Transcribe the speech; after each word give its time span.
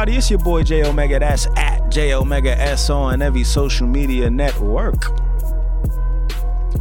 going 0.00 0.08
on, 0.08 0.14
everybody? 0.14 0.16
It's 0.16 0.30
your 0.30 0.38
boy 0.38 0.62
J 0.62 0.84
Omega. 0.84 1.18
That's 1.18 1.46
at 1.56 1.90
J 1.90 2.14
Omega 2.14 2.58
S 2.58 2.90
on 2.90 3.22
every 3.22 3.44
social 3.44 3.86
media 3.86 4.30
network. 4.30 5.10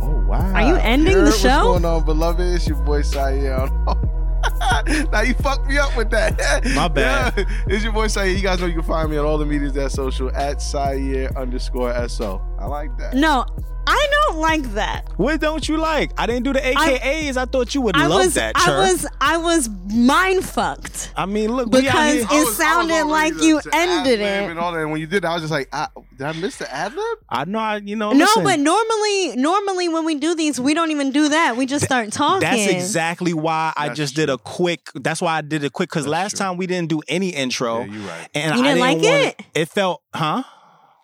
Oh 0.02 0.24
wow! 0.28 0.54
Are 0.54 0.68
you 0.68 0.76
ending 0.76 1.14
Heard 1.14 1.28
the 1.28 1.32
show? 1.32 1.72
What's 1.72 1.82
going 1.82 1.86
on, 1.86 2.06
beloved? 2.06 2.42
It's 2.42 2.68
your 2.68 2.78
boy 2.78 3.02
Sayer. 3.02 3.68
now 5.12 5.22
you 5.22 5.34
fucked 5.36 5.68
me 5.68 5.78
up 5.78 5.96
with 5.98 6.10
that. 6.12 6.40
My 6.76 6.88
bad. 6.94 7.34
Yeah, 7.38 7.46
it's 7.68 7.84
your 7.84 7.94
boy 7.94 8.08
Sayer. 8.08 8.32
You 8.32 8.42
guys 8.42 8.60
know 8.60 8.68
you 8.68 8.76
can 8.76 8.84
find 8.84 9.10
me 9.10 9.18
on 9.18 9.26
all 9.26 9.38
the 9.38 9.46
medias 9.46 9.74
that 9.74 9.92
social 9.92 10.34
at 10.36 10.62
Sayer 10.62 11.30
underscore 11.36 12.08
so. 12.08 12.42
I 12.58 12.66
like 12.66 12.98
that. 12.98 13.14
No, 13.16 13.46
I 13.92 14.08
don't 14.12 14.38
like 14.38 14.64
that. 14.74 15.08
What 15.18 15.42
don't 15.42 15.68
you 15.68 15.78
like? 15.78 16.12
I 16.18 16.28
didn't 16.28 16.44
do 16.44 16.54
the 16.54 16.60
AKAs. 16.60 17.38
I, 17.38 17.46
thought 17.46 17.74
you 17.74 17.82
would 17.82 17.96
I 17.96 18.06
love 18.06 18.26
was, 18.26 18.34
that. 18.36 18.56
I 18.56 18.80
was, 18.82 19.08
I 19.20 19.38
was 19.38 19.68
mind 19.88 20.46
fucked. 20.46 21.12
I 21.16 21.26
mean, 21.26 21.52
look, 21.52 21.72
Because 21.72 22.18
it 22.22 22.30
was- 22.30 22.56
sounded 22.56 23.06
like 23.06 23.36
to- 23.36 23.44
you 23.46 23.60
to 23.62 23.70
ended 23.74 24.20
it. 24.20 24.50
And 24.50 24.60
all 24.60 24.72
that. 24.74 24.82
And 24.82 24.92
when 24.92 25.02
you 25.02 25.08
did 25.08 25.24
that, 25.24 25.30
I 25.32 25.34
was 25.34 25.42
just 25.42 25.52
like, 25.52 25.70
I, 25.74 25.88
did 26.18 26.28
I 26.28 26.34
miss 26.34 26.58
the 26.58 26.72
ad 26.72 26.94
lib? 26.94 27.18
I 27.30 27.46
know, 27.46 27.58
I, 27.60 27.78
you 27.78 27.96
know. 27.96 28.12
No, 28.12 28.20
listen, 28.26 28.44
but 28.44 28.60
normally, 28.60 29.36
normally 29.36 29.90
when 29.90 30.06
we 30.06 30.16
do 30.16 30.36
these, 30.36 30.60
we 30.60 30.74
don't 30.76 30.92
even 30.92 31.12
do 31.12 31.30
that. 31.30 31.58
We 31.58 31.66
just 31.66 31.84
start 31.84 32.12
talking. 32.12 32.42
That's 32.42 32.68
exactly 32.68 33.34
why 33.34 33.74
I 33.76 33.88
That's 33.88 33.98
just 33.98 34.16
true. 34.16 34.28
did 34.28 34.30
a 34.32 34.38
quick. 34.38 34.92
That's 34.96 35.22
why 35.22 35.38
I 35.38 35.42
did 35.42 35.64
it 35.64 35.74
quick 35.74 35.90
because 35.90 36.06
last 36.06 36.32
true. 36.32 36.46
time 36.46 36.58
we 36.58 36.68
didn't 36.68 36.90
do 36.90 37.02
any 37.08 37.30
intro. 37.30 37.80
Yeah, 37.80 37.86
you're 37.86 38.08
right. 38.08 38.30
And 38.36 38.56
You 38.56 38.62
I 38.62 38.64
didn't 38.68 38.80
like 38.80 38.98
want 38.98 39.06
it? 39.40 39.42
It 39.56 39.70
felt, 39.70 40.02
huh? 40.14 40.44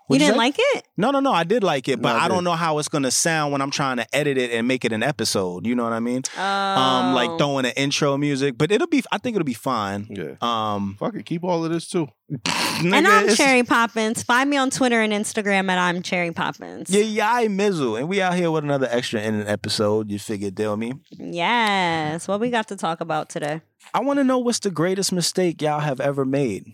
You 0.08 0.14
What'd 0.14 0.20
didn't 0.28 0.36
say? 0.36 0.38
like 0.38 0.56
it? 0.58 0.88
No, 0.98 1.10
no, 1.10 1.20
no. 1.20 1.32
I 1.32 1.44
did 1.44 1.64
like 1.64 1.88
it, 1.88 2.00
but 2.00 2.14
No, 2.14 2.20
I 2.20 2.26
I, 2.26 2.28
don't 2.28 2.44
know 2.44 2.52
how 2.54 2.78
it's 2.78 2.88
gonna 2.90 3.10
sound 3.10 3.52
when 3.52 3.60
I'm 3.62 3.72
trying 3.72 3.98
to 3.98 4.06
edit 4.16 4.38
it 4.38 4.52
and 4.52 4.68
make 4.68 4.86
it 4.86 4.92
an 4.94 5.02
episode. 5.02 5.66
You 5.66 5.74
know 5.74 5.84
what 5.84 5.94
I 5.94 6.00
mean? 6.00 6.22
Um, 6.38 7.16
like 7.16 7.32
Oh. 7.32 7.38
throwing 7.40 7.66
an 7.66 7.72
intro 7.76 8.16
music, 8.16 8.56
but 8.56 8.72
it'll 8.72 8.86
be. 8.88 9.04
I 9.12 9.18
think 9.18 9.36
it'll 9.36 9.44
be 9.46 9.56
fine. 9.56 10.08
Yeah. 10.12 10.36
Um, 10.42 10.96
Fuck 11.00 11.16
it. 11.16 11.26
Keep 11.26 11.44
all 11.44 11.66
of 11.66 11.72
this 11.72 11.88
too. 11.88 12.08
And 12.84 13.08
I'm 13.08 13.34
Cherry 13.36 13.64
Poppins. 13.64 14.22
Find 14.24 14.50
me 14.50 14.58
on 14.58 14.70
Twitter 14.70 15.00
and 15.02 15.14
Instagram 15.14 15.70
at 15.70 15.78
I'm 15.78 16.02
Cherry 16.02 16.32
Poppins. 16.34 16.90
Yeah, 16.90 17.02
yeah, 17.04 17.32
I 17.34 17.48
Mizzle, 17.48 17.96
and 17.96 18.10
we 18.10 18.22
out 18.22 18.34
here 18.36 18.52
with 18.52 18.64
another 18.66 18.88
Extra 18.92 19.22
Innings 19.22 19.48
episode. 19.48 20.12
You 20.12 20.20
figured, 20.20 20.56
deal 20.56 20.76
me. 20.76 20.94
Yes. 21.12 22.28
What 22.28 22.40
we 22.40 22.50
got 22.50 22.68
to 22.70 22.76
talk 22.76 23.00
about 23.02 23.30
today? 23.30 23.62
I 23.94 24.02
want 24.02 24.20
to 24.20 24.24
know 24.24 24.40
what's 24.40 24.60
the 24.60 24.72
greatest 24.72 25.12
mistake 25.14 25.62
y'all 25.62 25.80
have 25.80 26.00
ever 26.02 26.26
made. 26.26 26.66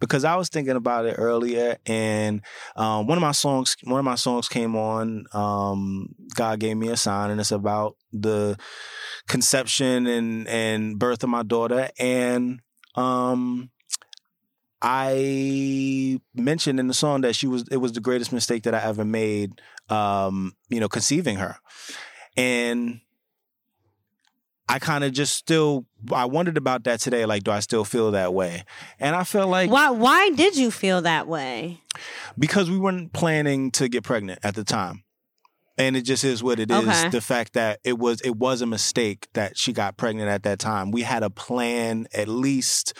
Because 0.00 0.24
I 0.24 0.36
was 0.36 0.48
thinking 0.48 0.76
about 0.76 1.06
it 1.06 1.14
earlier, 1.18 1.76
and 1.86 2.42
um, 2.76 3.06
one 3.06 3.18
of 3.18 3.22
my 3.22 3.32
songs, 3.32 3.76
one 3.84 3.98
of 3.98 4.04
my 4.04 4.14
songs 4.14 4.48
came 4.48 4.76
on. 4.76 5.26
Um, 5.32 6.14
God 6.34 6.60
gave 6.60 6.76
me 6.76 6.88
a 6.88 6.96
sign, 6.96 7.30
and 7.30 7.40
it's 7.40 7.52
about 7.52 7.96
the 8.12 8.56
conception 9.26 10.06
and 10.06 10.48
and 10.48 10.98
birth 10.98 11.22
of 11.22 11.30
my 11.30 11.42
daughter. 11.42 11.90
And 11.98 12.60
um, 12.94 13.70
I 14.80 16.20
mentioned 16.34 16.78
in 16.78 16.86
the 16.86 16.94
song 16.94 17.22
that 17.22 17.34
she 17.34 17.46
was 17.46 17.66
it 17.70 17.78
was 17.78 17.92
the 17.92 18.00
greatest 18.00 18.32
mistake 18.32 18.62
that 18.64 18.74
I 18.74 18.82
ever 18.82 19.04
made. 19.04 19.60
Um, 19.88 20.52
you 20.68 20.80
know, 20.80 20.88
conceiving 20.88 21.36
her, 21.36 21.56
and 22.36 23.00
I 24.68 24.78
kind 24.78 25.02
of 25.04 25.12
just 25.12 25.34
still 25.34 25.86
I 26.12 26.26
wondered 26.26 26.56
about 26.56 26.84
that 26.84 27.00
today. 27.00 27.24
Like, 27.24 27.42
do 27.42 27.50
I 27.50 27.60
still 27.60 27.84
feel 27.84 28.10
that 28.12 28.34
way? 28.34 28.64
And 29.00 29.16
I 29.16 29.24
feel 29.24 29.46
like 29.48 29.70
Why 29.70 29.90
why 29.90 30.30
did 30.30 30.56
you 30.56 30.70
feel 30.70 31.02
that 31.02 31.26
way? 31.26 31.80
because 32.38 32.70
we 32.70 32.78
weren't 32.78 33.12
planning 33.12 33.70
to 33.72 33.88
get 33.88 34.04
pregnant 34.04 34.38
at 34.44 34.54
the 34.54 34.62
time. 34.64 35.02
And 35.76 35.96
it 35.96 36.02
just 36.02 36.24
is 36.24 36.42
what 36.42 36.58
it 36.60 36.70
is. 36.70 36.76
Okay. 36.88 37.08
The 37.08 37.20
fact 37.20 37.52
that 37.54 37.80
it 37.84 37.98
was 37.98 38.20
it 38.22 38.36
was 38.36 38.62
a 38.62 38.66
mistake 38.66 39.28
that 39.34 39.56
she 39.56 39.72
got 39.72 39.96
pregnant 39.96 40.28
at 40.28 40.42
that 40.42 40.58
time. 40.58 40.90
We 40.90 41.02
had 41.02 41.22
a 41.22 41.30
plan, 41.30 42.06
at 42.12 42.28
least 42.28 42.94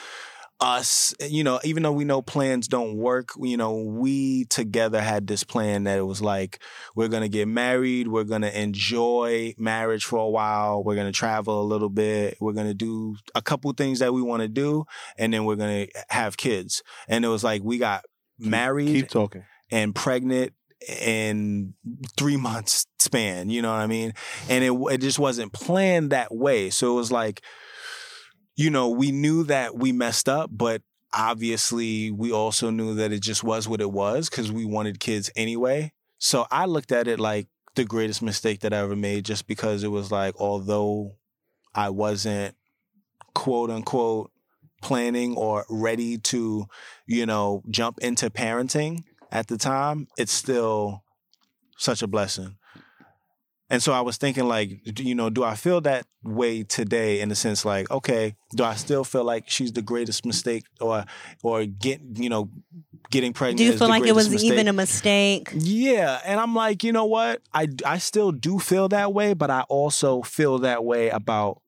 us, 0.61 1.15
you 1.21 1.45
know, 1.45 1.61
even 1.63 1.83
though 1.83 1.93
we 1.93 2.05
know 2.05 2.21
plans 2.21 2.67
don't 2.67 2.97
work, 2.97 3.31
you 3.41 3.57
know, 3.57 3.77
we 3.77 4.45
together 4.47 5.01
had 5.01 5.27
this 5.27 5.45
plan 5.45 5.85
that 5.85 5.99
it 5.99 6.03
was 6.03 6.21
like, 6.21 6.61
we're 6.97 7.09
going 7.09 7.23
to 7.23 7.29
get 7.29 7.47
married. 7.47 8.09
We're 8.09 8.25
going 8.25 8.43
to 8.43 8.61
enjoy 8.61 9.55
marriage 9.57 10.05
for 10.05 10.19
a 10.19 10.29
while. 10.29 10.83
We're 10.83 10.97
going 10.97 11.07
to 11.07 11.13
travel 11.13 11.63
a 11.63 11.65
little 11.65 11.89
bit. 11.89 12.39
We're 12.41 12.53
going 12.55 12.67
to 12.67 12.75
do 12.75 13.17
a 13.35 13.43
couple 13.43 13.73
things 13.73 14.01
that 14.01 14.13
we 14.13 14.21
want 14.23 14.43
to 14.43 14.49
do. 14.49 14.85
And 15.17 15.33
then 15.33 15.45
we're 15.45 15.57
going 15.57 15.87
to 15.87 16.05
have 16.09 16.37
kids. 16.37 16.83
And 17.07 17.25
it 17.25 17.29
was 17.29 17.45
like, 17.45 17.63
we 17.63 17.79
got 17.79 18.05
married 18.39 18.89
Keep 18.89 19.09
talking. 19.11 19.45
and 19.71 19.95
pregnant 19.95 20.53
in 21.01 21.75
three 22.17 22.37
months 22.49 22.87
span. 22.99 23.49
You 23.49 23.63
know 23.63 23.71
what 23.71 23.81
I 23.81 23.87
mean? 23.87 24.13
And 24.49 24.65
it 24.65 24.73
it 24.93 24.99
just 25.01 25.19
wasn't 25.19 25.53
planned 25.53 26.11
that 26.11 26.35
way. 26.35 26.71
So 26.71 26.93
it 26.93 26.95
was 26.97 27.13
like, 27.13 27.43
you 28.59 28.71
know, 28.71 28.89
we 28.89 29.13
knew 29.13 29.45
that 29.45 29.77
we 29.77 29.93
messed 29.93 30.29
up, 30.29 30.51
but 30.53 30.83
obviously 31.15 32.11
we 32.11 32.33
also 32.33 32.71
knew 32.71 32.97
that 32.97 33.13
it 33.13 33.23
just 33.23 33.45
was 33.45 33.69
what 33.69 33.81
it 33.81 33.93
was 33.93 34.29
because 34.29 34.51
we 34.51 34.65
wanted 34.65 34.99
kids 34.99 35.31
anyway. 35.37 35.93
So 36.19 36.45
I 36.51 36.67
looked 36.67 36.91
at 36.91 37.07
it 37.07 37.21
like 37.21 37.47
the 37.77 37.85
greatest 37.85 38.21
mistake 38.21 38.59
that 38.61 38.75
I 38.75 38.79
ever 38.79 38.97
made, 38.97 39.25
just 39.25 39.47
because 39.47 39.85
it 39.85 39.93
was 39.93 40.11
like, 40.11 40.35
although 40.41 41.15
I 41.73 41.91
wasn't 41.91 42.57
quote 43.33 43.71
unquote 43.71 44.33
planning 44.83 45.37
or 45.37 45.65
ready 45.71 46.19
to, 46.19 46.67
you 47.07 47.27
know, 47.27 47.63
jump 47.71 47.99
into 48.01 48.29
parenting 48.29 49.05
at 49.31 49.47
the 49.47 49.57
time, 49.57 50.09
it's 50.19 50.33
still 50.33 51.05
such 51.77 52.03
a 52.03 52.09
blessing. 52.09 52.57
And 53.71 53.83
so 53.83 53.93
I 53.93 54.01
was 54.01 54.17
thinking, 54.17 54.49
like, 54.49 54.99
you 54.99 55.15
know, 55.15 55.29
do 55.29 55.45
I 55.45 55.55
feel 55.55 55.81
that 55.83 56.07
way 56.23 56.63
today 56.63 57.21
in 57.21 57.29
the 57.29 57.35
sense, 57.35 57.65
like, 57.65 57.91
okay, 57.91 58.35
do 58.57 58.65
I 58.65 58.75
still 58.75 59.05
feel 59.05 59.25
like 59.25 59.49
she's 59.51 59.73
the 59.73 59.83
greatest 59.83 60.25
mistake, 60.25 60.65
or, 60.81 61.05
or 61.43 61.67
get, 61.67 62.01
you 62.15 62.31
know, 62.31 62.51
getting 63.11 63.33
pregnant? 63.35 63.59
Do 63.59 63.65
you 63.65 63.77
feel 63.77 63.89
like 63.89 64.07
it 64.07 64.15
was 64.15 64.29
greatest 64.29 64.45
even 64.47 64.69
a 64.69 64.73
mistake? 64.73 65.51
Yeah, 65.55 66.21
and 66.25 66.41
I'm 66.41 66.55
like, 66.55 66.83
you 66.83 66.93
know 66.93 67.05
what? 67.05 67.43
I 67.53 67.69
I 67.85 67.99
still 67.99 68.33
do 68.33 68.59
feel 68.59 68.89
that 68.89 69.13
way, 69.13 69.35
but 69.35 69.51
I 69.51 69.63
also 69.69 70.23
feel 70.23 70.59
that 70.61 70.83
way 70.85 71.11
about 71.11 71.61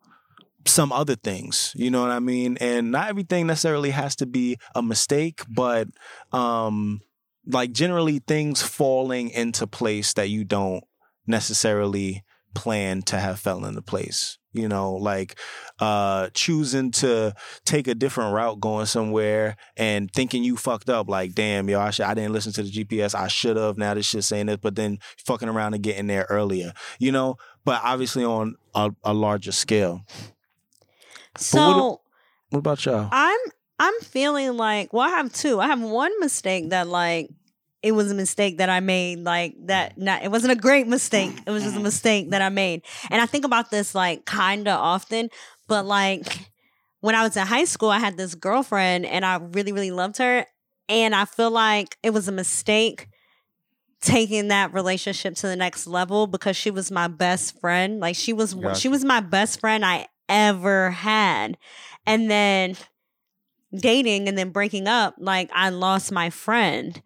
some 0.67 0.93
other 0.93 1.17
things. 1.17 1.72
You 1.75 1.91
know 1.91 2.03
what 2.03 2.11
I 2.11 2.19
mean? 2.21 2.56
And 2.61 2.93
not 2.93 3.09
everything 3.09 3.47
necessarily 3.47 3.91
has 3.91 4.17
to 4.17 4.27
be 4.27 4.56
a 4.75 4.82
mistake, 4.82 5.43
but 5.49 5.88
um 6.32 7.00
like 7.47 7.72
generally 7.72 8.21
things 8.21 8.62
falling 8.62 9.31
into 9.31 9.67
place 9.67 10.12
that 10.15 10.28
you 10.28 10.44
don't 10.44 10.84
necessarily 11.26 12.25
plan 12.54 13.03
to 13.03 13.19
have 13.19 13.38
fell 13.38 13.64
into 13.64 13.82
place. 13.82 14.38
You 14.53 14.66
know, 14.69 14.94
like 14.94 15.38
uh 15.78 16.31
choosing 16.34 16.91
to 16.92 17.34
take 17.64 17.86
a 17.86 17.94
different 17.94 18.34
route 18.34 18.58
going 18.58 18.86
somewhere 18.86 19.56
and 19.76 20.10
thinking 20.12 20.42
you 20.42 20.56
fucked 20.56 20.91
up, 20.91 21.08
like, 21.08 21.34
damn, 21.34 21.69
yo, 21.70 21.78
I 21.78 21.91
should 21.91 22.06
I 22.06 22.14
didn't 22.14 22.32
listen 22.32 22.53
to 22.54 22.64
the 22.64 22.70
GPS. 22.70 23.14
I 23.14 23.28
should 23.28 23.56
have. 23.56 23.78
Now 23.78 23.94
this 23.94 24.06
shit 24.06 24.25
saying 24.25 24.47
this, 24.47 24.56
but 24.56 24.75
then 24.75 24.98
fucking 25.25 25.48
around 25.48 25.75
and 25.75 25.82
getting 25.84 26.08
there 26.08 26.26
earlier. 26.28 26.72
You 26.98 27.12
know? 27.12 27.37
But 27.64 27.81
obviously 27.84 28.25
on 28.25 28.56
a, 28.75 28.91
a 29.04 29.14
larger 29.14 29.52
scale. 29.52 30.00
So 31.37 32.00
What 32.50 32.58
about 32.58 32.84
y'all? 32.84 33.08
I'm 33.12 33.38
I'm 33.78 33.94
feeling 34.00 34.56
like 34.56 34.92
well 34.92 35.06
I 35.06 35.10
have 35.10 35.32
two. 35.32 35.60
I 35.60 35.69
have 35.69 35.81
one 35.81 36.12
mistake 36.19 36.70
that 36.70 36.88
like 36.88 37.31
it 37.83 37.93
was 37.93 38.11
a 38.11 38.15
mistake 38.15 38.59
that 38.59 38.69
I 38.69 38.81
made 38.81 39.21
like 39.21 39.55
that 39.67 39.97
mm. 39.97 40.03
not 40.03 40.23
it 40.23 40.31
wasn't 40.31 40.53
a 40.53 40.57
great 40.57 40.87
mistake. 40.87 41.33
It 41.47 41.51
was 41.51 41.63
just 41.63 41.75
a 41.75 41.79
mm-hmm. 41.79 41.85
mistake 41.85 42.31
that 42.31 42.43
I 42.43 42.49
made. 42.49 42.83
And 43.11 43.21
I 43.21 43.27
think 43.27 43.45
about 43.45 43.71
this 43.71 43.95
like 43.95 44.25
kind 44.25 44.69
of 44.69 44.79
often, 44.79 45.31
but 45.69 45.87
like 45.87 46.51
when 47.01 47.15
I 47.15 47.23
was 47.23 47.37
in 47.37 47.47
high 47.47 47.65
school 47.65 47.91
I 47.91 47.99
had 47.99 48.17
this 48.17 48.35
girlfriend 48.35 49.06
and 49.06 49.25
I 49.25 49.37
really 49.37 49.73
really 49.73 49.91
loved 49.91 50.19
her 50.19 50.47
and 50.88 51.15
I 51.15 51.25
feel 51.25 51.50
like 51.50 51.97
it 52.03 52.11
was 52.11 52.29
a 52.29 52.32
mistake 52.32 53.09
taking 54.00 54.49
that 54.49 54.73
relationship 54.73 55.35
to 55.37 55.47
the 55.47 55.56
next 55.56 55.87
level 55.87 56.26
because 56.26 56.56
she 56.56 56.71
was 56.71 56.91
my 56.91 57.06
best 57.06 57.61
friend. 57.61 58.00
Like 58.00 58.17
she 58.17 58.33
was 58.33 58.55
Gotcha. 58.55 58.79
she 58.79 58.88
was 58.88 59.05
my 59.05 59.21
best 59.21 59.61
friend 59.61 59.85
I 59.85 60.06
ever 60.29 60.91
had. 60.91 61.59
And 62.06 62.31
then 62.31 62.76
dating 63.75 64.29
and 64.29 64.37
then 64.37 64.50
breaking 64.50 64.88
up, 64.88 65.15
like 65.19 65.50
I 65.55 65.69
lost 65.69 66.11
my 66.12 66.31
friend. 66.31 67.00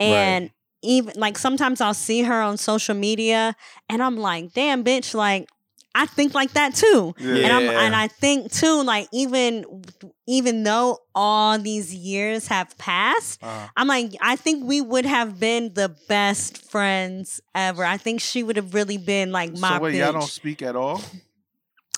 And 0.00 0.50
even 0.82 1.14
like 1.16 1.36
sometimes 1.36 1.80
I'll 1.80 1.94
see 1.94 2.22
her 2.22 2.40
on 2.40 2.56
social 2.56 2.94
media 2.94 3.54
and 3.88 4.02
I'm 4.02 4.16
like, 4.16 4.52
damn 4.54 4.82
bitch, 4.82 5.14
like 5.14 5.48
I 5.94 6.06
think 6.06 6.34
like 6.34 6.52
that 6.52 6.74
too. 6.74 7.14
And 7.18 7.52
I'm 7.52 7.68
and 7.68 7.94
I 7.96 8.06
think 8.08 8.52
too, 8.52 8.82
like 8.84 9.08
even 9.12 9.82
even 10.26 10.62
though 10.62 10.98
all 11.14 11.58
these 11.58 11.92
years 11.94 12.46
have 12.46 12.78
passed, 12.78 13.42
Uh, 13.42 13.66
I'm 13.76 13.88
like, 13.88 14.12
I 14.20 14.36
think 14.36 14.64
we 14.64 14.80
would 14.80 15.04
have 15.04 15.38
been 15.40 15.74
the 15.74 15.94
best 16.08 16.58
friends 16.70 17.40
ever. 17.54 17.84
I 17.84 17.96
think 17.96 18.20
she 18.20 18.42
would 18.42 18.56
have 18.56 18.72
really 18.72 18.98
been 18.98 19.32
like 19.32 19.58
my 19.58 19.76
so 19.76 19.82
wait, 19.82 19.94
bitch. 19.94 19.98
y'all 19.98 20.12
don't 20.12 20.22
speak 20.22 20.62
at 20.62 20.76
all? 20.76 21.02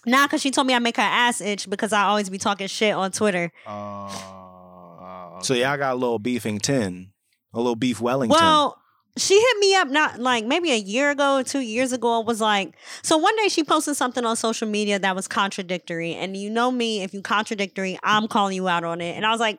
Nah, 0.04 0.26
because 0.26 0.40
she 0.40 0.50
told 0.50 0.66
me 0.66 0.74
I 0.74 0.80
make 0.80 0.96
her 0.96 1.02
ass 1.02 1.40
itch 1.40 1.70
because 1.70 1.92
I 1.92 2.02
always 2.04 2.28
be 2.28 2.38
talking 2.38 2.66
shit 2.66 2.94
on 2.94 3.12
Twitter. 3.12 3.52
Uh, 3.64 4.06
uh, 4.06 5.40
So 5.42 5.54
y'all 5.54 5.76
got 5.76 5.92
a 5.92 5.96
little 5.96 6.18
beefing 6.18 6.58
ten. 6.58 7.11
A 7.54 7.58
little 7.58 7.76
beef 7.76 8.00
Wellington. 8.00 8.38
Well, 8.38 8.78
she 9.16 9.38
hit 9.38 9.58
me 9.58 9.74
up 9.74 9.88
not 9.88 10.20
like 10.20 10.46
maybe 10.46 10.72
a 10.72 10.76
year 10.76 11.10
ago 11.10 11.36
or 11.36 11.42
two 11.42 11.60
years 11.60 11.92
ago. 11.92 12.20
I 12.20 12.24
was 12.24 12.40
like 12.40 12.74
so 13.02 13.18
one 13.18 13.36
day 13.36 13.48
she 13.48 13.62
posted 13.62 13.96
something 13.96 14.24
on 14.24 14.36
social 14.36 14.66
media 14.66 14.98
that 14.98 15.14
was 15.14 15.28
contradictory. 15.28 16.14
And 16.14 16.36
you 16.36 16.48
know 16.48 16.70
me 16.70 17.02
if 17.02 17.12
you 17.12 17.20
contradictory 17.20 17.98
i'm 18.02 18.26
calling 18.26 18.56
you 18.56 18.68
out 18.68 18.84
on 18.84 19.00
it. 19.02 19.14
And 19.16 19.26
i 19.26 19.30
was 19.30 19.40
like 19.40 19.58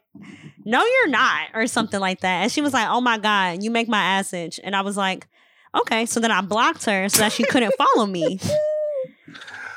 no 0.65 0.83
you're 0.83 1.09
not 1.09 1.49
or 1.53 1.67
something 1.67 1.99
like 1.99 2.21
that. 2.21 2.43
And 2.43 2.51
she 2.51 2.61
was 2.61 2.73
like 2.73 2.87
oh 2.89 3.01
my 3.01 3.19
god 3.19 3.61
you 3.61 3.69
make 3.69 3.87
my 3.87 4.01
ass 4.01 4.33
itch. 4.33 4.59
And 4.63 4.75
i 4.75 4.81
was 4.81 4.97
like 4.97 5.27
okay. 5.75 6.07
So 6.07 6.19
then 6.19 6.31
i 6.31 6.41
blocked 6.41 6.85
her 6.85 7.07
so 7.09 7.19
that 7.19 7.31
she 7.31 7.43
couldn't 7.43 7.75
follow 7.77 8.07
me 8.07 8.39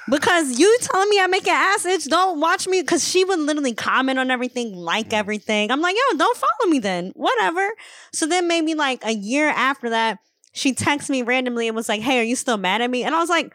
because 0.08 0.58
you 0.58 0.78
telling 0.80 1.08
me 1.08 1.20
I 1.20 1.26
make 1.26 1.46
an 1.46 1.54
ass 1.54 1.84
itch, 1.84 2.04
don't 2.06 2.40
watch 2.40 2.66
me. 2.66 2.80
Because 2.80 3.06
she 3.06 3.24
would 3.24 3.38
literally 3.38 3.74
comment 3.74 4.18
on 4.18 4.30
everything, 4.30 4.74
like 4.74 5.10
mm. 5.10 5.18
everything. 5.18 5.70
I'm 5.70 5.80
like, 5.80 5.96
yo, 5.96 6.18
don't 6.18 6.36
follow 6.36 6.70
me 6.70 6.78
then. 6.78 7.12
Whatever. 7.14 7.68
So 8.12 8.26
then 8.26 8.48
maybe 8.48 8.74
like 8.74 9.04
a 9.04 9.12
year 9.12 9.48
after 9.48 9.90
that, 9.90 10.18
she 10.52 10.74
texted 10.74 11.10
me 11.10 11.22
randomly 11.22 11.68
and 11.68 11.76
was 11.76 11.88
like, 11.88 12.00
hey, 12.00 12.18
are 12.18 12.24
you 12.24 12.36
still 12.36 12.56
mad 12.56 12.80
at 12.80 12.90
me? 12.90 13.04
And 13.04 13.14
I 13.14 13.20
was 13.20 13.28
like, 13.28 13.52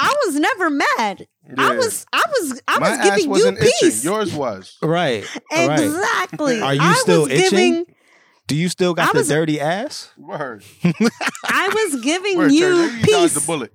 I 0.00 0.14
was 0.26 0.34
never 0.36 0.70
mad. 0.70 1.26
I 1.58 1.76
was, 1.76 2.06
I 2.12 2.22
was, 2.40 2.62
I 2.66 2.78
My 2.78 2.96
was 2.96 3.04
giving 3.04 3.24
you 3.24 3.30
wasn't 3.30 3.58
itching. 3.58 3.70
peace. 3.80 4.04
Yours 4.04 4.34
was. 4.34 4.76
Right. 4.82 5.24
Right. 5.52 5.80
Exactly. 5.80 6.60
Are 6.60 6.74
you 6.74 6.80
I 6.80 6.94
still 6.94 7.22
was 7.22 7.32
itching? 7.32 7.50
Giving, 7.50 7.86
Do 8.46 8.56
you 8.56 8.68
still 8.68 8.94
got 8.94 9.14
I 9.14 9.22
the 9.22 9.28
dirty 9.28 9.60
ass? 9.60 10.10
Word. 10.16 10.64
I 11.44 11.68
was 11.68 12.02
giving 12.02 12.38
Word, 12.38 12.52
you 12.52 12.60
Church. 12.60 12.92
Maybe 12.92 13.10
you 13.10 13.18
peace, 13.18 13.34
the 13.34 13.40
bullet. 13.40 13.72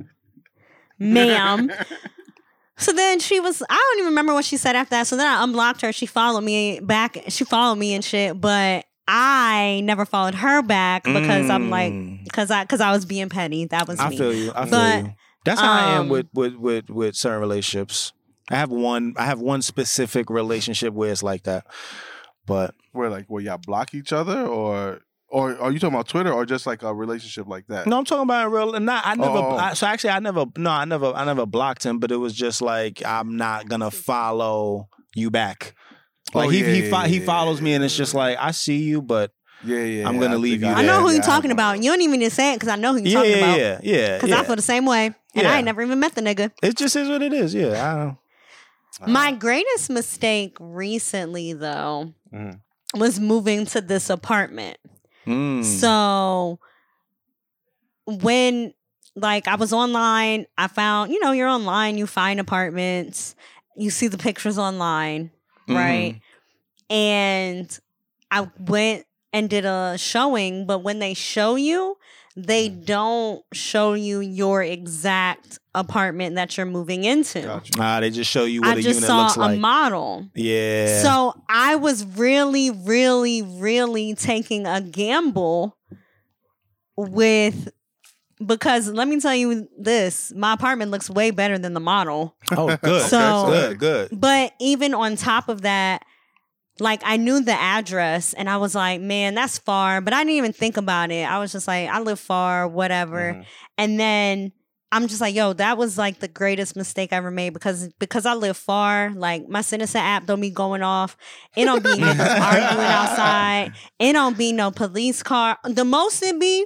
Ma'am. 1.00 1.72
So 2.80 2.92
then 2.94 3.20
she 3.20 3.40
was, 3.40 3.64
I 3.68 3.74
don't 3.74 4.00
even 4.02 4.10
remember 4.12 4.36
what 4.36 4.46
she 4.46 4.56
said 4.56 4.76
after 4.76 4.92
that. 4.92 5.08
So 5.08 5.18
then 5.18 5.26
I 5.26 5.44
unblocked 5.44 5.82
her. 5.82 5.92
She 5.92 6.06
followed 6.06 6.42
me 6.42 6.80
back. 6.80 7.18
She 7.30 7.44
followed 7.44 7.78
me 7.78 7.96
and 7.96 8.04
shit, 8.06 8.40
but 8.40 8.86
I 9.08 9.82
never 9.84 10.06
followed 10.06 10.36
her 10.36 10.62
back 10.62 11.04
because 11.04 11.50
I'm 11.50 11.72
like, 11.72 11.92
Mm. 11.92 12.24
because 12.24 12.52
I, 12.52 12.64
because 12.66 12.80
I 12.80 12.92
was 12.92 13.04
being 13.08 13.30
petty. 13.30 13.66
That 13.66 13.88
was 13.88 13.98
me. 13.98 14.06
I 14.06 14.10
me. 14.10 14.18
feel 14.20 14.32
you. 14.32 14.52
I 14.54 14.62
feel 14.66 14.70
But, 14.70 15.04
you. 15.06 15.14
That's 15.44 15.60
how 15.60 15.72
I 15.72 15.94
am 15.94 16.02
um, 16.02 16.10
with, 16.10 16.28
with 16.36 16.54
with 16.58 16.90
with 16.92 17.16
certain 17.16 17.40
relationships. 17.40 18.14
I 18.52 18.58
have 18.58 18.70
one. 18.70 19.16
I 19.18 19.26
have 19.26 19.40
one 19.40 19.64
specific 19.64 20.30
relationship 20.30 20.94
where 20.94 21.12
it's 21.12 21.24
like 21.24 21.46
that. 21.46 21.66
But 22.46 22.76
Where 22.92 23.10
like 23.10 23.26
where 23.26 23.42
y'all 23.42 23.58
block 23.58 23.96
each 23.96 24.14
other 24.14 24.46
or 24.46 25.00
or 25.30 25.58
are 25.60 25.72
you 25.72 25.80
talking 25.80 25.94
about 25.94 26.08
Twitter 26.08 26.32
or 26.32 26.46
just 26.46 26.66
like 26.66 26.84
a 26.84 26.94
relationship 26.94 27.48
like 27.48 27.68
that? 27.68 27.86
no, 27.88 27.98
I'm 27.98 28.06
talking 28.06 28.24
about 28.24 28.52
real. 28.52 28.80
Not 28.80 29.04
I 29.06 29.16
never. 29.16 29.38
Oh. 29.38 29.58
I, 29.58 29.74
so 29.74 29.86
actually, 29.88 30.12
I 30.12 30.20
never. 30.20 30.46
No, 30.58 30.70
I 30.70 30.86
never. 30.86 31.08
I 31.14 31.26
never 31.26 31.46
blocked 31.46 31.84
him. 31.86 32.00
But 32.00 32.12
it 32.12 32.18
was 32.18 32.34
just 32.34 32.62
like 32.62 33.04
I'm 33.06 33.36
not 33.38 33.68
gonna 33.68 33.92
follow 33.92 34.88
you 35.16 35.30
back. 35.32 35.76
Like 36.34 36.48
Oh, 36.48 36.50
he 36.50 36.60
yeah, 36.62 36.68
he 36.68 36.84
yeah, 36.84 36.90
fo- 37.02 37.08
he 37.08 37.18
yeah, 37.20 37.26
follows 37.26 37.62
me, 37.62 37.74
and 37.74 37.84
it's 37.84 37.96
just 37.96 38.14
like 38.14 38.38
I 38.40 38.52
see 38.52 38.84
you, 38.84 39.02
but 39.02 39.32
Yeah, 39.64 39.80
yeah. 39.84 40.08
I'm 40.08 40.20
gonna 40.20 40.36
I 40.36 40.38
leave 40.38 40.62
think 40.62 40.72
you 40.72 40.78
I 40.78 40.86
know 40.86 41.02
who 41.02 41.08
yeah, 41.08 41.14
you're 41.16 41.24
talking 41.24 41.50
know. 41.50 41.54
about. 41.54 41.82
You 41.84 41.90
don't 41.92 42.02
even 42.02 42.20
need 42.20 42.30
to 42.30 42.36
say 42.36 42.54
it 42.54 42.56
because 42.58 42.70
I 42.70 42.76
know 42.76 42.94
who 42.94 43.00
you're 43.00 43.08
yeah, 43.08 43.14
talking 43.16 43.38
about. 43.38 43.60
yeah, 43.60 43.80
yeah, 43.84 44.16
Because 44.18 44.30
yeah. 44.30 44.40
I 44.40 44.44
feel 44.44 44.56
the 44.56 44.62
same 44.62 44.86
way. 44.86 45.06
And 45.08 45.16
Yeah. 45.44 45.52
I 45.54 45.58
ain't 45.58 45.66
never 45.66 45.82
even 45.82 46.00
met 46.00 46.16
the 46.16 46.22
nigga. 46.22 46.52
It 46.64 46.76
just 46.78 46.96
is 46.96 47.10
what 47.10 47.22
it 47.22 47.32
is. 47.34 47.54
Yeah, 47.54 47.92
I 47.94 47.98
don't. 47.98 48.18
My 49.12 49.32
greatest 49.32 49.90
mistake 49.90 50.58
recently, 50.60 51.54
though, 51.54 52.14
Mhm. 52.34 52.60
was 52.96 53.20
moving 53.20 53.66
to 53.68 53.82
this 53.82 54.10
apartment. 54.10 54.78
Mm. 55.28 55.64
So 55.64 56.60
when 58.06 58.74
like 59.16 59.48
I 59.48 59.56
was 59.56 59.74
online, 59.74 60.46
I 60.58 60.68
found, 60.68 61.12
you 61.12 61.20
know, 61.20 61.32
you're 61.32 61.50
online, 61.50 61.98
you 61.98 62.08
find 62.08 62.40
apartments, 62.40 63.36
you 63.76 63.90
see 63.90 64.08
the 64.08 64.18
pictures 64.18 64.58
online, 64.58 65.32
right? 65.68 66.22
And 66.90 67.80
I 68.32 68.50
went 68.60 69.06
and 69.34 69.50
did 69.50 69.66
a 69.66 69.98
showing, 69.98 70.66
but 70.66 70.80
when 70.80 71.00
they 71.00 71.14
show 71.14 71.56
you, 71.56 71.98
they 72.39 72.69
don't 72.69 73.44
show 73.51 73.94
you 73.94 74.19
your 74.19 74.62
exact 74.62 75.57
apartment 75.74 76.36
that 76.36 76.56
you're 76.56 76.68
moving 76.68 77.04
into. 77.04 77.42
Gotcha. 77.42 77.72
Ah, 77.80 78.00
they 78.00 78.12
just 78.12 78.30
show 78.30 78.45
you 78.45 78.62
what 78.62 78.69
I 78.69 78.74
a 78.74 78.81
just 78.81 78.88
unit 79.00 79.07
saw 79.07 79.24
looks 79.24 79.38
like. 79.38 79.57
a 79.57 79.60
model. 79.60 80.30
yeah. 80.36 81.01
So 81.01 81.34
I 81.50 81.75
was 81.78 82.06
really, 82.06 82.69
really, 82.69 83.42
really 83.42 84.13
taking 84.13 84.68
a 84.68 84.81
gamble 84.81 85.75
with 86.95 87.69
because 88.45 88.88
let 88.88 89.07
me 89.07 89.19
tell 89.19 89.33
you 89.36 89.68
this 89.80 90.31
my 90.36 90.54
apartment 90.54 90.92
looks 90.92 91.10
way 91.10 91.31
better 91.31 91.57
than 91.57 91.74
the 91.74 91.80
model. 91.80 92.36
oh, 92.56 92.78
good. 92.78 93.10
So- 93.10 93.48
good, 93.50 93.80
good. 93.80 94.10
But 94.12 94.54
even 94.60 94.94
on 94.94 95.16
top 95.16 95.50
of 95.50 95.62
that, 95.62 96.04
like 96.80 97.02
I 97.06 97.18
knew 97.18 97.40
the 97.42 97.54
address 97.54 98.34
and 98.34 98.50
I 98.50 98.58
was 98.58 98.76
like, 98.76 99.02
man, 99.02 99.36
that's 99.36 99.58
far. 99.58 100.02
But 100.02 100.14
I 100.14 100.20
didn't 100.22 100.34
even 100.38 100.54
think 100.54 100.78
about 100.78 101.12
it. 101.12 101.28
I 101.30 101.40
was 101.40 101.52
just 101.52 101.68
like, 101.68 101.90
I 101.90 102.00
live 102.00 102.20
far, 102.20 102.68
whatever. 102.68 103.34
Mhm. 103.34 103.46
And 103.78 104.00
then 104.00 104.52
I'm 104.92 105.08
just 105.08 105.20
like, 105.20 105.36
yo, 105.36 105.52
that 105.54 105.78
was 105.78 105.98
like 105.98 106.20
the 106.20 106.30
greatest 106.30 106.76
mistake 106.78 107.12
I 107.12 107.18
ever 107.18 107.30
made 107.32 107.54
because 107.54 107.90
because 108.00 108.26
I 108.26 108.34
live 108.36 108.56
far. 108.56 109.12
Like 109.16 109.48
my 109.50 109.62
Citizen 109.62 110.00
app 110.02 110.26
don't 110.26 110.40
be 110.40 110.50
going 110.50 110.82
off. 110.84 111.18
It 111.56 111.66
don't 111.66 111.84
be 111.84 111.90
niggas 111.92 112.40
arguing 112.42 112.86
outside. 112.88 113.74
It 114.00 114.14
don't 114.14 114.38
be 114.38 114.54
no 114.54 114.72
police 114.72 115.22
car. 115.24 115.58
The 115.66 115.84
most 115.84 116.24
it 116.24 116.40
be 116.40 116.66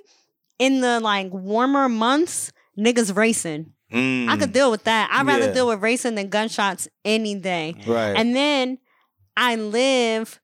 in 0.60 0.82
the 0.82 1.00
like 1.00 1.32
warmer 1.32 1.90
months, 1.90 2.52
niggas 2.78 3.16
racing. 3.16 3.74
Mm, 3.92 4.30
I 4.30 4.38
could 4.38 4.54
deal 4.54 4.70
with 4.72 4.84
that. 4.86 5.10
I'd 5.12 5.26
rather 5.26 5.48
Yeah. 5.48 5.54
deal 5.54 5.68
with 5.68 5.82
racing 5.82 6.16
than 6.16 6.30
gunshots 6.30 6.88
any 7.04 7.36
day. 7.36 7.76
right. 7.88 8.16
And 8.16 8.36
then 8.36 8.78
I 9.36 9.56
live 9.56 10.40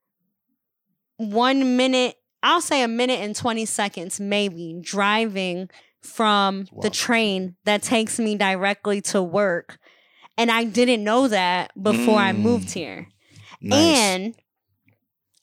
one 1.18 1.78
minute, 1.78 2.16
I'll 2.44 2.62
say 2.62 2.84
a 2.84 2.88
minute 2.88 3.20
and 3.20 3.36
20 3.36 3.66
seconds, 3.66 4.20
maybe, 4.20 4.78
driving 4.82 5.70
from 6.02 6.68
Wow. 6.72 6.82
the 6.84 6.90
train 6.90 7.56
that 7.66 7.82
takes 7.84 8.20
me 8.20 8.36
directly 8.36 9.02
to 9.02 9.22
work. 9.22 9.80
And 10.38 10.52
I 10.52 10.64
didn't 10.66 11.04
know 11.04 11.28
that 11.28 11.72
before 11.82 12.20
I 12.20 12.32
Mm. 12.32 12.40
moved 12.40 12.72
here. 12.72 13.08
nice. 13.60 13.98
And 13.98 14.36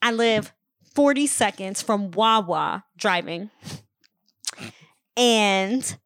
I 0.00 0.12
live 0.12 0.52
40 0.94 1.26
seconds 1.26 1.82
from 1.82 2.12
Wawa 2.12 2.85
driving. 2.97 3.50
And 5.17 5.97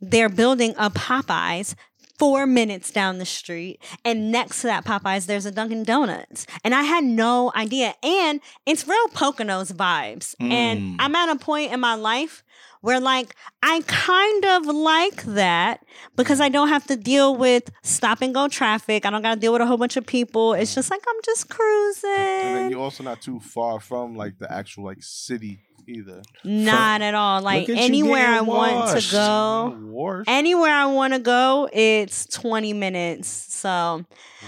they're 0.00 0.28
building 0.28 0.74
a 0.78 0.90
Popeyes 0.90 1.74
four 2.22 2.46
minutes 2.46 2.92
down 2.92 3.18
the 3.18 3.26
street. 3.26 3.82
And 4.04 4.30
next 4.30 4.60
to 4.60 4.68
that 4.68 4.84
Popeyes, 4.84 5.26
there's 5.26 5.44
a 5.44 5.50
Dunkin' 5.50 5.82
Donuts. 5.82 6.46
And 6.62 6.72
I 6.72 6.84
had 6.84 7.02
no 7.02 7.50
idea. 7.56 7.96
And 8.00 8.40
it's 8.64 8.86
real 8.86 9.08
Poconos 9.08 9.72
vibes. 9.72 10.36
Mm. 10.36 10.52
And 10.52 10.96
I'm 11.00 11.16
at 11.16 11.30
a 11.30 11.36
point 11.36 11.72
in 11.72 11.80
my 11.80 11.96
life 11.96 12.44
where 12.80 13.00
like 13.00 13.34
I 13.60 13.82
kind 13.88 14.44
of 14.44 14.66
like 14.66 15.24
that 15.24 15.84
because 16.14 16.40
I 16.40 16.48
don't 16.48 16.68
have 16.68 16.86
to 16.86 16.96
deal 16.96 17.34
with 17.34 17.72
stop 17.82 18.22
and 18.22 18.32
go 18.32 18.46
traffic. 18.46 19.04
I 19.04 19.10
don't 19.10 19.22
got 19.22 19.34
to 19.34 19.40
deal 19.40 19.52
with 19.52 19.62
a 19.62 19.66
whole 19.66 19.76
bunch 19.76 19.96
of 19.96 20.06
people. 20.06 20.52
It's 20.52 20.76
just 20.76 20.92
like 20.92 21.02
I'm 21.08 21.22
just 21.24 21.48
cruising. 21.48 22.10
And 22.10 22.56
then 22.56 22.70
you're 22.70 22.80
also 22.80 23.02
not 23.02 23.20
too 23.20 23.40
far 23.40 23.80
from 23.80 24.14
like 24.14 24.38
the 24.38 24.52
actual 24.52 24.84
like 24.84 24.98
city 25.00 25.58
either. 25.86 26.22
Not 26.44 27.02
at 27.02 27.14
all. 27.14 27.40
Like 27.42 27.68
anywhere 27.68 28.26
I 28.26 28.32
getting 28.40 28.46
want 28.46 28.98
to 29.00 29.10
go. 29.10 30.22
Anywhere 30.26 30.72
I 30.72 30.86
want 30.86 31.12
to 31.14 31.18
go, 31.18 31.68
it's 31.72 32.26
20 32.26 32.72
minutes. 32.72 33.28
So 33.28 34.04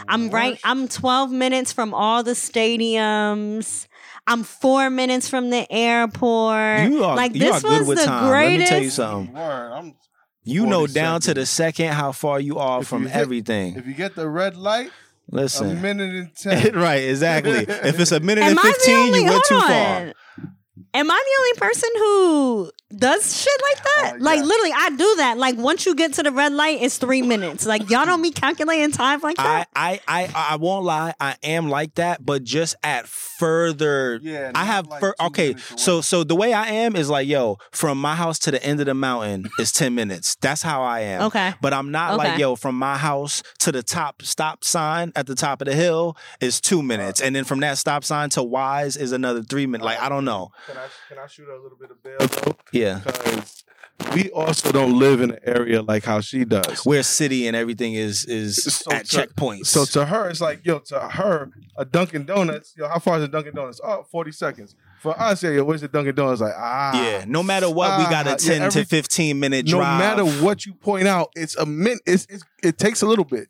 I'm 0.09 0.31
right. 0.31 0.59
I'm 0.65 0.89
12 0.89 1.31
minutes 1.31 1.73
from 1.73 1.95
all 1.95 2.23
the 2.23 2.33
stadiums. 2.33 3.87
I'm 4.27 4.43
four 4.43 4.89
minutes 4.91 5.29
from 5.29 5.51
the 5.51 5.71
airport. 5.71 6.91
you 6.91 7.05
are 7.05 7.15
like 7.17 7.35
you 7.35 7.41
this 7.41 7.57
are 7.65 7.69
good 7.69 7.79
was 7.81 7.89
with 7.89 7.99
the 7.99 8.05
time. 8.07 8.29
greatest. 8.31 8.59
Let 8.59 8.59
me 8.61 8.67
tell 8.77 8.83
you 8.83 8.91
something. 8.91 9.35
Word. 9.35 9.73
I'm, 9.73 9.95
You 10.45 10.67
know 10.67 10.81
40 10.81 10.93
down 10.95 11.21
to 11.23 11.35
the 11.35 11.45
second 11.47 11.89
how 11.93 12.13
far 12.13 12.41
you 12.41 12.59
are 12.59 12.81
If 12.81 12.89
from 12.89 13.03
you 13.03 13.09
hit- 13.09 13.21
everything. 13.21 13.77
if 13.77 13.87
you 13.87 13.93
get 13.95 14.15
the 14.15 14.29
red 14.29 14.57
light, 14.57 14.91
listen. 15.31 15.67
a 15.67 15.69
Listen. 15.71 15.83
minute 15.83 16.15
and 16.15 16.35
ten. 16.63 16.75
right, 16.75 17.05
exactly. 17.05 17.67
if 17.69 18.01
it's 18.01 18.13
a 18.13 18.21
minute 18.21 18.45
Am 18.45 18.53
and 18.53 18.61
15, 18.61 18.95
only? 18.97 19.19
you 19.21 19.25
went 19.27 19.45
too 19.45 19.55
hold 19.59 19.69
far. 19.71 20.13
Am 20.95 21.11
I 21.11 21.25
the 21.27 21.41
only 21.41 21.69
person 21.69 21.91
who 21.97 22.71
does 22.99 23.43
shit 23.43 23.61
like 23.71 23.85
that? 23.85 24.13
Uh, 24.15 24.19
Like 24.21 24.39
yeah. 24.39 24.45
literally, 24.45 24.73
I 24.75 24.91
do 24.91 25.15
that. 25.19 25.39
Like 25.39 25.57
once 25.57 25.87
you 25.87 25.95
get 25.95 26.15
to 26.15 26.23
the 26.23 26.31
red 26.33 26.53
light, 26.53 26.79
it's 26.81 26.99
three 26.99 27.23
minutes. 27.23 27.67
Like 27.67 27.89
y'all 27.91 28.05
don't 28.07 28.23
be 28.23 28.31
calculating 28.31 28.91
time 28.93 29.21
like 29.21 29.39
I, 29.39 29.43
that. 29.43 29.69
I, 29.75 30.01
I, 30.09 30.31
I 30.35 30.57
won't 30.57 30.85
lie. 30.85 31.15
I 31.21 31.37
am 31.43 31.69
like 31.69 31.95
that, 31.97 32.25
but 32.25 32.45
just 32.45 32.77
at 32.83 33.07
further. 33.07 34.19
Yeah, 34.23 34.53
I 34.55 34.65
have 34.65 34.87
like 34.87 35.01
fur- 35.01 35.15
okay. 35.21 35.55
So, 35.77 36.01
so 36.01 36.25
the 36.25 36.37
way 36.37 36.53
I 36.53 36.69
am 36.69 36.97
is 36.97 37.11
like, 37.11 37.27
yo, 37.29 37.59
from 37.73 38.01
my 38.01 38.15
house 38.15 38.39
to 38.41 38.51
the 38.51 38.63
end 38.65 38.81
of 38.81 38.87
the 38.87 38.95
mountain 38.95 39.51
is 39.59 39.73
ten 39.73 39.95
minutes. 39.95 40.37
That's 40.37 40.63
how 40.63 40.83
I 40.83 41.01
am. 41.01 41.23
Okay. 41.23 41.55
But 41.61 41.73
I'm 41.75 41.91
not 41.91 42.17
like, 42.17 42.39
yo, 42.39 42.57
from 42.57 42.79
my 42.79 42.97
house 42.97 43.43
to 43.61 43.73
the 43.73 43.83
top 43.83 44.23
stop 44.23 44.65
sign 44.65 45.13
at 45.17 45.27
the 45.27 45.35
top 45.35 45.61
of 45.61 45.67
the 45.67 45.75
hill 45.75 46.17
is 46.41 46.61
two 46.61 46.83
minutes, 46.83 47.21
and 47.21 47.35
then 47.35 47.45
from 47.45 47.61
that 47.61 47.79
stop 47.79 48.05
sign 48.05 48.31
to 48.31 48.43
Wise 48.43 48.97
is 48.97 49.13
another 49.13 49.43
three 49.43 49.67
minutes. 49.67 49.85
Like 49.85 50.01
I 50.01 50.09
don't 50.09 50.25
know. 50.25 50.51
Can 50.67 50.77
I 50.77 50.87
can 51.09 51.19
I 51.19 51.27
shoot 51.27 51.49
a 51.49 51.61
little 51.61 51.79
bit 51.79 51.91
of 51.91 52.03
bail 52.03 52.19
though? 52.19 52.57
Yeah, 52.85 53.01
Because 53.05 53.65
we 54.15 54.31
also 54.31 54.71
don't 54.73 54.99
live 54.99 55.21
in 55.21 55.31
an 55.33 55.39
area 55.45 55.81
like 55.83 56.05
how 56.05 56.21
she 56.21 56.45
does. 56.45 56.85
where 56.85 57.03
city 57.03 57.47
and 57.47 57.57
everything 57.57 57.95
is 57.95 58.25
is 58.27 58.63
So 58.63 58.93
at 58.93 59.07
to- 59.07 59.17
checkpoints. 59.17 59.67
So 59.67 59.85
to 59.87 60.07
her, 60.07 60.29
it's 60.29 60.41
like, 60.41 60.61
yo, 60.65 60.79
to 60.91 60.99
her, 61.01 61.51
a 61.77 61.85
Dunkin' 61.85 62.25
Donuts, 62.27 62.75
yo, 62.77 62.89
how 62.89 62.99
far 62.99 63.19
is 63.19 63.25
a 63.25 63.29
Dunkin' 63.29 63.55
Donuts? 63.55 63.81
Oh, 63.83 64.05
40 64.11 64.33
seconds. 64.33 64.75
For 65.05 65.21
us, 65.21 65.43
yeah, 65.43 65.61
where's 65.61 65.83
the 65.83 65.89
Dunkin' 65.89 66.15
Donuts? 66.15 66.41
Like, 66.41 66.55
ah. 66.57 66.99
yeah. 67.05 67.25
No 67.29 67.43
matter 67.43 67.69
what, 67.69 67.99
we 67.99 68.05
got 68.05 68.27
ah, 68.27 68.31
a 68.31 68.33
yeah, 68.33 68.37
10 68.59 68.63
every- 68.63 68.83
to 68.85 68.89
15 68.89 69.39
minute 69.39 69.67
No 69.67 69.73
drive. 69.73 70.01
No 70.01 70.25
matter 70.25 70.43
what 70.43 70.65
you 70.65 70.73
point 70.73 71.07
out, 71.07 71.29
it's 71.37 71.55
a 71.57 71.67
min. 71.67 71.99
It's, 72.07 72.27
it's 72.31 72.43
it 72.63 72.79
takes 72.79 73.03
a 73.03 73.07
little 73.07 73.27
bit. 73.27 73.49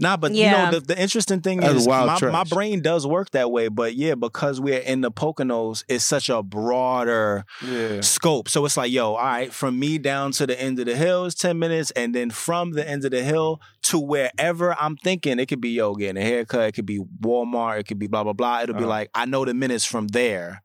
Nah, 0.00 0.16
but 0.16 0.32
Yeah. 0.32 0.64
you 0.66 0.72
know 0.72 0.80
the, 0.80 0.86
the 0.94 0.98
interesting 0.98 1.42
thing 1.42 1.60
That's 1.60 1.74
is 1.82 1.86
wild 1.86 2.06
my, 2.06 2.16
trash. 2.18 2.32
my 2.32 2.44
brain 2.44 2.80
does 2.80 3.06
work 3.06 3.32
that 3.32 3.50
way, 3.50 3.68
but 3.68 3.94
yeah, 3.94 4.14
because 4.14 4.58
we're 4.58 4.78
in 4.78 5.02
the 5.02 5.10
Poconos, 5.12 5.84
it's 5.86 6.04
such 6.06 6.30
a 6.30 6.42
broader 6.42 7.44
Yeah. 7.62 8.00
scope. 8.00 8.48
So 8.48 8.64
it's 8.64 8.78
like, 8.78 8.90
yo, 8.90 9.14
all 9.14 9.22
right, 9.22 9.52
from 9.52 9.78
me 9.78 9.98
down 9.98 10.32
to 10.32 10.46
the 10.46 10.58
end 10.58 10.78
of 10.78 10.86
the 10.86 10.96
hill 10.96 11.26
is 11.26 11.34
10 11.34 11.58
minutes, 11.58 11.90
and 11.90 12.14
then 12.14 12.30
from 12.30 12.72
the 12.72 12.88
end 12.88 13.04
of 13.04 13.10
the 13.10 13.22
hill 13.22 13.60
to 13.82 13.98
wherever 13.98 14.74
I'm 14.80 14.96
thinking, 14.96 15.38
it 15.38 15.44
could 15.46 15.60
be 15.60 15.70
yo 15.70 15.94
getting 15.94 16.16
a 16.16 16.24
haircut, 16.24 16.68
it 16.68 16.72
could 16.72 16.86
be 16.86 17.00
Walmart, 17.20 17.80
it 17.80 17.86
could 17.86 17.98
be 17.98 18.06
blah 18.06 18.24
blah 18.24 18.32
blah. 18.32 18.62
It'll 18.62 18.74
be 18.74 18.80
Uh-huh. 18.80 18.88
like 18.88 19.10
I 19.14 19.26
know 19.26 19.44
the 19.44 19.52
minutes 19.52 19.84
from 19.84 20.06
there. 20.08 20.62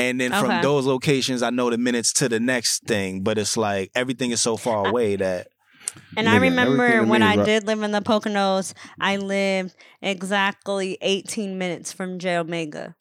And 0.00 0.20
then 0.20 0.32
from 0.32 0.48
Okay. 0.48 0.60
those 0.60 0.86
locations, 0.86 1.42
I 1.42 1.50
know 1.50 1.70
the 1.70 1.78
minutes 1.78 2.12
to 2.14 2.28
the 2.28 2.40
next 2.40 2.84
thing. 2.84 3.22
But 3.22 3.38
it's 3.38 3.56
like 3.56 3.90
everything 3.94 4.30
is 4.30 4.40
so 4.40 4.56
far 4.56 4.84
away 4.84 5.16
that 5.16 5.48
And 6.16 6.28
I 6.28 6.36
Nigga, 6.36 6.42
remember 6.42 6.84
everything 6.84 7.00
to 7.00 7.06
when 7.06 7.20
me 7.20 7.28
I 7.28 7.36
right. 7.36 7.44
did 7.44 7.66
live 7.66 7.82
in 7.82 7.92
the 7.92 8.00
Poconos, 8.00 8.74
I 9.00 9.16
lived 9.16 9.74
exactly 10.02 10.98
18 11.00 11.58
minutes 11.58 11.92
from 11.92 12.18
J 12.18 12.36
Omega. 12.36 12.94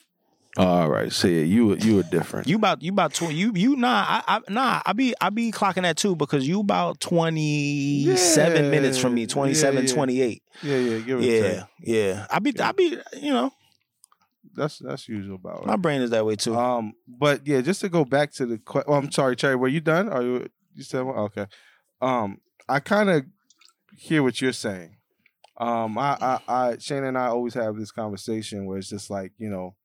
All 0.58 0.90
right. 0.90 1.12
see, 1.12 1.40
yeah, 1.40 1.46
you 1.46 1.76
you 1.76 1.96
were 1.98 2.04
different. 2.04 2.48
You 2.48 2.56
about 2.58 2.82
you 2.82 2.92
about 2.92 3.14
twenty 3.14 3.36
you 3.36 3.52
you 3.56 3.76
nah 3.76 4.06
I, 4.08 4.24
I 4.28 4.40
nah 4.50 4.82
I 4.86 4.94
be 4.94 5.14
I 5.22 5.30
be 5.30 5.52
clocking 5.52 5.84
that 5.84 5.96
too 5.98 6.16
because 6.16 6.48
you 6.48 6.60
about 6.60 7.00
twenty 7.00 8.16
seven 8.18 8.66
Yeah. 8.66 8.72
minutes 8.72 8.98
from 8.98 9.14
me 9.14 9.26
27 9.28 9.86
Yeah, 9.86 9.94
yeah. 9.94 9.94
28 9.94 10.44
yeah, 10.62 10.76
yeah. 10.78 11.00
Give 11.00 11.20
it 11.22 11.32
yeah 11.38 11.64
yeah 11.82 12.26
I 12.32 12.40
be 12.40 12.54
I 12.60 12.72
be 12.72 12.98
you 13.22 13.32
know 13.32 13.52
That's 14.60 14.80
that's 14.80 15.08
usual 15.08 15.36
about 15.36 15.66
my 15.66 15.78
brain 15.78 16.02
is 16.02 16.10
that 16.12 16.26
way 16.26 16.36
too 16.36 16.56
Um, 16.56 16.94
but 17.08 17.48
yeah, 17.48 17.62
just 17.62 17.82
to 17.82 17.90
go 17.90 18.04
back 18.06 18.32
to 18.34 18.46
the. 18.46 18.58
question. 18.58 18.92
Oh, 18.92 18.96
I'm 18.98 19.12
sorry, 19.12 19.36
Cherry. 19.36 19.56
Were 19.56 19.68
you 19.68 19.80
done? 19.80 20.10
Are 20.10 20.22
you? 20.22 20.48
You 20.76 20.84
said 20.84 21.02
one? 21.04 21.16
okay. 21.18 21.48
Um, 22.02 22.40
I 22.68 22.80
kind 22.80 23.10
of 23.10 23.26
hear 23.96 24.22
what 24.22 24.42
you're 24.42 24.54
saying. 24.54 24.98
Um, 25.58 25.98
I, 25.98 26.18
I, 26.22 26.40
I, 26.48 26.78
Shane 26.78 27.04
and 27.04 27.18
I 27.18 27.28
always 27.28 27.54
have 27.56 27.76
this 27.76 27.92
conversation 27.92 28.66
where 28.66 28.78
it's 28.78 28.90
just 28.90 29.10
like, 29.10 29.34
you 29.38 29.50
know, 29.50 29.76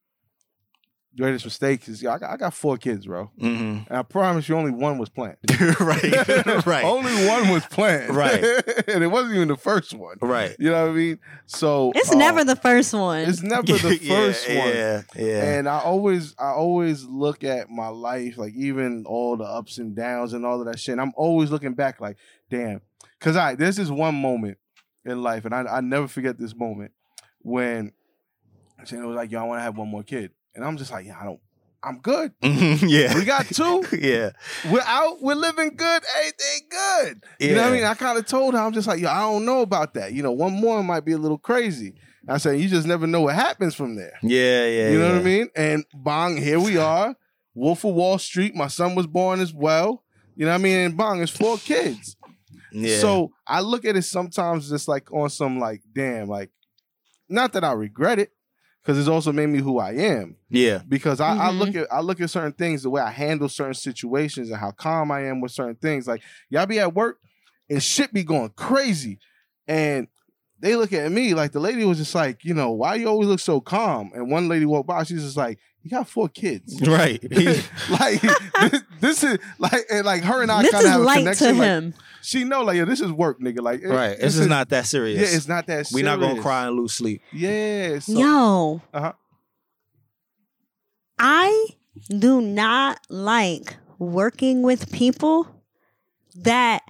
greatest 1.16 1.44
mistake 1.44 1.86
is 1.88 2.04
I 2.04 2.18
got, 2.18 2.30
I 2.30 2.36
got 2.36 2.54
four 2.54 2.76
kids, 2.76 3.06
bro, 3.06 3.30
hmm 3.38 3.78
and 3.88 3.98
I 3.98 4.02
promise 4.02 4.48
you, 4.48 4.56
only 4.56 4.70
one 4.70 4.98
was 4.98 5.08
planned. 5.08 5.36
right 5.80 6.12
right 6.66 6.84
Only 6.84 7.26
one 7.26 7.48
was 7.48 7.64
planned. 7.66 8.14
Right. 8.16 8.42
and 8.88 9.02
it 9.04 9.08
wasn't 9.08 9.34
even 9.34 9.48
the 9.48 9.56
first 9.56 9.94
one. 9.94 10.16
right 10.20 10.56
You 10.58 10.70
know 10.70 10.82
what 10.86 10.90
I 10.92 10.94
mean? 10.94 11.18
So 11.46 11.92
It's 11.94 12.10
uh, 12.12 12.16
never 12.16 12.44
the 12.44 12.56
first 12.56 12.94
one. 12.94 13.20
It's 13.28 13.42
never 13.42 13.78
the 13.78 13.98
Yeah, 14.00 14.08
first 14.16 14.48
one. 14.48 14.56
yeah 14.74 15.02
yeah 15.16 15.44
And 15.44 15.68
I 15.68 15.78
always, 15.80 16.34
I 16.38 16.50
always 16.50 17.04
look 17.04 17.44
at 17.44 17.68
my 17.70 17.88
life, 17.88 18.38
like 18.38 18.54
even 18.54 19.04
all 19.06 19.36
the 19.36 19.44
ups 19.44 19.78
and 19.78 19.94
downs 19.94 20.32
and 20.32 20.44
all 20.46 20.60
of 20.60 20.66
that 20.66 20.78
shit. 20.78 20.92
And 20.92 21.00
I'm 21.00 21.12
always 21.16 21.50
looking 21.50 21.74
back, 21.74 22.00
like, 22.00 22.16
damn, 22.50 22.80
because 23.18 23.36
I 23.36 23.54
this 23.54 23.78
is 23.78 23.90
one 23.90 24.14
moment 24.14 24.58
in 25.04 25.22
life, 25.22 25.44
and 25.44 25.54
I 25.54 25.62
I 25.64 25.80
never 25.80 26.08
forget 26.08 26.38
this 26.38 26.54
moment 26.56 26.92
when 27.42 27.92
Shannon 28.84 29.06
was 29.06 29.16
like, 29.16 29.30
"Yo, 29.30 29.40
I 29.40 29.44
want 29.44 29.58
to 29.58 29.62
have 29.62 29.76
one 29.76 29.88
more 29.88 30.02
kid," 30.02 30.30
and 30.54 30.64
I'm 30.64 30.76
just 30.76 30.90
like, 30.90 31.06
"Yeah, 31.06 31.18
I 31.20 31.24
don't, 31.24 31.40
I'm 31.82 31.98
good. 32.00 32.32
Mhm, 32.42 32.88
yeah 32.88 33.14
We 33.14 33.24
got 33.24 33.46
two. 33.46 33.84
yeah 34.00 34.30
We're 34.70 34.80
out. 34.86 35.20
We're 35.22 35.34
living 35.34 35.76
good. 35.76 36.02
Everything 36.18 36.68
good. 36.70 37.24
You 37.40 37.54
know 37.54 37.62
what 37.62 37.68
I 37.72 37.72
mean? 37.76 37.84
I 37.84 37.94
kind 37.94 38.18
of 38.18 38.26
told 38.26 38.54
her, 38.54 38.60
I'm 38.60 38.72
just 38.72 38.88
like, 38.88 39.00
yo, 39.00 39.08
I 39.10 39.20
don't 39.20 39.44
know 39.44 39.60
about 39.60 39.94
that. 39.94 40.12
You 40.12 40.22
know, 40.22 40.32
one 40.32 40.52
more 40.52 40.82
might 40.82 41.04
be 41.04 41.12
a 41.12 41.18
little 41.18 41.38
crazy. 41.38 41.94
I 42.26 42.38
said, 42.38 42.58
you 42.58 42.68
just 42.68 42.86
never 42.86 43.06
know 43.06 43.20
what 43.22 43.34
happens 43.34 43.74
from 43.74 43.96
there. 43.96 44.14
yeah 44.22 44.64
yeah 44.66 44.90
You 44.90 44.98
know 44.98 45.12
what 45.12 45.20
I 45.20 45.24
mean? 45.24 45.48
And 45.54 45.84
bong, 45.92 46.36
here 46.38 46.58
we 46.58 46.78
are. 46.78 47.14
Wolf 47.54 47.84
of 47.84 47.94
Wall 47.94 48.18
Street. 48.18 48.54
My 48.54 48.68
son 48.68 48.94
was 48.94 49.06
born 49.06 49.40
as 49.40 49.52
well. 49.52 50.02
You 50.34 50.46
know 50.46 50.52
what 50.52 50.60
I 50.60 50.64
mean? 50.64 50.78
And 50.78 50.96
bong, 50.96 51.20
it's 51.22 51.30
four 51.30 51.58
kids. 51.58 52.16
yeah 52.72 52.98
So 52.98 53.30
I 53.46 53.60
look 53.60 53.84
at 53.84 53.94
it 53.94 54.02
sometimes 54.02 54.70
just 54.70 54.88
like 54.88 55.12
on 55.12 55.28
some 55.28 55.58
like, 55.60 55.82
damn, 55.94 56.28
like, 56.28 56.50
not 57.28 57.52
that 57.52 57.62
I 57.62 57.72
regret 57.72 58.18
it, 58.18 58.32
because 58.84 58.98
it's 58.98 59.08
also 59.08 59.32
made 59.32 59.46
me 59.46 59.60
who 59.60 59.78
I 59.78 59.92
am. 59.92 60.36
yeah 60.50 60.82
Because 60.86 61.18
I, 61.20 61.32
I 61.34 61.48
Mhm. 61.50 61.58
look 61.58 61.74
at 61.74 61.92
I 61.92 62.00
look 62.00 62.20
at 62.20 62.28
certain 62.30 62.52
things, 62.52 62.82
the 62.82 62.90
way 62.90 63.00
I 63.00 63.10
handle 63.10 63.48
certain 63.48 63.74
situations 63.74 64.50
and 64.50 64.58
how 64.60 64.72
calm 64.72 65.10
I 65.10 65.24
am 65.24 65.40
with 65.40 65.52
certain 65.52 65.76
things. 65.76 66.06
Like 66.06 66.22
y'all 66.50 66.66
be 66.66 66.78
at 66.78 66.94
work 66.94 67.18
and 67.70 67.82
shit 67.82 68.12
be 68.12 68.22
going 68.24 68.50
crazy. 68.50 69.18
And 69.66 70.08
they 70.60 70.76
look 70.76 70.92
at 70.92 71.10
me 71.10 71.34
like 71.34 71.52
the 71.52 71.60
lady 71.60 71.84
was 71.84 71.98
just 71.98 72.14
like, 72.14 72.44
you 72.44 72.54
know, 72.54 72.70
why 72.72 72.94
you 72.96 73.08
always 73.08 73.28
look 73.28 73.40
so 73.40 73.60
calm? 73.60 74.10
And 74.14 74.30
one 74.30 74.48
lady 74.48 74.66
walked 74.66 74.86
by, 74.86 75.02
she's 75.04 75.22
just 75.22 75.36
like, 75.36 75.58
you 75.84 75.90
got 75.90 76.08
four 76.08 76.28
kids. 76.28 76.80
right 76.88 77.22
like 77.90 78.20
this, 78.20 78.82
this 79.00 79.22
is 79.24 79.38
like 79.58 79.84
and 79.92 80.04
like 80.04 80.22
her 80.24 80.42
and 80.42 80.50
I 80.50 80.62
this 80.62 80.72
kind 80.72 80.84
of 80.84 80.88
is 80.88 80.92
have 80.92 81.00
a 81.00 81.04
light 81.04 81.18
connection. 81.18 81.46
to 81.48 81.52
Like, 81.54 81.68
him. 81.68 81.94
she 82.22 82.42
know 82.44 82.62
like 82.62 82.76
yo, 82.78 82.84
this 82.86 83.00
is 83.00 83.12
work, 83.12 83.38
nigga. 83.40 83.60
Like 83.60 83.82
it- 83.82 83.88
right 83.88 84.18
this 84.18 84.36
is 84.36 84.46
not 84.48 84.70
that 84.70 84.86
serious 84.86 85.20
yeah, 85.30 85.36
it's 85.36 85.46
not 85.46 85.66
that. 85.68 85.90
we 85.94 86.02
not 86.02 86.18
gonna 86.18 86.40
cry 86.42 86.66
and 86.66 86.76
lose 86.76 86.92
sleep 86.94 87.22
Yeah, 87.32 87.98
so, 88.00 88.12
Yo, 88.12 88.82
Uh-huh. 88.92 89.12
I 91.18 91.66
do 92.08 92.40
not 92.40 92.98
like 93.08 93.76
working 93.98 94.62
with 94.62 94.90
people 94.92 95.46
that 96.36 96.82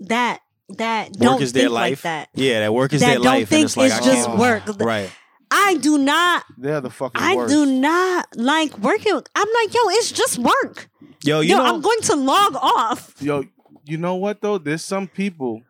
that 0.00 0.40
that 0.70 1.08
work 1.10 1.18
don't 1.18 1.42
is 1.42 1.52
their 1.52 1.64
think 1.64 1.72
life 1.72 1.90
like 1.90 2.02
that. 2.02 2.28
yeah 2.34 2.60
that 2.60 2.72
work 2.72 2.92
is 2.92 3.00
that 3.00 3.06
their 3.08 3.14
don't 3.16 3.24
life 3.26 3.40
and 3.40 3.48
think 3.48 3.64
it's 3.66 3.76
like 3.76 3.92
it's 3.92 4.00
I 4.00 4.04
just 4.04 4.26
can't- 4.28 4.38
work. 4.38 4.62
right 4.80 5.10
I 5.50 5.76
do 5.76 5.98
not. 5.98 6.44
they're 6.56 6.80
the 6.80 6.90
fucking 6.90 7.20
I 7.22 7.36
worst. 7.36 7.52
do 7.52 7.64
not 7.66 8.26
like 8.36 8.76
working. 8.78 9.20
I'm 9.34 9.48
like, 9.64 9.74
yo, 9.74 9.80
it's 9.90 10.12
just 10.12 10.38
work. 10.38 10.88
yo 11.22 11.40
you 11.40 11.50
yo, 11.50 11.56
know 11.58 11.64
I'm 11.66 11.80
going 11.80 12.00
to 12.02 12.16
log 12.16 12.54
off. 12.56 13.14
Yo, 13.20 13.44
you 13.84 13.96
know 13.98 14.16
what 14.16 14.40
though? 14.40 14.58
There's 14.58 14.84
some 14.84 15.08
people 15.08 15.62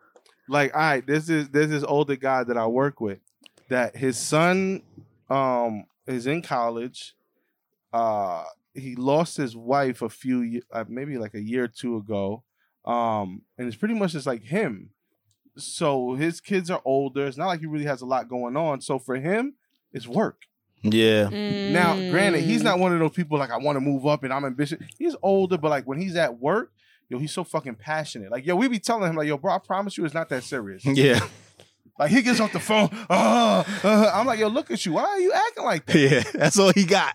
like, 0.49 0.75
all 0.75 0.81
right, 0.81 1.07
this 1.07 1.29
is 1.29 1.49
there's 1.51 1.71
this 1.71 1.85
older 1.85 2.17
guy 2.17 2.45
that 2.45 2.57
I 2.57 2.67
work 2.67 3.01
with 3.01 3.19
that 3.69 3.97
his 3.97 4.19
son 4.19 4.83
um 5.31 5.85
is 6.07 6.27
in 6.27 6.43
college. 6.43 7.15
Uh 7.93 8.45
he 8.75 8.95
lost 8.97 9.37
his 9.37 9.57
wife 9.57 10.03
a 10.03 10.09
few 10.09 10.41
ye- 10.41 10.63
uh, 10.73 10.85
maybe 10.89 11.19
like 11.19 11.35
a 11.35 11.41
year 11.41 11.65
or 11.65 11.69
two 11.69 11.97
ago. 11.97 12.43
Um 12.85 13.43
and 13.57 13.67
it's 13.69 13.77
pretty 13.77 13.95
much 13.95 14.13
just 14.13 14.27
like 14.27 14.43
him. 14.45 14.91
So 15.57 16.15
his 16.15 16.41
kids 16.41 16.71
are 16.71 16.83
older. 16.85 17.27
It's 17.27 17.37
not 17.37 17.47
like 17.49 17.61
he 17.61 17.67
really 17.67 17.85
has 17.87 18.01
a 18.03 18.07
lot 18.07 18.29
going 18.29 18.57
on. 18.57 18.81
So 18.81 18.99
for 18.99 19.17
him, 19.17 19.55
it's 19.93 20.07
work. 20.07 20.43
yeah 20.83 21.29
Now, 21.71 21.95
granted, 22.11 22.43
he's 22.43 22.61
Mm. 22.61 22.65
not 22.65 22.79
one 22.79 22.93
of 22.93 22.99
those 23.01 23.13
people 23.13 23.39
like 23.39 23.51
I 23.51 23.57
want 23.59 23.77
to 23.77 23.81
move 23.81 24.07
up 24.07 24.23
and 24.25 24.33
I'm 24.33 24.45
ambitious. 24.45 24.79
He's 24.99 25.17
older, 25.23 25.59
but 25.59 25.71
like 25.71 25.85
when 25.87 25.99
he's 26.01 26.15
at 26.17 26.39
work, 26.39 26.71
yo, 27.09 27.19
he's 27.19 27.33
so 27.33 27.43
fucking 27.45 27.75
passionate. 27.77 28.31
Like, 28.31 28.47
yo, 28.47 28.55
we 28.55 28.69
be 28.69 28.79
telling 28.79 29.09
him 29.11 29.17
like, 29.17 29.27
yo, 29.27 29.37
bro, 29.39 29.55
I 29.55 29.59
promise 29.59 29.97
you, 29.99 30.05
it's 30.05 30.15
not 30.15 30.29
that 30.29 30.45
serious. 30.45 30.85
yeah 30.87 31.21
like 31.99 32.13
he 32.13 32.23
gets 32.23 32.39
off 32.39 32.53
the 32.53 32.61
phone. 32.61 32.89
Uh, 33.11 33.65
uh, 33.83 34.13
I'm 34.15 34.25
like, 34.25 34.39
yo, 34.39 34.47
look 34.47 34.71
at 34.71 34.87
you. 34.87 34.93
Why 34.93 35.03
are 35.03 35.19
you 35.19 35.33
acting 35.33 35.65
like 35.65 35.85
that, 35.87 35.99
yeah 35.99 36.23
that's 36.35 36.57
all 36.57 36.71
he 36.73 36.85
got 36.85 37.13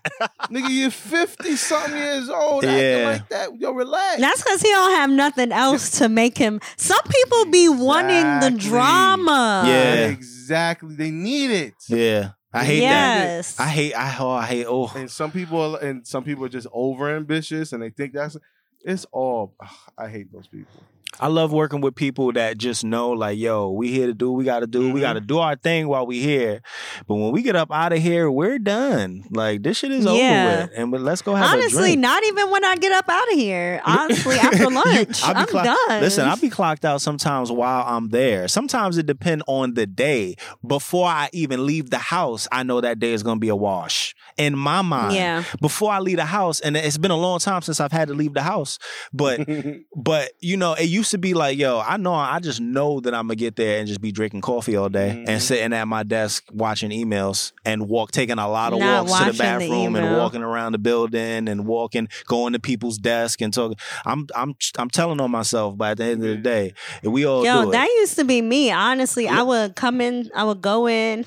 nigga? 0.50 0.68
You're 0.68 0.90
fifty 0.90 1.56
something 1.56 1.96
years 1.96 2.28
old, 2.28 2.64
Yeah. 2.64 2.70
acting 2.70 3.06
like 3.06 3.28
that. 3.30 3.60
Yo, 3.60 3.70
relax. 3.72 4.20
That's 4.20 4.42
because 4.42 4.60
he 4.60 4.68
don't 4.68 4.90
have 4.96 5.08
nothing 5.08 5.52
else 5.52 5.90
to 6.00 6.10
make 6.10 6.36
him. 6.36 6.60
Some 6.76 7.00
people 7.08 7.46
be 7.46 7.68
wanting 7.70 8.40
the 8.40 8.50
drama. 8.60 9.62
Yeah. 9.66 10.06
exactly. 10.08 10.94
They 10.96 11.10
need 11.10 11.50
it. 11.50 11.74
yeah 11.88 12.32
I 12.54 12.64
hate 12.64 12.80
that. 12.80 13.54
I 13.58 13.68
hate 13.68 13.94
I 13.94 14.16
oh 14.18 14.30
I 14.30 14.46
hate 14.46 14.66
oh 14.68 14.90
And 14.94 15.10
some 15.10 15.32
people, 15.32 15.76
and 15.76 16.06
some 16.06 16.24
people 16.24 16.44
are 16.44 16.48
just 16.48 16.68
over 16.72 17.14
ambitious, 17.14 17.72
and 17.72 17.82
they 17.82 17.90
think 17.90 18.12
that's. 18.14 18.36
It's 18.84 19.06
all. 19.12 19.54
ugh, 19.60 19.68
I 19.96 20.08
hate 20.08 20.32
those 20.32 20.46
people. 20.46 20.82
I 21.20 21.28
love 21.28 21.52
working 21.52 21.80
with 21.80 21.94
people 21.94 22.32
that 22.32 22.58
just 22.58 22.84
know, 22.84 23.10
like, 23.10 23.38
yo, 23.38 23.70
we 23.70 23.90
here 23.92 24.06
to 24.08 24.14
do 24.14 24.30
what 24.32 24.38
we 24.38 24.44
got 24.44 24.60
to 24.60 24.66
do. 24.66 24.92
We 24.92 24.98
Mhm. 25.00 25.02
got 25.02 25.12
to 25.14 25.20
do 25.20 25.38
our 25.38 25.54
thing 25.56 25.86
while 25.88 26.06
we 26.06 26.20
here. 26.20 26.60
But 27.06 27.14
when 27.14 27.30
we 27.32 27.42
get 27.42 27.54
up 27.56 27.70
out 27.70 27.92
of 27.92 28.00
here, 28.00 28.30
we're 28.30 28.58
done. 28.58 29.24
Like 29.30 29.62
this 29.62 29.78
shit 29.78 29.92
is 29.92 30.04
Yeah. 30.04 30.10
over 30.10 30.62
with, 30.62 30.70
and 30.78 30.90
but 30.90 31.00
let's 31.00 31.22
go 31.22 31.34
have 31.34 31.46
a 31.50 31.52
Honestly, 31.52 31.96
not 31.96 32.24
even 32.24 32.50
when 32.50 32.64
I 32.64 32.76
get 32.76 32.92
up 32.92 33.08
out 33.08 33.28
of 33.32 33.38
here. 33.38 33.80
Honestly, 33.86 34.36
after 34.40 34.68
lunch, 34.70 35.22
be 35.22 35.28
I'm 35.28 35.46
clock- 35.46 35.64
done. 35.88 36.00
Listen, 36.00 36.26
I'll 36.28 36.36
be 36.36 36.50
clocked 36.50 36.84
out 36.84 37.00
sometimes 37.00 37.50
while 37.52 37.84
I'm 37.86 38.08
there. 38.08 38.48
Sometimes 38.48 38.98
it 38.98 39.06
depends 39.06 39.44
on 39.46 39.74
the 39.74 39.86
day. 39.86 40.34
Before 40.66 41.08
I 41.08 41.30
even 41.32 41.64
leave 41.66 41.90
the 41.90 41.98
house, 41.98 42.48
I 42.50 42.62
know 42.64 42.80
that 42.80 42.98
day 42.98 43.12
is 43.12 43.22
gonna 43.22 43.40
be 43.40 43.48
a 43.48 43.56
wash 43.56 44.14
in 44.36 44.56
my 44.58 44.82
mind. 44.82 45.14
Yeah. 45.14 45.44
Before 45.60 45.92
I 45.92 46.00
leave 46.00 46.16
the 46.16 46.24
house, 46.24 46.60
and 46.60 46.76
it's 46.76 46.98
been 46.98 47.10
a 47.10 47.16
long 47.16 47.38
time 47.38 47.62
since 47.62 47.80
I've 47.80 47.92
had 47.92 48.08
to 48.08 48.14
leave 48.14 48.34
the 48.34 48.42
house, 48.42 48.78
but 49.12 49.40
but 49.96 50.32
you 50.40 50.56
know, 50.56 50.74
it 50.74 50.84
used 50.84 51.10
to 51.12 51.18
be 51.18 51.34
like, 51.34 51.58
yo, 51.58 51.80
I 51.80 51.96
know, 51.96 52.14
I 52.14 52.38
just 52.40 52.60
know 52.60 53.00
that 53.00 53.14
I'm 53.14 53.26
gonna 53.26 53.36
get 53.36 53.56
there 53.56 53.78
and 53.78 53.86
just 53.88 54.00
be 54.00 54.12
drinking 54.12 54.40
coffee 54.40 54.76
all 54.76 54.88
day 54.88 55.10
Mhm. 55.24 55.28
and 55.28 55.42
sitting 55.42 55.72
at 55.72 55.86
my 55.86 56.02
desk 56.02 56.44
watching 56.52 56.90
emails 56.90 57.52
and 57.64 57.88
walk, 57.88 58.10
taking 58.12 58.38
a 58.38 58.48
lot 58.48 58.72
of 58.72 58.78
Not 58.80 59.06
walks 59.06 59.12
to 59.12 59.18
the 59.18 59.24
watching 59.24 59.36
the 59.38 59.42
bathroom 59.68 59.96
and 59.96 60.16
walking 60.16 60.42
around 60.42 60.72
the 60.72 60.78
building 60.78 61.48
and 61.48 61.66
walking, 61.66 62.08
going 62.26 62.52
to 62.54 62.58
people's 62.58 62.98
desk 62.98 63.40
and 63.40 63.52
talking. 63.54 63.76
I'm 64.04 64.26
I'm 64.34 64.54
I'm 64.78 64.90
telling 64.90 65.20
on 65.20 65.30
myself, 65.30 65.76
but 65.76 65.92
at 65.92 65.96
the 65.98 66.04
end 66.04 66.24
of 66.24 66.28
the 66.30 66.36
day, 66.36 66.72
we 67.02 67.24
all 67.26 67.44
Yo, 67.44 67.62
do 67.62 67.68
it. 67.68 67.72
that 67.72 67.86
used 67.86 68.16
to 68.16 68.24
be 68.24 68.42
me. 68.42 68.70
Honestly, 68.70 69.28
I 69.28 69.42
would 69.42 69.76
come 69.76 70.00
in, 70.00 70.30
I 70.34 70.44
would 70.44 70.60
go 70.60 70.88
in, 70.88 71.24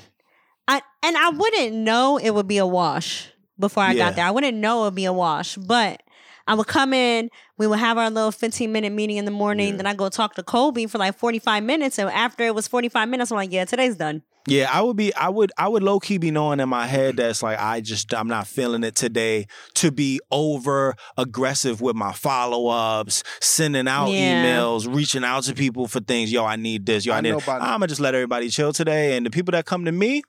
I 0.68 0.82
and 1.02 1.16
I 1.16 1.30
wouldn't 1.30 1.74
know 1.74 2.18
it 2.18 2.30
would 2.30 2.46
be 2.46 2.58
a 2.58 2.66
wash 2.66 3.28
before 3.58 3.82
I 3.82 3.92
Yeah. 3.92 4.06
got 4.08 4.16
there. 4.16 4.24
I 4.26 4.30
wouldn't 4.30 4.56
know 4.58 4.82
it 4.82 4.84
would 4.86 4.94
be 4.94 5.06
a 5.06 5.12
wash, 5.12 5.56
but 5.56 6.02
I 6.46 6.54
would 6.54 6.66
come 6.66 6.92
in. 6.94 7.30
We 7.58 7.66
would 7.66 7.78
have 7.78 7.98
our 7.98 8.10
little 8.10 8.30
15 8.32 8.70
minute 8.70 8.92
meeting 8.92 9.16
in 9.16 9.24
the 9.24 9.30
morning. 9.30 9.70
Yeah. 9.70 9.76
Then 9.78 9.86
I 9.86 9.94
go 9.94 10.08
talk 10.08 10.34
to 10.36 10.42
Colby 10.42 10.86
for 10.86 10.98
like 10.98 11.18
45 11.18 11.62
minutes. 11.64 11.98
And 11.98 12.08
after 12.10 12.44
it 12.44 12.54
was 12.54 12.68
45 12.68 13.08
minutes, 13.08 13.30
I'm 13.30 13.36
like, 13.36 13.52
yeah, 13.52 13.64
today's 13.64 13.96
done. 13.96 14.22
Yeah, 14.46 14.70
I 14.72 14.80
would 14.80 14.96
be 14.96 15.14
I 15.14 15.28
would 15.28 15.52
I 15.58 15.68
would 15.68 15.82
low 15.82 15.98
key 16.00 16.16
be 16.16 16.30
knowing 16.30 16.58
in 16.60 16.70
my 16.70 16.86
head 16.86 17.16
that's 17.18 17.42
like 17.42 17.58
I 17.58 17.82
just 17.82 18.14
I'm 18.14 18.28
not 18.28 18.46
feeling 18.46 18.82
it 18.82 18.94
today 18.94 19.46
to 19.74 19.92
be 19.92 20.20
over 20.30 20.94
aggressive 21.18 21.82
with 21.82 21.96
my 21.96 22.12
follow-ups, 22.14 23.24
sending 23.40 23.86
out 23.86 24.08
Yeah. 24.10 24.42
emails, 24.44 24.92
reaching 24.92 25.22
out 25.24 25.42
to 25.44 25.54
people 25.54 25.86
for 25.86 26.00
things. 26.00 26.32
Yo, 26.32 26.46
I 26.46 26.56
need 26.56 26.86
this. 26.86 27.04
Yo, 27.04 27.12
I, 27.12 27.18
I 27.18 27.20
need 27.20 27.30
know 27.32 27.40
I'm 27.46 27.58
gonna 27.80 27.88
just 27.88 28.00
let 28.00 28.14
everybody 28.14 28.48
chill 28.48 28.72
today. 28.72 29.18
And 29.18 29.26
the 29.26 29.30
people 29.30 29.52
that 29.52 29.66
come 29.66 29.84
to 29.84 29.92
me, 29.92 30.22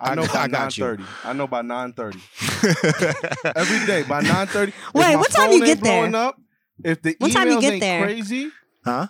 I 0.00 0.14
know 0.14 0.22
I 0.22 0.26
by 0.26 0.40
nine 0.42 0.50
got 0.50 0.78
you. 0.78 0.84
thirty. 0.84 1.04
I 1.24 1.32
know 1.32 1.46
by 1.46 1.62
nine 1.62 1.92
thirty 1.92 2.20
every 3.54 3.86
day. 3.86 4.02
By 4.08 4.20
nine 4.22 4.46
thirty. 4.46 4.72
Wait, 4.94 5.16
what 5.16 5.30
time 5.30 5.52
you 5.52 5.64
get 5.64 5.80
there? 5.80 6.14
Up, 6.16 6.40
if 6.84 7.02
the 7.02 7.14
What 7.18 7.32
time 7.32 7.48
you 7.48 7.56
emails 7.58 7.60
get 7.60 7.72
ain't 7.74 7.80
there? 7.82 8.02
crazy, 8.04 8.50
huh? 8.84 9.06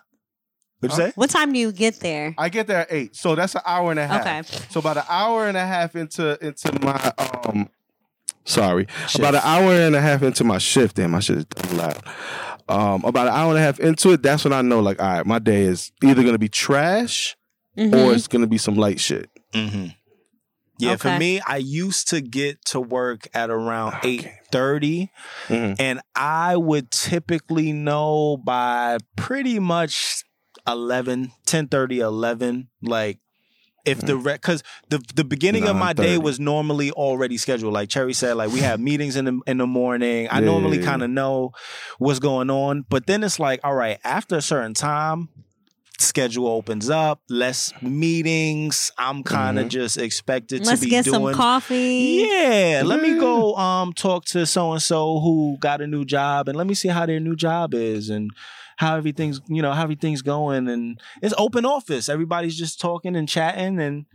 What'd 0.81 0.97
Huh? 0.97 1.03
you 1.05 1.09
say? 1.11 1.13
What 1.15 1.31
time 1.31 1.53
do 1.53 1.59
you 1.59 1.73
get 1.73 2.01
there? 2.01 2.35
I 2.39 2.49
get 2.49 2.67
there 2.67 2.79
at 2.79 2.89
eight. 2.91 3.15
So 3.15 3.35
that's 3.35 3.55
an 3.55 3.61
hour 3.67 3.91
and 3.91 4.01
a 4.01 4.07
half. 4.07 4.21
Okay. 4.53 4.65
So 4.71 4.81
about 4.81 4.97
an 4.97 5.05
hour 5.09 5.47
and 5.47 5.57
a 5.57 5.67
half 5.67 5.95
into 5.95 6.39
into 6.45 6.73
my 6.85 7.13
um 7.19 7.69
sorry. 8.45 8.87
Shift. 9.07 9.17
About 9.19 9.35
an 9.35 9.43
hour 9.45 9.73
and 9.73 9.95
a 9.95 10.01
half 10.01 10.23
into 10.23 10.43
my 10.45 10.59
shift, 10.59 10.97
damn, 10.97 11.15
I 11.15 11.21
should 11.21 11.37
have 11.37 11.49
done 11.51 11.77
loud. 11.77 12.03
Um, 12.69 13.05
about 13.05 13.27
an 13.27 13.35
hour 13.35 13.51
and 13.51 13.59
a 13.59 13.63
half 13.63 13.79
into 13.81 14.13
it, 14.13 14.23
that's 14.23 14.45
when 14.45 14.53
I 14.53 14.63
know, 14.63 14.79
like, 14.81 15.03
all 15.03 15.09
right, 15.09 15.27
my 15.27 15.39
day 15.41 15.63
is 15.63 15.91
either 16.03 16.23
gonna 16.23 16.39
be 16.39 16.49
trash 16.49 17.37
Mhm. 17.77 17.93
or 17.95 18.15
it's 18.15 18.27
gonna 18.29 18.47
be 18.47 18.59
some 18.59 18.77
light 18.77 19.01
shit. 19.01 19.29
Mm-hmm. 19.53 19.87
Yeah, 20.81 20.97
for 20.97 21.19
me, 21.19 21.41
I 21.47 21.57
used 21.59 22.09
to 22.09 22.21
get 22.21 22.65
to 22.67 22.81
work 22.81 23.29
at 23.35 23.51
around 23.51 23.95
Okay. 23.97 24.09
eight 24.09 24.29
thirty, 24.53 25.11
Mhm. 25.49 25.77
and 25.79 26.01
I 26.15 26.57
would 26.57 26.91
typically 26.91 27.73
know 27.73 28.37
by 28.37 28.99
pretty 29.17 29.59
much 29.59 30.25
11, 30.67 31.33
10 31.47 31.69
11, 31.73 32.69
like 32.83 33.19
if 33.87 34.01
the 34.01 34.17
because 34.17 34.63
the 34.91 35.01
the 35.15 35.25
beginning 35.25 35.67
of 35.67 35.75
my 35.77 35.93
day 35.93 36.19
was 36.19 36.39
normally 36.39 36.91
already 36.93 37.37
scheduled. 37.39 37.73
Like 37.73 37.89
Cherry 37.89 38.13
said, 38.13 38.35
like 38.37 38.53
we 38.53 38.61
have 38.61 38.79
meetings 38.91 39.17
in 39.17 39.25
the 39.25 39.41
in 39.47 39.57
the 39.59 39.67
morning. 39.67 40.29
I 40.31 40.41
Yeah, 40.41 40.47
normally 40.47 40.77
yeah, 40.79 40.83
yeah. 40.83 40.89
kind 40.91 41.03
of 41.03 41.11
know 41.11 41.53
what's 41.99 42.19
going 42.19 42.51
on, 42.51 42.85
but 42.89 43.07
then 43.07 43.25
it's 43.25 43.39
like, 43.41 43.61
all 43.65 43.75
right, 43.75 43.99
after 44.05 44.37
a 44.37 44.43
certain 44.43 44.75
time, 44.75 45.29
schedule 46.01 46.49
opens 46.49 46.89
up, 46.91 47.21
less 47.29 47.73
meetings. 47.83 48.91
I'm 48.99 49.23
kind 49.23 49.59
of 49.59 49.67
Mhm. 49.67 49.71
just 49.71 49.99
expected 49.99 50.65
Let's 50.67 50.81
to 50.81 50.87
be 50.87 50.91
get 50.91 51.05
doing. 51.05 51.27
some 51.27 51.35
coffee. 51.35 52.27
Yeah, 52.29 52.83
let 52.85 53.01
me 53.03 53.19
go 53.19 53.55
um 53.57 53.93
talk 53.93 54.25
to 54.27 54.47
so 54.47 54.73
and 54.73 54.83
so 54.83 55.21
who 55.21 55.57
got 55.61 55.81
a 55.81 55.87
new 55.87 56.05
job 56.05 56.49
and 56.49 56.57
let 56.57 56.67
me 56.67 56.75
see 56.75 56.89
how 56.89 57.07
their 57.07 57.21
new 57.21 57.37
job 57.37 57.75
is 57.75 58.09
and 58.11 58.31
how 58.79 58.97
everything's 58.97 59.41
you 59.49 59.61
know 59.63 59.73
how 59.73 59.83
everything's 59.83 60.23
going 60.23 60.69
and 60.69 61.01
it's 61.23 61.35
open 61.39 61.65
office. 61.67 62.09
Everybody's 62.09 62.57
just 62.57 62.81
talking 62.81 63.15
and 63.17 63.29
chatting 63.29 63.79
and 63.81 64.07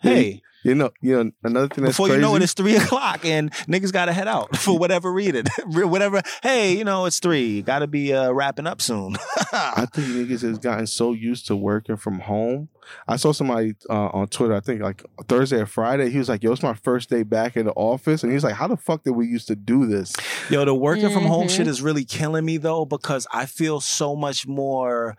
hey, 0.00 0.40
You 0.64 0.74
know, 0.74 0.90
you 1.02 1.22
know, 1.22 1.30
another 1.42 1.68
thing 1.68 1.84
that's 1.84 1.92
before 1.92 2.06
crazy. 2.06 2.16
you 2.16 2.22
know 2.22 2.34
it, 2.36 2.42
it's 2.42 2.54
three 2.54 2.74
o'clock 2.82 3.24
and 3.24 3.52
niggas 3.66 3.92
gotta 3.92 4.14
head 4.14 4.26
out 4.26 4.56
for 4.56 4.78
whatever 4.78 5.12
reason. 5.12 5.44
whatever. 5.66 6.22
Hey, 6.42 6.76
you 6.76 6.84
know 6.84 7.04
it's 7.04 7.18
three. 7.18 7.60
Got 7.60 7.80
to 7.80 7.86
be 7.86 8.14
uh, 8.14 8.32
wrapping 8.32 8.66
up 8.66 8.80
soon. 8.80 9.16
I 9.52 9.86
think 9.92 10.08
niggas 10.08 10.40
has 10.40 10.58
gotten 10.58 10.86
so 10.86 11.12
used 11.12 11.46
to 11.48 11.56
working 11.56 11.96
from 11.96 12.20
home. 12.20 12.70
I 13.06 13.16
saw 13.16 13.32
somebody 13.32 13.74
uh, 13.88 14.08
on 14.08 14.28
Twitter, 14.28 14.54
I 14.54 14.60
think 14.60 14.80
like 14.80 15.02
Thursday 15.28 15.60
or 15.60 15.66
Friday. 15.66 16.08
He 16.10 16.18
was 16.18 16.30
like, 16.30 16.42
"Yo, 16.42 16.52
it's 16.52 16.62
my 16.62 16.74
first 16.74 17.10
day 17.10 17.22
back 17.24 17.56
in 17.56 17.66
the 17.66 17.72
office," 17.72 18.22
and 18.22 18.32
he's 18.32 18.44
like, 18.44 18.54
"How 18.54 18.66
the 18.66 18.76
fuck 18.76 19.04
did 19.04 19.12
we 19.12 19.26
used 19.26 19.48
to 19.48 19.56
do 19.56 19.86
this?" 19.86 20.14
Yo, 20.48 20.64
the 20.64 20.74
working 20.74 21.10
from 21.10 21.24
home 21.24 21.48
shit 21.48 21.66
is 21.66 21.82
really 21.82 22.04
killing 22.04 22.44
me 22.44 22.56
though 22.56 22.86
because 22.86 23.26
I 23.30 23.44
feel 23.44 23.80
so 23.80 24.16
much 24.16 24.46
more 24.46 25.16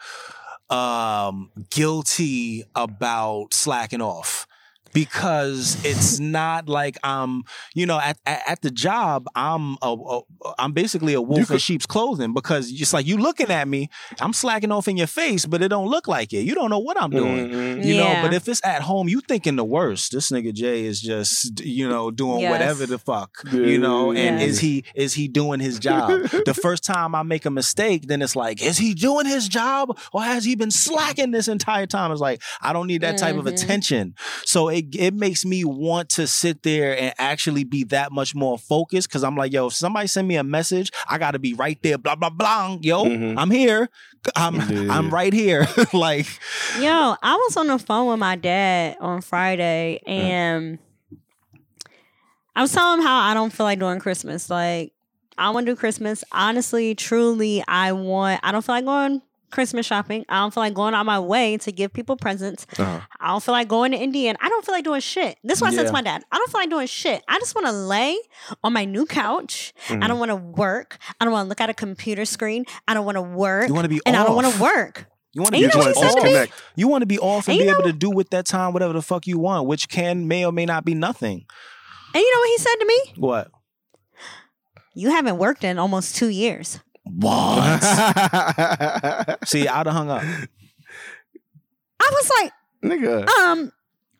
um 0.71 1.51
guilty 1.69 2.63
about 2.75 3.53
slacking 3.53 4.01
off 4.01 4.47
because 4.95 5.77
it's 5.85 6.19
not 6.39 6.67
like 6.67 6.97
I'm, 7.03 7.43
you 7.75 7.85
know, 7.85 7.99
at 7.99 8.17
at, 8.25 8.41
at 8.47 8.61
the 8.63 8.71
job, 8.71 9.27
I'm 9.35 9.77
a, 9.83 9.93
a 9.93 10.21
I'm 10.57 10.71
basically 10.73 11.13
a 11.13 11.21
wolf 11.21 11.51
in 11.51 11.57
sheep's 11.59 11.85
clothing 11.85 12.33
because 12.33 12.71
it's 12.71 12.93
like 12.93 13.05
you 13.05 13.17
looking 13.17 13.51
at 13.51 13.67
me, 13.67 13.89
I'm 14.19 14.33
slacking 14.33 14.71
off 14.71 14.87
in 14.87 14.97
your 14.97 15.07
face, 15.07 15.45
but 15.45 15.61
it 15.61 15.67
don't 15.67 15.87
look 15.89 16.07
like 16.07 16.33
it. 16.33 16.41
You 16.41 16.55
don't 16.55 16.69
know 16.71 16.79
what 16.79 16.99
I'm 16.99 17.11
doing. 17.11 17.49
Mhm. 17.49 17.85
You 17.85 17.97
know, 17.97 18.19
but 18.23 18.33
if 18.33 18.47
it's 18.47 18.61
at 18.65 18.81
home, 18.81 19.07
you 19.07 19.21
thinking 19.21 19.55
the 19.57 19.63
worst. 19.65 20.13
This 20.13 20.31
nigga 20.31 20.53
Jay 20.53 20.85
is 20.85 21.01
just, 21.01 21.59
you 21.59 21.87
know, 21.87 22.09
doing 22.09 22.39
Yes. 22.39 22.51
whatever 22.51 22.85
the 22.85 22.97
fuck, 22.97 23.31
Yeah, 23.51 23.59
you 23.61 23.77
know. 23.77 24.11
And 24.11 24.39
yeah. 24.39 24.45
is 24.47 24.59
he 24.59 24.83
is 24.95 25.13
he 25.13 25.27
doing 25.27 25.59
his 25.59 25.77
job? 25.77 26.09
the 26.45 26.53
first 26.61 26.83
time 26.85 27.13
I 27.13 27.23
make 27.23 27.45
a 27.45 27.51
mistake, 27.51 28.07
then 28.07 28.21
it's 28.21 28.35
like, 28.35 28.61
is 28.61 28.77
he 28.77 28.93
doing 28.93 29.25
his 29.25 29.47
job 29.49 29.97
or 30.13 30.23
has 30.23 30.45
he 30.45 30.55
been 30.55 30.71
slacking 30.71 31.31
this 31.31 31.47
entire 31.47 31.85
time? 31.85 32.11
It's 32.11 32.21
like 32.21 32.41
I 32.61 32.71
don't 32.73 32.87
need 32.87 33.01
that 33.01 33.17
type 33.17 33.35
of 33.35 33.45
Mhm. 33.45 33.53
attention. 33.53 34.13
So 34.45 34.69
it 34.69 34.84
it 34.93 35.13
makes 35.13 35.45
me 35.45 35.63
want 35.63 36.09
to 36.09 36.27
sit 36.27 36.63
there 36.63 36.97
and 36.99 37.13
actually 37.17 37.63
be 37.63 37.83
that 37.85 38.11
much 38.11 38.35
more 38.35 38.57
focused 38.57 39.07
because 39.09 39.23
I'm 39.23 39.35
like, 39.35 39.51
yo, 39.53 39.67
if 39.67 39.73
somebody 39.73 40.07
send 40.07 40.27
me 40.27 40.35
a 40.35 40.43
message, 40.43 40.91
I 41.07 41.17
got 41.17 41.31
to 41.31 41.39
be 41.39 41.53
right 41.53 41.77
there. 41.81 41.97
Blah 41.97 42.15
blah 42.15 42.29
blah. 42.29 42.77
Yo, 42.81 43.05
Mhm. 43.05 43.35
I'm 43.37 43.51
here. 43.51 43.89
I'm 44.35 44.55
Yeah. 44.55 44.65
I'm 44.89 45.09
right 45.09 45.33
here. 45.33 45.67
like. 45.93 46.27
Yo, 46.79 47.15
I 47.21 47.35
was 47.35 47.57
on 47.57 47.67
the 47.67 47.79
phone 47.79 48.07
with 48.07 48.19
my 48.19 48.35
dad 48.35 48.97
on 48.99 49.21
Friday 49.21 50.01
and 50.05 50.79
I 52.55 52.61
was 52.61 52.71
telling 52.71 52.99
him 52.99 53.05
how 53.05 53.19
I 53.19 53.33
don't 53.33 53.51
feel 53.51 53.65
like 53.65 53.79
doing 53.79 53.99
Christmas. 53.99 54.49
Like, 54.49 54.93
I 55.37 55.49
want 55.49 55.65
to 55.65 55.73
do 55.73 55.75
Christmas. 55.75 56.23
Honestly, 56.31 56.95
truly, 56.95 57.63
I 57.67 57.91
want, 57.91 58.39
I 58.43 58.51
don't 58.53 58.63
feel 58.63 58.75
like 58.75 58.85
going 58.85 59.21
Christmas 59.55 59.85
shopping. 59.85 60.25
I 60.29 60.41
don't 60.41 60.53
feel 60.53 60.61
like 60.61 60.73
going 60.73 60.93
on 60.93 61.05
my 61.05 61.19
way 61.19 61.57
to 61.57 61.71
give 61.71 61.91
people 61.93 62.15
presents. 62.17 62.67
Uh-huh. 62.77 62.99
I 63.19 63.27
don't 63.29 63.41
feel 63.41 63.53
like 63.53 63.67
going 63.67 63.91
to 63.93 63.97
Indian. 63.97 64.35
I 64.41 64.49
don't 64.49 64.63
feel 64.65 64.75
like 64.75 64.83
doing 64.83 64.99
shit. 65.01 65.37
This 65.43 65.57
is 65.57 65.61
what 65.63 65.71
I 65.71 65.75
said 65.75 65.87
to 65.87 65.93
my 65.93 66.01
dad. 66.01 66.23
I 66.31 66.37
don't 66.37 66.51
feel 66.51 66.61
like 66.61 66.69
doing 66.69 66.87
shit. 66.87 67.23
I 67.27 67.39
just 67.39 67.55
want 67.55 67.65
to 67.67 67.73
lay 67.73 68.17
on 68.63 68.73
my 68.73 68.85
new 68.85 69.05
couch. 69.05 69.73
I 69.89 69.93
Mhm. 69.93 70.07
don't 70.09 70.19
want 70.19 70.29
to 70.29 70.35
work. 70.35 70.97
I 71.19 71.25
don't 71.25 71.31
want 71.33 71.45
to 71.45 71.49
look 71.49 71.61
at 71.61 71.69
a 71.69 71.73
computer 71.73 72.25
screen. 72.25 72.65
I 72.87 72.93
don't 72.93 73.05
want 73.05 73.15
to 73.15 73.21
work. 73.21 73.67
You 73.69 73.73
want 73.73 73.85
to 73.85 73.89
be 73.89 74.01
and 74.05 74.15
off. 74.15 74.23
I 74.23 74.25
don't 74.27 74.35
want 74.35 74.53
to 74.53 74.61
work. 74.61 75.07
You 75.33 75.41
want 75.41 75.53
to 75.53 75.57
be 75.57 75.61
you 75.61 75.67
know 75.69 75.77
what 75.79 75.87
he 75.87 75.93
just 75.93 75.99
said 75.99 76.09
to 76.09 76.17
off. 76.17 76.23
Disconnect. 76.23 76.53
You 76.75 76.87
want 76.87 77.01
to 77.01 77.05
be 77.07 77.19
off 77.19 77.47
and, 77.47 77.53
And 77.53 77.59
be 77.59 77.65
you 77.65 77.71
able 77.73 77.83
to 77.83 77.93
do 77.93 78.09
with 78.09 78.29
that 78.31 78.45
time 78.45 78.73
whatever 78.73 78.93
the 78.93 79.01
fuck 79.01 79.25
you 79.25 79.39
want, 79.39 79.67
which 79.67 79.89
can 79.89 80.27
may 80.27 80.45
or 80.45 80.51
may 80.51 80.65
not 80.65 80.85
be 80.85 80.93
nothing. 80.93 81.45
And 82.13 82.21
you 82.21 82.33
know 82.33 82.39
what 82.39 82.49
he 82.49 82.57
said 82.57 82.75
to 82.75 82.85
me? 82.85 83.13
What? 83.17 83.51
You 84.93 85.09
haven't 85.11 85.37
worked 85.37 85.63
in 85.65 85.77
almost 85.77 86.15
two 86.15 86.29
years. 86.29 86.79
What? 87.05 87.79
See, 89.47 89.67
I'd 89.67 89.85
have 89.85 89.95
hung 89.95 90.09
up. 90.09 90.23
I 91.99 92.11
was 92.11 92.31
like, 92.41 92.51
Nigga. 92.83 93.27
um, 93.29 93.71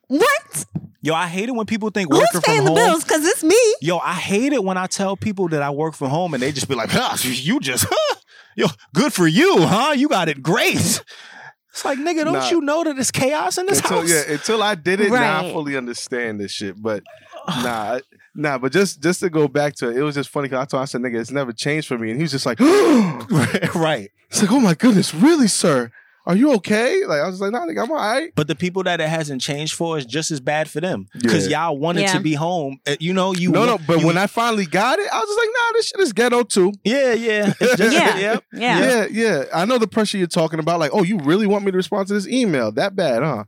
what? 0.08 0.64
Yo, 1.02 1.14
I 1.14 1.26
hate 1.28 1.48
it 1.48 1.52
when 1.54 1.66
people 1.66 1.90
think 1.90 2.10
Who's 2.10 2.20
working 2.20 2.40
paying 2.42 2.64
from 2.64 2.74
the 2.74 2.80
home. 2.80 2.90
bills? 2.90 3.04
Because 3.04 3.24
it's 3.26 3.44
me. 3.44 3.56
Yo, 3.80 3.98
I 3.98 4.14
hate 4.14 4.52
it 4.52 4.62
when 4.64 4.76
I 4.76 4.86
tell 4.86 5.16
people 5.16 5.48
that 5.48 5.62
I 5.62 5.70
work 5.70 5.94
from 5.94 6.08
home 6.10 6.34
and 6.34 6.42
they 6.42 6.52
just 6.52 6.68
be 6.68 6.74
like, 6.74 6.90
huh, 6.90 7.16
you 7.22 7.60
just, 7.60 7.86
huh? 7.88 8.14
yo, 8.56 8.66
good 8.94 9.12
for 9.12 9.26
you, 9.26 9.58
huh? 9.60 9.92
You 9.92 10.08
got 10.08 10.28
it 10.28 10.42
great. 10.42 10.74
It's 10.76 11.84
like, 11.84 11.98
nigga, 11.98 12.24
don't 12.24 12.32
Nah. 12.34 12.48
you 12.48 12.60
know 12.62 12.82
that 12.84 12.98
it's 12.98 13.10
chaos 13.10 13.58
in 13.58 13.66
this 13.66 13.80
until, 13.80 14.00
house? 14.00 14.10
yeah, 14.10 14.32
until 14.32 14.62
I 14.62 14.74
did 14.74 15.00
it, 15.00 15.10
now 15.12 15.44
I 15.44 15.52
fully 15.52 15.76
understand 15.76 16.40
this 16.40 16.50
shit. 16.52 16.80
But 16.80 17.02
nah, 17.46 17.96
I- 17.96 18.00
nah. 18.36 18.58
But 18.58 18.72
just 18.72 19.02
just 19.02 19.20
to 19.20 19.30
go 19.30 19.48
back 19.48 19.74
to 19.76 19.88
it, 19.90 19.96
it 19.96 20.02
was 20.02 20.14
just 20.14 20.28
funny 20.30 20.48
because 20.48 20.62
I 20.62 20.64
told 20.66 20.80
him, 20.80 20.82
I 20.82 20.84
said, 20.86 21.00
"Nigga, 21.00 21.20
it's 21.20 21.30
never 21.30 21.52
changed 21.52 21.88
for 21.88 21.98
me," 21.98 22.10
and 22.10 22.18
he 22.18 22.22
was 22.22 22.32
just 22.32 22.46
like, 22.46 22.58
"It's 22.60 23.30
right. 23.74 24.10
like, 24.40 24.52
oh 24.52 24.60
my 24.60 24.74
goodness, 24.74 25.14
really, 25.14 25.48
sir? 25.48 25.90
Are 26.26 26.34
you 26.34 26.52
okay?" 26.54 27.04
Like 27.06 27.20
I 27.20 27.26
was 27.28 27.40
like, 27.40 27.52
"Nah, 27.52 27.60
nigga, 27.66 27.82
I'm 27.84 27.90
all 27.90 27.96
right." 27.96 28.32
But 28.34 28.48
the 28.48 28.56
people 28.56 28.82
that 28.84 29.00
it 29.00 29.08
hasn't 29.08 29.40
changed 29.40 29.74
for 29.74 29.96
is 29.96 30.04
just 30.04 30.30
as 30.32 30.40
bad 30.40 30.68
for 30.68 30.80
them 30.80 31.06
because 31.14 31.48
Yeah. 31.48 31.66
y'all 31.66 31.78
wanted 31.78 32.02
Yeah. 32.02 32.12
to 32.14 32.20
be 32.20 32.34
home. 32.34 32.80
Uh, 32.86 32.96
You 32.98 33.12
know, 33.12 33.32
you 33.32 33.50
no, 33.52 33.64
no. 33.64 33.78
But 33.86 34.00
you- 34.00 34.06
when 34.06 34.18
I 34.18 34.26
finally 34.26 34.66
got 34.66 34.98
it, 34.98 35.06
I 35.12 35.18
was 35.20 35.28
just 35.28 35.38
like, 35.38 35.48
"Nah, 35.52 35.72
this 35.74 35.86
shit 35.86 36.00
is 36.00 36.12
ghetto 36.12 36.42
too." 36.42 36.72
yeah, 36.84 37.12
yeah, 37.12 37.52
it's 37.60 37.76
just, 37.76 37.92
Yeah. 37.94 38.18
yeah, 38.18 38.38
Yeah. 38.52 38.78
Yeah, 38.80 39.06
yeah. 39.10 39.44
I 39.54 39.64
know 39.66 39.78
the 39.78 39.86
pressure 39.86 40.18
you're 40.18 40.26
talking 40.26 40.58
about. 40.58 40.80
Like, 40.80 40.90
oh, 40.92 41.04
you 41.04 41.18
really 41.18 41.46
want 41.46 41.64
me 41.64 41.70
to 41.70 41.76
respond 41.76 42.08
to 42.08 42.14
this 42.14 42.26
email? 42.26 42.72
That 42.72 42.96
bad, 42.96 43.22
huh? 43.22 43.44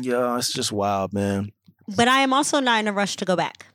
yeah. 0.00 0.36
It's 0.36 0.52
just 0.52 0.72
wild, 0.72 1.12
man. 1.12 1.52
But 1.96 2.08
I 2.08 2.22
am 2.22 2.32
also 2.32 2.58
not 2.58 2.80
in 2.80 2.88
a 2.88 2.92
rush 2.92 3.14
to 3.16 3.24
go 3.24 3.36
back. 3.36 3.66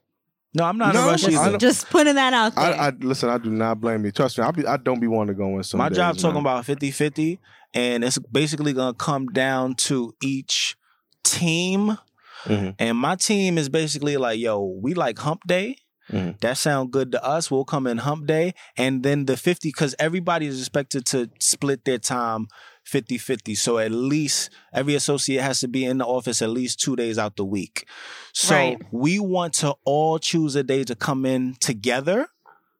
No, 0.54 0.66
I'm 0.66 0.78
not 0.78 0.94
in 0.94 1.02
No, 1.02 1.08
a 1.08 1.12
rush 1.12 1.24
I 1.24 1.30
Just, 1.32 1.44
either. 1.44 1.58
just 1.58 1.90
putting 1.90 2.16
that 2.16 2.34
out 2.34 2.56
there. 2.56 2.66
I, 2.66 2.88
I 2.88 2.90
listen. 3.00 3.30
I 3.30 3.38
do 3.38 3.50
not 3.50 3.80
blame 3.80 4.04
you. 4.06 4.12
Trust 4.12 4.38
me. 4.38 4.44
I 4.44 4.52
be. 4.52 4.66
I 4.68 4.78
don't 4.78 5.00
be 5.00 5.08
wanting 5.08 5.34
to 5.36 5.38
go 5.38 5.56
in 5.58 5.64
some. 5.64 5.78
My 5.78 5.90
days, 5.90 5.98
job 5.98 6.18
talking 6.18 6.44
man. 6.44 6.54
about 6.54 6.66
50-50 6.66 7.38
and 7.74 8.04
it's 8.04 8.18
basically 8.20 8.74
gonna 8.74 8.94
come 8.94 9.28
down 9.28 9.76
to 9.76 10.14
each 10.22 10.76
team. 11.24 11.98
Mhm. 12.46 12.76
And 12.80 12.98
my 12.98 13.16
team 13.16 13.58
is 13.58 13.70
basically 13.70 14.18
like, 14.18 14.40
yo, 14.40 14.60
we 14.82 14.94
like 14.94 15.20
hump 15.20 15.42
day. 15.48 15.78
Mhm. 16.12 16.40
That 16.42 16.58
sound 16.58 16.92
good 16.92 17.12
to 17.14 17.24
us. 17.24 17.50
We'll 17.50 17.64
come 17.64 17.88
in 17.88 18.00
hump 18.00 18.28
day. 18.28 18.54
And 18.76 19.04
then 19.04 19.26
the 19.28 19.38
50, 19.38 19.70
because 19.70 19.96
everybody 20.00 20.48
is 20.48 20.60
expected 20.60 21.06
to 21.08 21.30
split 21.40 21.86
their 21.86 22.00
time 22.00 22.48
50-50. 22.86 23.58
So 23.58 23.78
at 23.78 23.91
least 23.91 24.50
every 24.74 24.96
associate 24.96 25.41
has 25.41 25.60
to 25.62 25.67
be 25.67 25.86
in 25.86 26.00
the 26.00 26.06
office 26.06 26.41
at 26.41 26.50
least 26.50 26.80
two 26.80 26.96
days 26.96 27.17
out 27.17 27.36
the 27.38 27.46
week. 27.46 27.86
So 28.34 28.56
Right. 28.56 28.78
we 28.91 29.20
want 29.20 29.54
to 29.56 29.76
all 29.86 30.20
choose 30.20 30.56
a 30.56 30.63
day 30.63 30.84
to 30.84 30.96
come 30.96 31.26
in 31.26 31.56
together. 31.60 32.28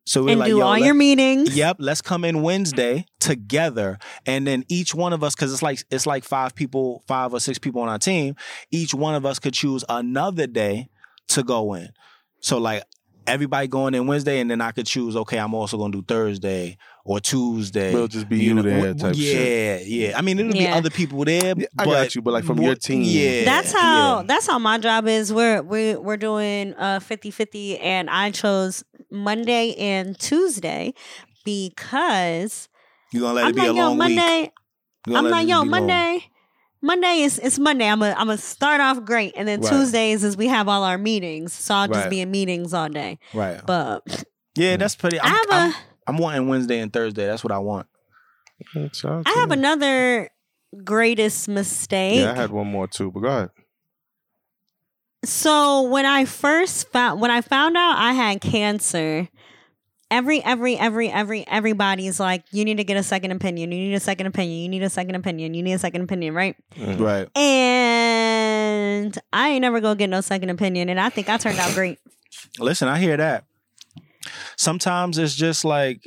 So 0.04 0.24
we're 0.24 0.32
and 0.32 0.40
like, 0.40 0.50
do 0.50 0.62
all 0.62 0.78
your 0.78 0.96
meetings. 0.96 1.56
Yep, 1.56 1.78
let's 1.80 2.02
come 2.02 2.26
in 2.26 2.42
Wednesday 2.42 3.06
together, 3.20 4.00
and 4.26 4.48
then 4.48 4.66
each 4.68 4.96
one 4.96 5.14
of 5.14 5.24
us, 5.24 5.36
because 5.36 5.54
it's 5.54 5.62
like 5.62 5.84
it's 5.92 6.08
like 6.08 6.24
five 6.24 6.56
people, 6.56 7.04
five 7.08 7.32
or 7.34 7.40
six 7.40 7.60
people 7.60 7.82
on 7.84 7.88
our 7.88 8.00
team. 8.00 8.36
Each 8.72 8.96
one 8.96 9.14
of 9.14 9.28
us 9.28 9.38
could 9.38 9.54
choose 9.54 9.86
another 9.88 10.48
day 10.48 10.90
to 11.30 11.44
go 11.44 11.76
in. 11.76 11.90
So 12.40 12.58
like 12.58 12.84
everybody 13.28 13.68
going 13.68 13.94
in 13.94 14.08
Wednesday, 14.08 14.40
and 14.40 14.50
then 14.50 14.60
I 14.60 14.72
could 14.72 14.88
choose. 14.88 15.16
Okay, 15.16 15.38
I'm 15.38 15.54
also 15.54 15.78
going 15.78 15.92
to 15.92 16.00
do 16.00 16.04
Thursday 16.04 16.78
or 17.06 17.20
Tuesday. 17.20 17.90
It'll 17.94 18.08
just 18.08 18.30
be 18.30 18.40
you 18.40 18.54
know, 18.54 18.62
there 18.62 18.94
type 18.94 19.16
yeah, 19.18 19.32
shit. 19.32 19.88
yeah. 19.88 20.18
I 20.18 20.22
mean, 20.22 20.38
it'll 20.40 20.56
Yeah. 20.56 20.72
be 20.74 20.78
other 20.78 20.90
people 20.90 21.24
there. 21.26 21.54
Yeah, 21.58 21.66
I 21.78 21.86
but 21.86 21.92
got 21.92 22.16
you, 22.16 22.22
but, 22.22 22.34
like, 22.34 22.44
from 22.44 22.60
your 22.62 22.76
team. 22.76 23.02
Yeah, 23.04 23.46
That's 23.46 23.72
how 23.74 24.18
yeah. 24.20 24.24
that's 24.28 24.48
how 24.48 24.60
my 24.60 24.78
job 24.78 25.08
is. 25.08 25.34
We're 25.34 25.62
we 25.62 25.96
we're 25.96 26.18
doing 26.18 26.74
uh 26.76 27.00
50-50 27.00 27.80
and 27.82 28.10
I 28.10 28.32
chose 28.32 28.84
Monday 29.10 29.74
and 29.76 30.18
Tuesday 30.20 30.94
because 31.46 32.70
you 33.12 33.22
gonna 33.22 33.34
let 33.34 33.46
I'm 33.46 33.52
it 33.52 33.56
be 33.56 33.62
like, 33.62 33.70
a 33.70 33.74
long 33.74 33.92
week. 33.92 33.98
Monday 34.16 34.52
You 35.08 35.14
gonna 35.14 35.18
I'm 35.18 35.24
let 35.26 35.32
like, 35.32 35.48
yo, 35.48 35.64
be 35.64 35.70
long. 35.70 35.70
Monday 35.88 36.26
Monday 36.84 37.22
is 37.22 37.38
it's 37.40 37.60
Monday. 37.60 37.88
I'm 37.88 38.00
gonna 38.00 38.14
I'm 38.18 38.28
gonna 38.28 38.38
start 38.40 38.82
off 38.82 39.04
great, 39.06 39.34
and 39.38 39.48
then 39.48 39.62
Right. 39.62 39.70
Tuesdays 39.70 40.24
is 40.24 40.36
we 40.36 40.48
have 40.48 40.68
all 40.68 40.84
our 40.84 40.98
meetings, 40.98 41.54
so 41.54 41.76
I'll 41.76 41.88
just 41.88 42.00
Right. 42.00 42.10
be 42.10 42.22
in 42.22 42.32
meetings 42.32 42.74
all 42.74 42.90
day. 42.90 43.20
Right. 43.34 43.62
But 43.66 44.26
Yeah, 44.56 44.78
that's 44.78 44.96
pretty. 44.96 45.20
I 45.20 45.26
I'm, 45.28 45.32
have 45.32 45.46
I'm, 45.52 45.70
a 45.72 45.76
I'm 45.76 45.84
wanting 46.17 46.47
Wednesday 46.47 46.80
and 46.80 46.91
Thursday. 46.91 47.26
That's 47.28 47.43
what 47.43 47.52
I 47.52 47.60
want. 47.60 47.88
I 48.76 49.34
have 49.36 49.52
another 49.52 50.30
greatest 50.84 51.47
mistake. 51.47 52.19
Yeah, 52.19 52.32
I 52.32 52.36
had 52.36 52.52
one 52.52 52.67
more 52.67 52.88
too, 52.88 53.12
but 53.12 53.19
go 53.21 53.28
ahead. 53.28 53.50
So 55.24 55.84
when 55.84 56.06
I 56.06 56.26
first 56.26 56.89
found 56.91 57.21
when 57.21 57.30
I 57.32 57.41
found 57.41 57.78
out 57.78 57.95
I 57.97 58.13
had 58.13 58.41
cancer, 58.41 59.28
every 60.10 60.43
every 60.43 60.78
every 60.78 61.10
every 61.10 61.47
everybody's 61.47 62.19
like, 62.19 62.43
you 62.52 62.65
need 62.65 62.78
to 62.78 62.84
get 62.84 62.97
a 62.97 63.04
second 63.04 63.32
opinion. 63.32 63.71
You 63.71 63.78
need 63.89 63.93
a 63.93 64.00
second 64.00 64.26
opinion. 64.28 64.62
You 64.62 64.69
need 64.69 64.84
a 64.84 64.89
second 64.89 65.15
opinion. 65.15 65.54
You 65.54 65.62
need 65.62 65.74
a 65.74 65.80
second 65.80 66.02
opinion, 66.02 66.34
right? 66.34 66.56
Mhm. 66.76 67.00
Right. 67.00 67.28
And 67.38 69.17
I 69.32 69.50
ain't 69.50 69.62
never 69.62 69.80
gonna 69.80 69.95
get 69.95 70.10
no 70.10 70.21
second 70.21 70.50
opinion, 70.50 70.89
and 70.89 71.00
I 71.00 71.10
think 71.10 71.30
I 71.30 71.38
turned 71.38 71.60
out 71.60 71.74
great. 71.74 72.00
Listen, 72.60 72.88
I 72.88 72.97
hear 73.00 73.17
that. 73.17 73.45
Sometimes 74.58 75.18
it's 75.18 75.36
just 75.36 75.66
like 75.66 76.02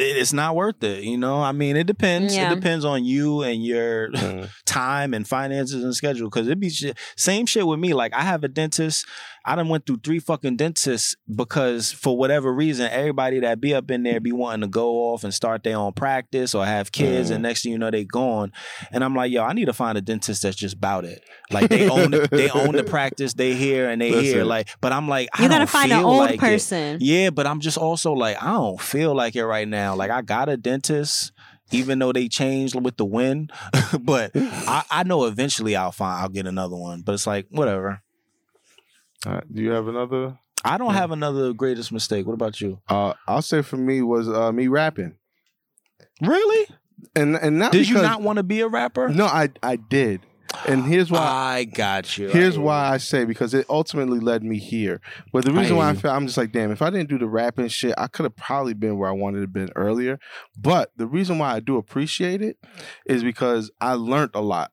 it's 0.00 0.32
not 0.32 0.54
worth 0.54 0.82
it, 0.84 1.02
you 1.02 1.18
know. 1.18 1.42
I 1.42 1.50
mean, 1.52 1.76
it 1.76 1.88
depends. 1.88 2.34
Yeah. 2.36 2.52
It 2.52 2.54
depends 2.54 2.84
on 2.84 3.04
you 3.04 3.42
and 3.42 3.64
your 3.64 4.10
Mhm. 4.12 4.48
time 4.64 5.12
and 5.12 5.26
finances 5.26 5.82
and 5.82 5.94
schedule. 5.94 6.28
Because 6.30 6.46
it 6.46 6.60
be 6.60 6.70
shit, 6.70 6.96
same 7.16 7.46
shit 7.46 7.66
with 7.66 7.80
me. 7.80 7.94
Like 7.94 8.14
I 8.14 8.22
have 8.22 8.44
a 8.44 8.48
dentist. 8.48 9.06
I 9.50 9.56
done 9.56 9.68
went 9.68 9.86
through 9.86 10.00
three 10.04 10.18
fucking 10.18 10.56
dentists 10.56 11.16
because 11.34 11.90
for 11.90 12.16
whatever 12.16 12.52
reason, 12.52 12.90
everybody 12.90 13.40
that 13.40 13.60
be 13.60 13.74
up 13.74 13.90
in 13.90 14.02
there 14.02 14.20
be 14.20 14.30
wanting 14.32 14.60
to 14.60 14.66
go 14.68 15.10
off 15.12 15.24
and 15.24 15.32
start 15.32 15.62
their 15.64 15.76
own 15.76 15.92
practice 15.94 16.54
or 16.54 16.66
have 16.66 16.92
kids, 16.92 17.30
Mhm. 17.30 17.34
and 17.34 17.42
next 17.42 17.62
thing 17.62 17.72
you 17.72 17.78
know, 17.78 17.90
they 17.90 18.04
gone. 18.04 18.52
And 18.92 19.02
I'm 19.02 19.14
like, 19.14 19.32
yo, 19.32 19.42
I 19.42 19.52
need 19.54 19.64
to 19.64 19.72
find 19.72 19.96
a 19.96 20.00
dentist 20.02 20.42
that's 20.42 20.56
just 20.56 20.74
about 20.76 21.04
it. 21.04 21.22
Like 21.50 21.70
they 21.70 21.88
own, 21.88 22.10
the, 22.10 22.28
they 22.30 22.50
own 22.50 22.72
the 22.72 22.84
practice. 22.96 23.34
They 23.34 23.54
here 23.54 23.88
and 23.88 24.00
they 24.02 24.10
here. 24.22 24.44
Like, 24.44 24.68
but 24.80 24.92
I'm 24.92 25.08
like, 25.08 25.28
I 25.32 25.42
You 25.44 25.48
gotta 25.48 25.60
don't 25.60 25.70
find 25.70 25.92
an 25.92 25.98
feel 26.00 26.08
old 26.08 26.18
like 26.20 26.34
it. 26.34 26.40
person. 26.40 26.98
Yeah, 27.00 27.30
but 27.30 27.46
I'm 27.46 27.60
just 27.60 27.78
also 27.78 28.12
like, 28.12 28.42
I 28.42 28.52
don't 28.52 28.80
feel 28.80 29.14
like 29.14 29.34
it 29.34 29.46
right 29.46 29.66
now. 29.68 29.94
Like 29.94 30.10
I 30.10 30.20
got 30.22 30.48
a 30.48 30.56
dentist, 30.56 31.32
even 31.72 31.98
though 31.98 32.12
they 32.12 32.28
changed 32.28 32.74
with 32.80 32.96
the 32.96 33.04
wind. 33.06 33.50
but 34.00 34.32
I, 34.34 34.84
I 34.90 35.02
know 35.04 35.24
eventually 35.24 35.74
I'll 35.76 35.92
find 35.92 36.20
I'll 36.22 36.28
get 36.28 36.46
another 36.46 36.76
one. 36.76 37.00
But 37.02 37.12
it's 37.12 37.26
like, 37.26 37.46
whatever. 37.50 38.02
Right, 39.28 39.54
do 39.54 39.62
you 39.62 39.70
have 39.70 39.88
another? 39.88 40.38
I 40.64 40.78
don't 40.78 40.88
Yeah. 40.92 41.00
have 41.00 41.10
another 41.12 41.52
greatest 41.52 41.92
mistake. 41.92 42.26
What 42.26 42.32
about 42.34 42.60
you? 42.60 42.80
Uh, 42.88 43.12
I'll 43.26 43.42
say 43.42 43.62
for 43.62 43.76
me 43.76 44.02
was 44.02 44.28
uh, 44.28 44.50
me 44.52 44.68
rapping, 44.68 45.16
Really? 46.20 46.66
and 47.14 47.36
and 47.36 47.58
not 47.58 47.72
Did 47.72 47.80
because, 47.86 47.94
you 47.94 48.02
not 48.02 48.22
want 48.22 48.38
to 48.38 48.42
be 48.42 48.60
a 48.60 48.68
rapper? 48.68 49.08
No, 49.08 49.26
I 49.26 49.50
I 49.62 49.76
did, 49.76 50.20
and 50.66 50.84
here's 50.84 51.10
why. 51.12 51.20
I 51.20 51.64
got 51.64 52.18
you. 52.18 52.28
Here's 52.28 52.56
I- 52.58 52.60
why 52.60 52.88
I 52.90 52.96
say 52.96 53.24
because 53.24 53.54
it 53.54 53.66
ultimately 53.70 54.18
led 54.18 54.42
me 54.42 54.58
here. 54.58 55.00
But 55.32 55.44
the 55.44 55.52
I 55.52 55.60
reason 55.60 55.76
why 55.76 55.90
I 55.90 55.94
feel 55.94 56.10
I'm 56.10 56.26
just 56.26 56.36
like, 56.38 56.50
damn, 56.50 56.72
if 56.72 56.82
I 56.82 56.90
didn't 56.90 57.08
do 57.08 57.18
the 57.18 57.28
rapping 57.28 57.68
shit, 57.68 57.94
I 57.96 58.08
could 58.08 58.24
have 58.24 58.34
probably 58.36 58.74
been 58.74 58.98
where 58.98 59.08
I 59.08 59.12
wanted 59.12 59.42
to 59.42 59.46
been 59.46 59.70
earlier. 59.76 60.18
But 60.56 60.90
the 60.96 61.06
reason 61.06 61.38
why 61.38 61.52
I 61.54 61.60
do 61.60 61.76
appreciate 61.76 62.42
it 62.42 62.56
is 63.06 63.22
because 63.22 63.70
I 63.80 63.92
learned 63.92 64.30
a 64.34 64.40
lot. 64.40 64.72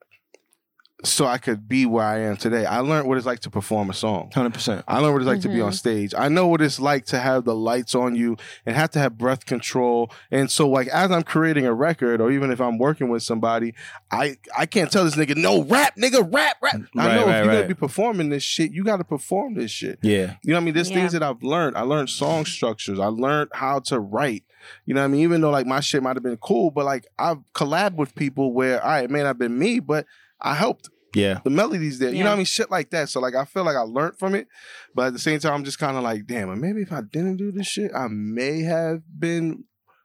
So 1.04 1.26
I 1.26 1.38
could 1.38 1.68
be 1.68 1.86
where 1.86 2.06
I 2.06 2.20
am 2.22 2.38
today. 2.38 2.66
I 2.66 2.80
learned 2.80 3.08
what 3.08 3.18
it's 3.18 3.28
like 3.28 3.42
to 3.42 3.50
perform 3.50 3.90
a 3.90 3.94
song. 3.94 4.32
100%. 4.34 4.82
I 4.88 5.00
learned 5.00 5.14
what 5.14 5.22
it's 5.22 5.28
like 5.28 5.42
to 5.42 5.50
be 5.50 5.60
on 5.60 5.72
Mhm. 5.72 5.76
stage. 5.76 6.14
I 6.18 6.30
know 6.30 6.48
what 6.48 6.62
it's 6.62 6.80
like 6.80 7.06
to 7.08 7.20
have 7.20 7.44
the 7.44 7.54
lights 7.54 7.94
on 7.94 8.16
you 8.16 8.38
and 8.66 8.76
have 8.78 8.92
to 8.92 9.00
have 9.00 9.18
breath 9.18 9.46
control. 9.46 10.10
And 10.32 10.50
so, 10.50 10.70
like, 10.70 10.88
as 10.88 11.12
I'm 11.12 11.24
creating 11.24 11.66
a 11.68 11.74
record, 11.74 12.22
or 12.22 12.32
even 12.32 12.50
if 12.50 12.62
I'm 12.62 12.78
working 12.78 13.10
with 13.10 13.24
somebody, 13.24 13.76
I 14.10 14.38
I 14.58 14.66
can't 14.66 14.90
tell 14.90 15.04
this 15.04 15.16
nigga 15.16 15.36
no 15.36 15.64
rap, 15.64 15.96
nigga 15.98 16.22
rap, 16.34 16.56
rap. 16.62 16.76
I 16.76 16.78
Right, 16.78 17.16
know 17.16 17.26
right, 17.28 17.40
if 17.40 17.46
you're 17.46 17.54
gonna 17.56 17.68
be 17.68 17.74
performing 17.74 18.30
this 18.30 18.44
shit, 18.44 18.72
you 18.72 18.84
got 18.86 18.98
to 18.98 19.04
perform 19.04 19.56
this 19.56 19.72
shit. 19.72 20.00
Yeah. 20.02 20.36
You 20.44 20.52
know 20.52 20.56
what 20.56 20.62
I 20.62 20.64
mean? 20.66 20.74
There's 20.76 20.90
Yeah. 20.90 20.96
things 20.96 21.12
that 21.12 21.22
I've 21.24 21.44
learned. 21.44 21.76
I 21.78 21.82
learned 21.82 22.10
song 22.10 22.46
structures. 22.46 23.00
I 23.00 23.08
learned 23.08 23.50
how 23.54 23.80
to 23.80 24.00
write. 24.00 24.44
You 24.86 24.94
know 24.96 25.02
what 25.02 25.06
I 25.06 25.10
mean? 25.10 25.22
Even 25.22 25.42
though 25.42 25.52
like 25.52 25.68
my 25.68 25.82
shit 25.82 26.02
might 26.02 26.16
have 26.16 26.24
been 26.24 26.38
cool, 26.38 26.72
but 26.72 26.86
like 26.86 27.06
I've 27.20 27.40
collabed 27.54 27.96
with 27.96 28.16
people 28.16 28.54
where, 28.54 28.82
all 28.82 28.90
right, 28.92 29.04
it 29.04 29.12
may 29.12 29.20
not 29.20 29.28
have 29.28 29.38
been 29.40 29.60
me, 29.60 29.80
but 29.80 30.06
I 30.46 30.54
helped 30.54 30.90
Yeah. 31.14 31.40
the 31.44 31.50
melodies 31.50 32.00
there. 32.00 32.12
You 32.14 32.24
know 32.24 32.30
what 32.30 32.36
I 32.36 32.38
mean? 32.38 32.46
Shit 32.46 32.70
like 32.72 32.92
that. 32.92 33.10
So 33.10 33.20
like 33.20 33.36
I 33.36 33.44
feel 33.46 33.64
like 33.66 33.76
I 33.76 33.82
learned 33.82 34.18
from 34.20 34.36
it, 34.36 34.48
but 34.94 35.08
at 35.08 35.14
the 35.14 35.20
same 35.20 35.40
time, 35.40 35.54
I'm 35.54 35.64
just 35.64 35.80
kind 35.80 35.98
of 35.98 36.04
like, 36.04 36.26
damn, 36.28 36.50
and 36.50 36.62
maybe 36.62 36.82
if 36.82 36.92
I 36.92 37.02
didn't 37.02 37.38
do 37.38 37.52
this 37.52 37.68
shit, 37.68 37.92
I 37.96 38.08
may 38.10 38.62
have 38.62 39.02
been 39.18 39.64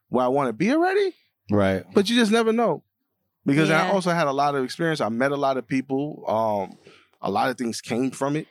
where 0.09 0.25
I 0.25 0.29
want 0.29 0.49
to 0.49 0.53
be 0.53 0.73
already. 0.73 1.15
Right. 1.51 1.85
But 1.95 2.09
you 2.09 2.17
just 2.17 2.33
never 2.33 2.53
know. 2.53 2.83
Because 3.47 3.71
I 3.71 3.89
also 3.91 4.11
had 4.11 4.27
a 4.27 4.33
lot 4.33 4.55
of 4.55 4.65
experience. 4.65 5.01
I 5.01 5.09
met 5.09 5.33
a 5.33 5.37
lot 5.37 5.57
of 5.57 5.67
people. 5.67 6.25
Um, 6.29 6.77
a 7.23 7.31
lot 7.31 7.49
of 7.51 7.57
things 7.59 7.81
came 7.81 8.11
from 8.11 8.37
it. 8.37 8.47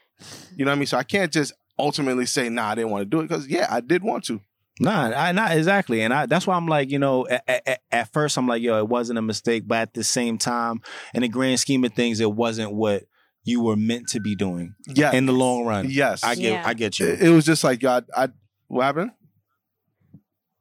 You 0.56 0.65
know 0.65 0.71
what 0.71 0.75
I 0.75 0.80
mean? 0.80 0.88
So 0.88 0.97
I 0.97 1.04
can't 1.04 1.32
just 1.32 1.54
ultimately 1.78 2.25
say, 2.25 2.49
nah, 2.49 2.69
I 2.69 2.75
didn't 2.75 2.89
want 2.91 3.04
to 3.04 3.06
do 3.06 3.19
it. 3.19 3.28
Because 3.28 3.47
yeah, 3.47 3.67
I 3.69 3.82
did 3.82 4.04
want 4.04 4.25
to. 4.25 4.41
Nah, 4.80 5.12
I 5.15 5.32
not 5.34 5.52
exactly, 5.58 6.02
and 6.02 6.13
I 6.13 6.26
that's 6.26 6.48
why 6.48 6.56
I'm 6.56 6.68
like, 6.68 6.89
you 6.89 7.00
know, 7.00 7.28
at, 7.28 7.44
at, 7.68 7.82
at 7.92 8.13
first 8.13 8.38
I'm 8.38 8.48
like, 8.48 8.62
yo, 8.62 8.78
it 8.80 8.88
wasn't 8.88 9.20
a 9.20 9.22
mistake, 9.22 9.63
but 9.68 9.78
at 9.80 9.94
the 9.94 10.04
same 10.04 10.38
time, 10.38 10.82
in 11.13 11.22
the 11.22 11.28
grand 11.28 11.60
scheme 11.60 11.84
of 11.84 11.94
things, 11.94 12.20
it 12.22 12.32
wasn't 12.32 12.74
what 12.74 13.04
you 13.44 13.62
were 13.62 13.76
meant 13.76 14.08
to 14.10 14.20
be 14.20 14.36
doing 14.36 14.76
Yeah. 14.88 15.12
in 15.13 15.26
the 15.26 15.32
long 15.34 15.65
run. 15.65 15.89
yes. 15.89 16.24
I 16.24 16.36
get, 16.36 16.44
Yeah. 16.54 16.63
I 16.65 16.74
get 16.74 17.00
you. 17.00 17.08
it, 17.08 17.22
it 17.24 17.30
was 17.30 17.46
just 17.46 17.63
like, 17.63 17.80
God, 17.80 18.06
I, 18.15 18.30
what 18.68 18.84
happened? 18.84 19.12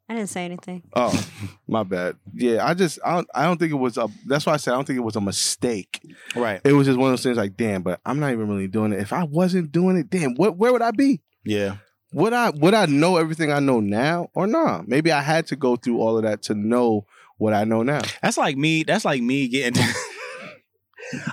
I 0.08 0.14
didn't 0.14 0.30
say 0.30 0.46
anything. 0.46 0.82
Oh, 0.94 1.12
my 1.68 1.82
bad. 1.82 2.16
Yeah, 2.32 2.66
I 2.66 2.72
just 2.72 2.98
I 3.04 3.16
don't, 3.16 3.28
I 3.34 3.44
don't 3.44 3.58
think 3.58 3.72
it 3.72 3.76
was 3.76 3.98
a. 3.98 4.08
That's 4.26 4.46
why 4.46 4.54
I 4.54 4.56
said 4.56 4.72
I 4.72 4.76
don't 4.76 4.86
think 4.86 4.96
it 4.96 5.02
was 5.02 5.16
a 5.16 5.20
mistake. 5.20 6.00
right? 6.34 6.62
It 6.64 6.72
was 6.72 6.86
just 6.86 6.98
one 6.98 7.08
of 7.08 7.12
those 7.12 7.22
things 7.22 7.36
like, 7.36 7.56
damn, 7.58 7.82
but 7.82 8.00
I'm 8.06 8.18
not 8.18 8.32
even 8.32 8.48
really 8.48 8.68
doing 8.68 8.92
it. 8.94 9.00
If 9.00 9.12
I 9.12 9.24
wasn't 9.24 9.70
doing 9.70 9.98
it, 9.98 10.08
damn, 10.08 10.34
what 10.34 10.56
where 10.56 10.72
would 10.72 10.80
I 10.82 10.92
be? 10.92 11.20
Yeah, 11.44 11.76
Would 12.12 12.32
I 12.32 12.50
would 12.50 12.74
I 12.74 12.86
know 12.86 13.16
everything 13.16 13.52
I 13.52 13.60
know 13.60 13.80
now 13.80 14.30
or 14.34 14.46
nah? 14.46 14.82
Maybe 14.86 15.12
I 15.12 15.20
had 15.20 15.46
to 15.48 15.56
go 15.56 15.76
through 15.76 16.00
all 16.00 16.16
of 16.16 16.24
that 16.24 16.42
to 16.44 16.54
know 16.54 17.06
what 17.36 17.52
I 17.54 17.64
know 17.64 17.82
now. 17.82 18.00
that's 18.22 18.38
like 18.38 18.56
me. 18.56 18.82
That's 18.82 19.04
like 19.04 19.22
me 19.22 19.48
getting. 19.48 19.82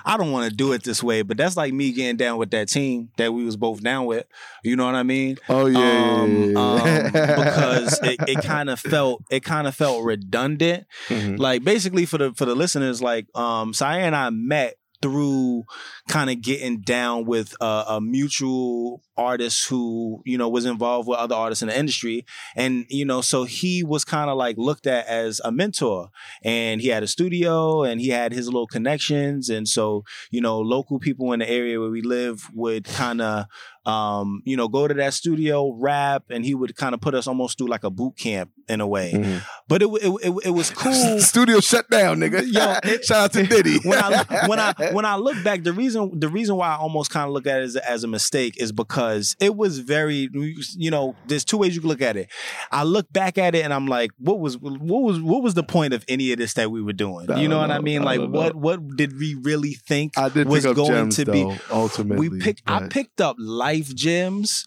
I 0.06 0.16
don't 0.16 0.32
want 0.32 0.48
to 0.48 0.56
do 0.56 0.72
it 0.72 0.84
this 0.84 1.02
way, 1.02 1.20
but 1.20 1.36
that's 1.36 1.54
like 1.56 1.74
me 1.74 1.92
getting 1.92 2.16
down 2.16 2.38
with 2.38 2.50
that 2.52 2.68
team 2.68 3.10
that 3.18 3.34
we 3.34 3.44
was 3.44 3.56
both 3.56 3.82
down 3.82 4.06
with. 4.06 4.24
You 4.64 4.74
know 4.74 4.86
what 4.86 4.94
I 4.94 5.02
mean? 5.02 5.36
Oh 5.50 5.66
um, 5.66 6.56
um, 6.56 7.04
because 7.04 7.98
it, 8.02 8.16
it 8.26 8.42
kind 8.42 8.70
of 8.70 8.80
felt 8.80 9.22
it 9.30 9.44
kind 9.44 9.66
of 9.66 9.74
felt 9.74 10.02
redundant. 10.04 10.86
Mhm. 11.08 11.38
like 11.38 11.62
basically 11.62 12.06
for 12.06 12.16
the 12.18 12.32
for 12.34 12.46
the 12.46 12.54
listeners 12.54 13.02
like 13.02 13.26
um 13.36 13.74
Sayer 13.74 14.00
and 14.00 14.16
I 14.16 14.30
met 14.30 14.76
through 15.06 15.64
kind 16.08 16.30
of 16.30 16.42
getting 16.42 16.80
down 16.80 17.26
with 17.26 17.54
a, 17.60 17.84
a 17.88 18.00
mutual 18.00 19.04
artist 19.16 19.68
who 19.68 20.20
you 20.26 20.36
know 20.36 20.48
was 20.48 20.66
involved 20.66 21.08
with 21.08 21.16
other 21.16 21.36
artists 21.36 21.62
in 21.62 21.68
the 21.68 21.78
industry. 21.78 22.26
And 22.56 22.86
you 22.88 23.04
know 23.04 23.20
so 23.20 23.44
he 23.44 23.84
was 23.84 24.04
kind 24.04 24.28
of 24.28 24.36
like 24.36 24.56
looked 24.58 24.86
at 24.88 25.06
as 25.06 25.40
a 25.44 25.52
mentor. 25.52 26.10
And 26.42 26.80
he 26.80 26.88
had 26.88 27.04
a 27.04 27.06
studio 27.06 27.84
and 27.84 28.00
he 28.00 28.08
had 28.08 28.32
his 28.32 28.46
little 28.46 28.66
connections. 28.66 29.48
And 29.48 29.68
so 29.68 30.02
you 30.32 30.40
know 30.40 30.58
local 30.58 30.98
people 30.98 31.32
in 31.32 31.38
the 31.38 31.48
area 31.48 31.78
where 31.78 31.90
we 31.90 32.02
live 32.02 32.50
would 32.52 32.84
kind 32.84 33.20
of 33.20 33.46
um, 33.86 34.42
you 34.44 34.56
know, 34.56 34.68
go 34.68 34.86
to 34.88 34.94
that 34.94 35.14
studio, 35.14 35.72
rap, 35.72 36.24
and 36.30 36.44
he 36.44 36.54
would 36.54 36.76
kind 36.76 36.94
of 36.94 37.00
put 37.00 37.14
us 37.14 37.26
almost 37.26 37.56
through 37.58 37.68
like 37.68 37.84
a 37.84 37.90
boot 37.90 38.16
camp 38.16 38.50
in 38.68 38.80
a 38.80 38.86
way. 38.86 39.12
Mhm. 39.14 39.42
But 39.68 39.82
it 39.82 39.86
it, 40.02 40.12
it, 40.24 40.34
it 40.46 40.50
was 40.50 40.70
cool. 40.70 41.20
Studio 41.20 41.60
shut 41.60 41.88
down, 41.88 42.18
nigga. 42.18 42.42
Yo, 42.46 42.74
it- 42.92 43.04
shout 43.04 43.18
out 43.26 43.32
to 43.34 43.46
Diddy. 43.46 43.78
when 43.84 43.98
I 43.98 44.46
when 44.48 44.58
I 44.60 44.74
when 44.92 45.04
I 45.04 45.16
look 45.16 45.42
back, 45.44 45.62
the 45.62 45.72
reason 45.72 46.18
the 46.18 46.28
reason 46.28 46.56
why 46.56 46.68
I 46.70 46.76
almost 46.76 47.10
kind 47.10 47.26
of 47.28 47.32
look 47.32 47.46
at 47.46 47.60
it 47.60 47.64
as, 47.64 47.76
as 47.76 48.02
a 48.04 48.08
mistake 48.08 48.60
is 48.60 48.72
because 48.72 49.36
it 49.40 49.54
was 49.56 49.78
very 49.78 50.28
you 50.76 50.90
know 50.90 51.14
there's 51.28 51.44
two 51.44 51.56
ways 51.58 51.74
you 51.74 51.80
can 51.80 51.88
look 51.88 52.02
at 52.02 52.16
it. 52.16 52.28
I 52.72 52.82
look 52.82 53.12
back 53.12 53.38
at 53.38 53.54
it 53.54 53.64
and 53.64 53.72
I'm 53.72 53.86
like, 53.86 54.10
what 54.18 54.40
was 54.40 54.58
what 54.58 54.80
was 55.02 55.20
what 55.20 55.42
was 55.42 55.54
the 55.54 55.62
point 55.62 55.94
of 55.94 56.04
any 56.08 56.32
of 56.32 56.38
this 56.38 56.54
that 56.54 56.70
we 56.72 56.82
were 56.82 56.92
doing? 56.92 57.26
You 57.36 57.46
know 57.48 57.60
don't 57.60 57.68
what 57.68 57.70
I 57.70 57.78
mean? 57.80 58.02
I 58.02 58.04
Like 58.04 58.20
don't 58.20 58.32
know. 58.32 58.38
what 58.40 58.54
what 58.56 58.96
did 58.96 59.16
we 59.18 59.34
really 59.36 59.74
think 59.74 60.18
I 60.18 60.28
did 60.28 60.48
was 60.48 60.62
pick 60.64 60.70
up 60.70 60.76
going 60.76 60.90
gems, 60.90 61.16
to 61.16 61.26
be? 61.26 61.42
though, 61.44 61.56
ultimately. 61.70 62.28
We 62.30 62.40
picked. 62.40 62.62
I 62.66 62.88
picked 62.88 63.20
up 63.20 63.36
life 63.38 63.75
gems 63.84 64.66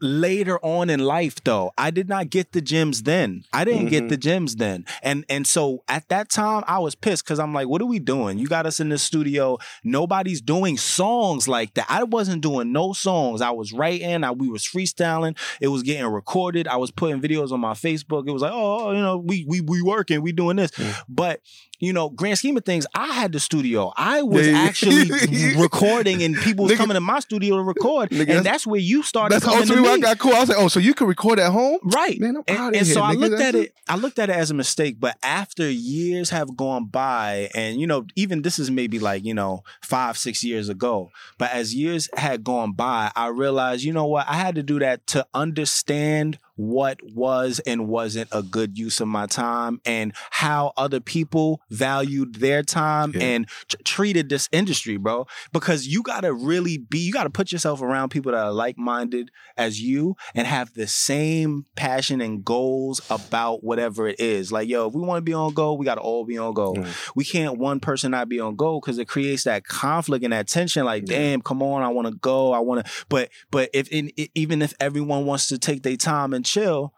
later 0.00 0.60
on 0.64 0.88
in 0.88 1.00
life 1.00 1.42
though. 1.42 1.72
I 1.76 1.90
did 1.90 2.08
not 2.08 2.30
get 2.30 2.52
the 2.52 2.60
gems 2.60 3.02
then. 3.02 3.42
I 3.52 3.64
didn't 3.64 3.86
Mhm. 3.86 3.90
get 3.90 4.08
the 4.08 4.16
gems 4.16 4.54
then. 4.54 4.84
And 5.02 5.24
and 5.28 5.44
so 5.44 5.82
at 5.88 6.08
that 6.08 6.30
time 6.30 6.62
i 6.68 6.78
was 6.78 6.94
pissed 6.94 7.24
because 7.24 7.40
i'm 7.40 7.52
like 7.52 7.66
what 7.66 7.82
are 7.82 7.86
we 7.86 7.98
doing? 7.98 8.38
You 8.38 8.46
got 8.46 8.64
us 8.64 8.78
in 8.78 8.90
the 8.90 8.98
studio. 8.98 9.58
Nobody's 9.82 10.40
doing 10.40 10.76
songs 10.76 11.48
like 11.48 11.74
that. 11.74 11.86
I 11.88 12.04
wasn't 12.04 12.42
doing 12.42 12.70
no 12.70 12.92
songs. 12.92 13.40
I 13.40 13.50
was 13.50 13.72
writing. 13.72 14.22
I, 14.22 14.30
we 14.30 14.48
was 14.48 14.62
freestyling. 14.62 15.36
It 15.60 15.66
was 15.66 15.82
getting 15.82 16.06
recorded. 16.06 16.68
I 16.68 16.76
was 16.76 16.92
putting 16.92 17.20
videos 17.20 17.50
on 17.50 17.58
my 17.58 17.72
facebook. 17.74 18.28
It 18.28 18.32
was 18.32 18.42
like 18.42 18.52
oh 18.54 18.92
you 18.92 19.00
know 19.00 19.18
we 19.18 19.44
we 19.48 19.62
we 19.62 19.82
working. 19.82 20.22
We 20.22 20.30
doing 20.30 20.54
this. 20.58 20.70
Mm. 20.70 20.94
but 21.08 21.40
you 21.80 21.92
know 21.92 22.08
grand 22.10 22.36
scheme 22.38 22.56
of 22.56 22.64
things 22.64 22.86
i 22.94 23.06
had 23.12 23.32
the 23.32 23.40
studio 23.40 23.92
i 23.96 24.20
was 24.22 24.46
Yeah, 24.46 24.52
yeah. 24.54 24.58
actually 24.68 25.54
recording 25.56 26.22
and 26.22 26.36
people 26.36 26.64
was 26.64 26.72
Nigga- 26.72 26.76
coming 26.76 26.94
to 26.94 27.00
my 27.00 27.20
studio 27.20 27.56
to 27.56 27.62
record 27.62 28.10
Nigga, 28.10 28.20
and 28.20 28.28
that's- 28.30 28.44
that's 28.44 28.66
where 28.66 28.80
you 28.80 29.02
started 29.02 29.34
That's 29.34 29.44
coming 29.44 29.66
to 29.68 29.76
me. 29.80 29.88
I 29.88 29.98
got 29.98 30.18
cool. 30.18 30.32
I 30.34 30.40
was 30.40 30.48
like, 30.48 30.58
oh, 30.58 30.68
so 30.68 30.80
you 30.80 30.92
can 30.94 31.06
record 31.06 31.38
at 31.38 31.52
home? 31.52 31.78
Right. 31.84 32.18
Man, 32.18 32.36
I'm 32.38 32.42
And, 32.48 32.58
outta 32.58 32.78
and 32.78 32.86
here, 32.86 32.94
so 32.94 33.02
I 33.02 33.12
looked 33.12 33.40
at 33.40 33.54
it. 33.54 33.72
I 33.88 33.96
looked 33.96 34.18
at 34.18 34.30
it 34.30 34.36
as 34.36 34.50
a 34.50 34.54
mistake, 34.54 34.96
but 34.98 35.16
after 35.22 35.70
years 35.70 36.30
have 36.30 36.56
gone 36.56 36.86
by, 36.86 37.48
and 37.54 37.80
you 37.80 37.86
know, 37.86 38.06
even 38.16 38.42
this 38.42 38.58
is 38.58 38.70
maybe 38.70 38.98
like 38.98 39.24
you 39.24 39.34
know 39.34 39.62
five, 39.82 40.18
six 40.18 40.42
years 40.42 40.68
ago. 40.68 41.10
But 41.38 41.52
as 41.52 41.74
years 41.74 42.08
had 42.16 42.42
gone 42.42 42.72
by, 42.72 43.12
I 43.14 43.28
realized, 43.28 43.84
you 43.84 43.92
know 43.92 44.06
what, 44.06 44.26
I 44.28 44.34
had 44.34 44.54
to 44.56 44.62
do 44.62 44.78
that 44.80 45.06
to 45.08 45.26
understand 45.34 46.38
what 46.58 46.98
was 47.14 47.60
and 47.66 47.86
wasn't 47.88 48.28
a 48.32 48.42
good 48.42 48.76
use 48.76 49.00
of 49.00 49.06
my 49.08 49.26
time, 49.26 49.80
and 49.86 50.12
how 50.30 50.72
other 50.76 50.98
people 51.00 51.60
valued 51.70 52.34
their 52.36 52.62
time 52.64 53.12
Yeah. 53.14 53.22
and 53.22 53.48
t- 53.68 53.76
treated 53.84 54.28
this 54.28 54.48
industry, 54.52 54.96
bro. 54.96 55.26
Because 55.52 55.86
you 55.86 56.02
gotta 56.02 56.32
really 56.32 56.76
be, 56.78 56.98
you 56.98 57.12
gotta 57.12 57.30
put 57.30 57.52
yourself 57.52 57.80
around 57.80 58.08
people 58.10 58.32
that 58.32 58.38
are 58.44 58.52
like 58.52 58.76
minded 58.76 59.30
as 59.56 59.80
you 59.80 60.16
and 60.34 60.46
have 60.48 60.74
the 60.74 60.86
same 60.88 61.64
passion 61.76 62.20
and 62.20 62.44
goals 62.44 63.00
about 63.08 63.62
whatever 63.62 64.08
it 64.08 64.18
is. 64.18 64.50
Like, 64.50 64.68
yo, 64.68 64.88
if 64.88 64.94
we 64.94 65.00
want 65.00 65.18
to 65.18 65.22
be 65.22 65.32
on 65.32 65.54
goal, 65.54 65.78
we 65.78 65.84
got 65.86 65.94
to 65.96 66.00
all 66.00 66.24
be 66.24 66.38
on 66.38 66.54
goal. 66.54 66.74
Mm. 66.76 67.10
We 67.14 67.24
can't 67.24 67.58
one 67.58 67.78
person 67.80 68.10
not 68.10 68.28
be 68.28 68.40
on 68.40 68.56
goal 68.56 68.80
because 68.80 68.98
it 68.98 69.06
creates 69.06 69.44
that 69.44 69.64
conflict 69.64 70.24
and 70.24 70.32
that 70.32 70.48
tension. 70.48 70.84
Like, 70.84 71.08
Yeah. 71.08 71.18
damn, 71.18 71.42
come 71.42 71.62
on, 71.62 71.82
I 71.82 71.88
want 71.88 72.08
to 72.08 72.14
go, 72.14 72.52
I 72.52 72.58
want 72.60 72.84
to. 72.84 72.92
But 73.08 73.30
but 73.52 73.70
if 73.72 73.88
in, 73.88 74.10
even 74.34 74.60
if 74.62 74.74
everyone 74.80 75.24
wants 75.26 75.46
to 75.48 75.58
take 75.58 75.82
their 75.84 75.96
time 75.96 76.34
and 76.34 76.44
chill. 76.48 76.92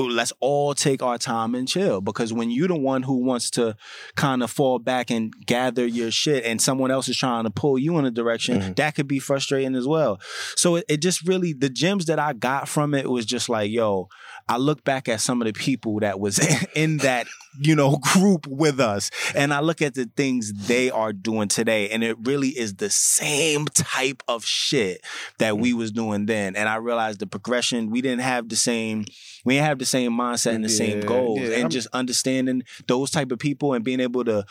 Let's 0.00 0.32
all 0.38 0.74
take 0.76 1.02
our 1.02 1.18
time 1.18 1.56
and 1.56 1.66
chill 1.66 2.00
because 2.00 2.32
when 2.32 2.52
you're 2.52 2.68
the 2.68 2.76
one 2.76 3.02
who 3.02 3.24
wants 3.24 3.50
to 3.52 3.74
kind 4.14 4.44
of 4.44 4.50
fall 4.50 4.78
back 4.78 5.10
and 5.10 5.32
gather 5.44 5.84
your 5.84 6.12
shit 6.12 6.44
and 6.44 6.62
someone 6.62 6.92
else 6.92 7.08
is 7.08 7.16
trying 7.16 7.42
to 7.44 7.50
pull 7.50 7.76
you 7.80 7.98
in 7.98 8.04
a 8.04 8.12
direction, 8.12 8.60
Mhm. 8.60 8.76
that 8.76 8.94
could 8.94 9.08
be 9.08 9.18
frustrating 9.18 9.74
as 9.74 9.88
well. 9.88 10.20
So 10.54 10.76
it, 10.76 10.84
it 10.88 11.02
just 11.02 11.26
really 11.26 11.52
the 11.52 11.68
gems 11.68 12.04
that 12.04 12.20
I 12.20 12.32
got 12.32 12.68
from 12.68 12.94
it 12.94 13.10
was 13.10 13.26
just 13.26 13.48
like, 13.48 13.72
yo, 13.72 14.08
I 14.48 14.56
look 14.56 14.82
back 14.84 15.08
at 15.08 15.20
some 15.20 15.42
of 15.42 15.46
the 15.46 15.52
people 15.52 16.00
that 16.00 16.18
was 16.18 16.38
in 16.74 16.98
that, 16.98 17.26
you 17.60 17.74
know, 17.76 17.96
group 17.98 18.46
with 18.46 18.80
us 18.80 19.10
and 19.34 19.52
I 19.52 19.60
look 19.60 19.82
at 19.82 19.94
the 19.94 20.08
things 20.16 20.52
they 20.68 20.90
are 20.90 21.12
doing 21.12 21.48
today 21.48 21.90
and 21.90 22.02
it 22.02 22.16
really 22.22 22.48
is 22.48 22.74
the 22.76 22.88
same 22.90 23.66
type 23.66 24.22
of 24.26 24.44
shit 24.44 25.02
that 25.38 25.58
we 25.58 25.74
was 25.74 25.92
doing 25.92 26.26
then. 26.26 26.56
And 26.56 26.68
I 26.68 26.76
realized 26.76 27.20
the 27.20 27.26
progression, 27.26 27.90
we 27.90 28.00
didn't 28.00 28.22
have 28.22 28.48
the 28.48 28.56
same 28.56 29.04
we 29.44 29.54
didn't 29.54 29.66
have 29.66 29.78
the 29.78 29.86
same 29.86 30.12
mindset 30.12 30.54
and 30.54 30.64
the 30.64 30.68
same 30.68 31.00
goals 31.00 31.40
yeah, 31.40 31.46
and 31.54 31.54
I'm- 31.62 31.70
just 31.70 31.88
understanding 31.92 32.62
those 32.86 33.10
type 33.10 33.30
of 33.30 33.38
people 33.38 33.72
and 33.72 33.84
being 33.84 34.00
able 34.00 34.24
to 34.24 34.44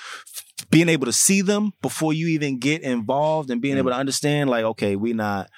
being 0.72 0.90
able 0.90 1.06
to 1.06 1.14
see 1.14 1.42
them 1.42 1.72
before 1.82 2.14
you 2.14 2.28
even 2.30 2.58
get 2.58 2.82
involved 2.82 3.52
and 3.52 3.62
being 3.62 3.76
Mm. 3.76 3.80
able 3.80 3.92
to 3.92 3.98
understand 3.98 4.50
like 4.50 4.64
okay 4.64 4.96
we 4.96 5.14
not 5.14 5.50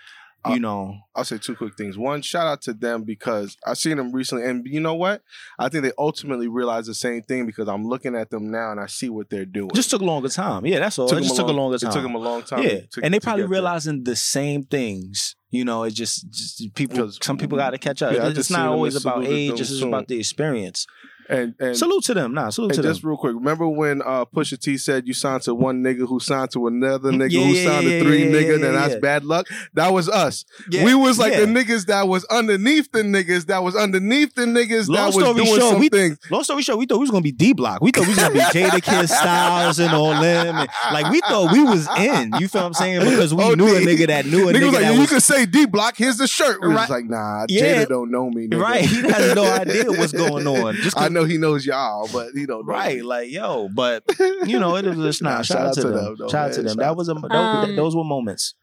you 0.48 0.54
Uh, 0.54 0.58
know 0.58 0.98
I'll 1.16 1.26
say 1.26 1.38
two 1.38 1.56
quick 1.56 1.76
things. 1.76 1.98
One, 1.98 2.22
shout 2.22 2.48
out 2.48 2.62
to 2.64 2.74
them 2.74 3.04
because 3.04 3.58
I've 3.66 3.78
seen 3.78 3.98
them 3.98 4.12
recently, 4.14 4.46
and 4.46 4.66
you 4.66 4.80
know 4.80 4.94
what? 4.96 5.22
I 5.58 5.68
think 5.70 5.84
they 5.84 5.92
ultimately 5.98 6.48
realized 6.48 6.88
the 6.88 6.94
same 6.94 7.22
thing 7.24 7.46
because 7.46 7.68
I'm 7.68 7.86
looking 7.86 8.16
at 8.16 8.30
them 8.30 8.50
now 8.50 8.72
and 8.72 8.80
I 8.80 8.86
see 8.88 9.10
what 9.10 9.30
they're 9.30 9.46
doing. 9.46 9.72
just 9.74 9.90
took 9.90 10.02
a 10.02 10.06
longer 10.06 10.30
time 10.30 10.66
yeah 10.66 10.80
that's 10.80 10.98
all 10.98 11.08
Took 11.10 11.20
it 11.20 11.24
just 11.24 11.34
a 11.34 11.38
took 11.38 11.50
a 11.50 11.52
longer 11.52 11.78
time. 11.78 11.90
It 11.90 11.94
took 11.94 12.04
them 12.04 12.16
a 12.16 12.20
long 12.20 12.44
time. 12.44 12.64
yeah 12.64 12.80
to- 12.92 13.02
and 13.04 13.14
they 13.14 13.20
probably 13.20 13.44
get 13.44 13.50
there. 13.50 13.60
realizing 13.60 14.04
the 14.04 14.16
same 14.16 14.64
things 14.64 15.36
you 15.50 15.66
know 15.66 15.84
it 15.84 15.92
just, 15.92 16.30
just 16.30 16.74
people 16.76 17.12
some 17.22 17.38
people 17.38 17.58
got 17.58 17.72
to 17.72 17.78
catch 17.78 18.02
up 18.02 18.14
Yeah, 18.14 18.28
it's 18.30 18.50
not 18.50 18.68
always 18.68 18.96
about 18.96 19.26
age 19.26 19.60
it's 19.60 19.70
just 19.70 19.84
about 19.84 20.08
the 20.08 20.18
experience 20.20 20.86
And 21.30 21.54
and 21.60 21.78
salute 21.78 22.04
to 22.06 22.14
them 22.16 22.34
nah 22.34 22.50
salute 22.50 22.72
And 22.72 22.76
to 22.78 22.82
them 22.82 22.92
just 22.92 23.04
real 23.04 23.16
quick, 23.16 23.36
remember 23.36 23.68
when 23.68 24.02
uh, 24.02 24.26
Pusha 24.26 24.60
T 24.60 24.78
said 24.78 25.08
you 25.08 25.14
signed 25.14 25.44
to 25.44 25.54
one 25.54 25.84
nigga 25.84 26.08
who 26.08 26.20
signed 26.20 26.50
to 26.52 26.66
another 26.68 27.12
nigga 27.12 27.32
Yeah, 27.32 27.40
who 27.44 27.50
yeah, 27.54 27.70
signed 27.70 27.88
yeah, 27.88 28.00
to 28.00 28.04
three 28.06 28.24
nigga, 28.24 28.60
yeah, 28.60 28.72
that's 28.72 28.96
bad 28.96 29.24
luck. 29.26 29.48
That 29.76 29.94
was 29.94 30.10
us. 30.10 30.44
We 30.72 30.96
was 30.96 31.20
like 31.20 31.34
the 31.34 31.46
niggas 31.46 31.86
that 31.86 32.08
was 32.08 32.26
underneath 32.26 32.92
the 32.92 33.04
niggas 33.04 33.46
that 33.46 33.64
was 33.64 33.76
underneath 33.76 34.34
the 34.34 34.46
niggas 34.46 34.88
Long 34.88 34.96
that 34.98 35.06
was 35.08 35.16
story 35.24 35.34
doing 35.36 35.46
short, 35.60 35.72
some 35.74 35.80
we- 35.80 35.90
things. 35.90 36.18
Long 36.32 36.44
story 36.44 36.64
short, 36.64 36.80
we 36.80 36.86
thought 36.88 36.96
we 36.98 37.02
was 37.02 37.12
gonna 37.12 37.22
be 37.22 37.32
D 37.32 37.54
Block. 37.54 37.82
We 37.82 37.92
thought 37.92 38.04
we 38.08 38.10
was 38.10 38.18
gonna 38.18 38.34
be 38.34 38.40
Jadakiss 38.60 39.10
Styles 39.10 39.80
and 39.80 39.94
all 39.94 40.10
them. 40.20 40.56
And, 40.56 40.70
like 40.92 41.12
we 41.12 41.22
thought 41.22 41.52
we 41.54 41.64
was 41.64 41.88
in. 41.98 42.34
You 42.40 42.48
feel 42.48 42.62
what 42.62 42.68
I'm 42.68 42.74
saying? 42.74 43.02
Because 43.02 43.34
we 43.36 43.44
Oh, 43.50 43.54
knew 43.54 43.76
a 43.76 43.80
D. 43.80 43.86
nigga 43.86 44.08
that 44.08 44.26
knew 44.26 44.50
a 44.50 44.54
nigga 44.54 44.64
was 44.66 44.74
like, 44.74 44.82
that 44.84 44.94
you 44.96 45.00
was 45.02 45.10
can 45.10 45.20
say 45.22 45.46
D 45.46 45.66
Block. 45.68 45.96
Here's 45.96 46.18
the 46.18 46.28
shirt. 46.28 46.62
We 46.62 46.70
was 46.70 46.90
like, 46.90 47.06
nah. 47.06 47.46
Jada 47.48 47.88
don't 47.88 48.10
know 48.12 48.30
me. 48.32 48.48
Nigga. 48.48 48.60
right. 48.62 48.82
He 48.86 49.02
has 49.02 49.36
no 49.36 49.46
idea 49.46 49.86
what's 49.92 50.12
going 50.12 50.48
on. 50.48 50.76
Just 50.82 50.98
I 51.00 51.08
know 51.10 51.19
he 51.26 51.38
knows 51.38 51.66
y'all, 51.66 52.10
but 52.12 52.32
he 52.34 52.46
don't 52.46 52.66
know. 52.66 52.74
right. 52.74 52.98
me. 52.98 53.02
Like 53.02 53.32
yo, 53.32 53.70
but 53.74 54.04
you 54.20 54.60
know 54.60 54.76
it 54.76 54.86
was 54.86 54.98
just 54.98 55.22
Nah, 55.22 55.38
nah. 55.38 55.42
Shout, 55.42 55.68
out 55.68 55.74
to 55.76 55.82
them. 55.82 55.94
though, 55.94 56.28
shout 56.28 56.50
out 56.50 56.54
to 56.54 56.62
them. 56.64 56.70
Shout 56.70 56.78
That 56.78 56.96
was 56.96 57.10
a 57.10 57.16
to 57.16 57.22
those, 57.22 57.32
Um, 57.32 57.76
those 57.76 57.96
were 57.96 58.04
moments. 58.04 58.56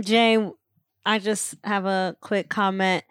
Jay, 0.00 0.38
I 1.04 1.18
just 1.18 1.54
have 1.64 1.84
a 1.86 2.16
quick 2.20 2.48
comment. 2.48 3.04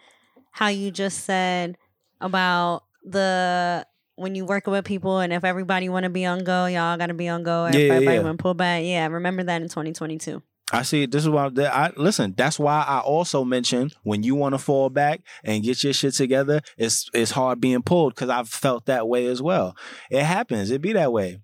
How 0.52 0.68
you 0.68 0.92
just 0.92 1.24
said 1.24 1.78
about 2.20 2.84
the 3.04 3.86
when 4.16 4.36
you 4.36 4.46
working 4.46 4.72
with 4.72 4.86
people 4.86 5.20
and 5.20 5.34
if 5.34 5.44
everybody 5.44 5.90
want 5.90 6.04
to 6.04 6.10
be 6.10 6.26
on 6.26 6.44
go, 6.44 6.66
y'all 6.66 6.98
got 6.98 7.08
to 7.08 7.14
be 7.14 7.28
on 7.28 7.44
go. 7.44 7.66
If 7.66 7.76
Yeah, 7.76 7.80
yeah, 7.80 7.94
everybody 7.94 8.18
yeah. 8.18 8.24
want 8.24 8.38
to 8.38 8.42
pull 8.42 8.54
back, 8.54 8.84
yeah. 8.84 9.08
Remember 9.08 9.44
that 9.44 9.62
in 9.62 9.70
2022. 9.70 10.42
I 10.72 10.84
see. 10.84 11.06
This 11.06 11.24
is 11.24 11.30
why 11.30 11.52
I 11.58 11.92
listen. 11.98 12.34
That's 12.38 12.58
why 12.58 12.86
I 12.88 13.00
also 13.00 13.44
mentioned 13.44 13.94
when 14.04 14.24
you 14.24 14.36
want 14.36 14.54
to 14.54 14.60
fall 14.60 14.90
back 14.90 15.22
and 15.44 15.64
get 15.64 15.84
your 15.84 15.92
shit 15.92 16.14
together, 16.14 16.62
it's 16.78 17.10
it's 17.14 17.32
hard 17.32 17.60
being 17.60 17.82
pulled 17.82 18.16
because 18.16 18.30
I've 18.30 18.48
felt 18.48 18.86
that 18.86 19.08
way 19.08 19.26
as 19.28 19.42
well. 19.42 19.76
It 20.10 20.24
happens. 20.24 20.72
It 20.72 20.82
be 20.82 20.94
that 20.94 21.12
way. 21.12 21.40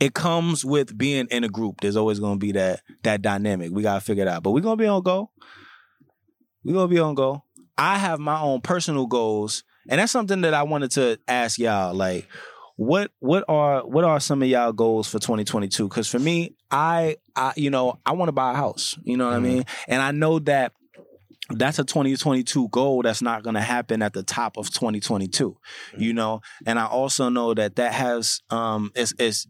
It 0.00 0.12
comes 0.12 0.64
with 0.64 0.96
being 0.96 1.26
in 1.30 1.44
a 1.44 1.48
group. 1.48 1.80
There's 1.80 1.96
always 1.96 2.20
gonna 2.20 2.38
be 2.38 2.52
that 2.52 2.80
that 3.02 3.22
dynamic. 3.22 3.70
We 3.72 3.82
gotta 3.82 4.02
figure 4.02 4.24
it 4.24 4.28
out. 4.28 4.42
But 4.42 4.50
we're 4.50 4.60
gonna 4.60 4.76
be 4.76 4.86
on 4.86 5.02
go. 5.02 5.30
We're 6.64 6.74
gonna 6.74 6.88
be 6.88 6.98
on 6.98 7.14
go. 7.14 7.44
I 7.78 7.96
have 7.96 8.18
my 8.20 8.40
own 8.40 8.60
personal 8.60 9.06
goals, 9.06 9.64
and 9.88 9.98
that's 9.98 10.12
something 10.12 10.42
that 10.42 10.52
I 10.52 10.64
wanted 10.64 10.90
to 10.92 11.18
ask 11.26 11.58
y'all. 11.58 11.94
Like, 11.94 12.28
what 12.76 13.10
what 13.20 13.44
are 13.48 13.86
what 13.86 14.04
are 14.04 14.20
some 14.20 14.42
of 14.42 14.48
y'all 14.48 14.72
goals 14.72 15.08
for 15.08 15.18
2022 15.18 15.88
because 15.88 16.08
for 16.08 16.18
me 16.18 16.54
i 16.74 17.16
i 17.36 17.52
you 17.56 17.70
know 17.70 17.98
i 18.04 18.12
want 18.12 18.28
to 18.28 18.32
buy 18.32 18.50
a 18.52 18.56
house 18.64 18.98
you 19.04 19.16
know 19.16 19.26
what 19.26 19.34
Mhm. 19.34 19.36
i 19.36 19.48
mean 19.48 19.64
and 19.88 20.02
i 20.02 20.10
know 20.10 20.38
that 20.40 20.72
that's 21.50 21.78
a 21.78 21.84
2022 21.84 22.68
goal 22.70 23.02
that's 23.02 23.20
not 23.22 23.42
going 23.42 23.54
to 23.54 23.60
happen 23.60 24.00
at 24.02 24.12
the 24.14 24.22
top 24.22 24.56
of 24.56 24.70
2022 24.70 25.56
you 25.98 26.12
know 26.12 26.40
and 26.66 26.78
i 26.78 26.86
also 26.86 27.28
know 27.28 27.52
that 27.54 27.76
that 27.76 27.92
has 27.92 28.40
um 28.50 28.90
is 29.02 29.12
is 29.18 29.46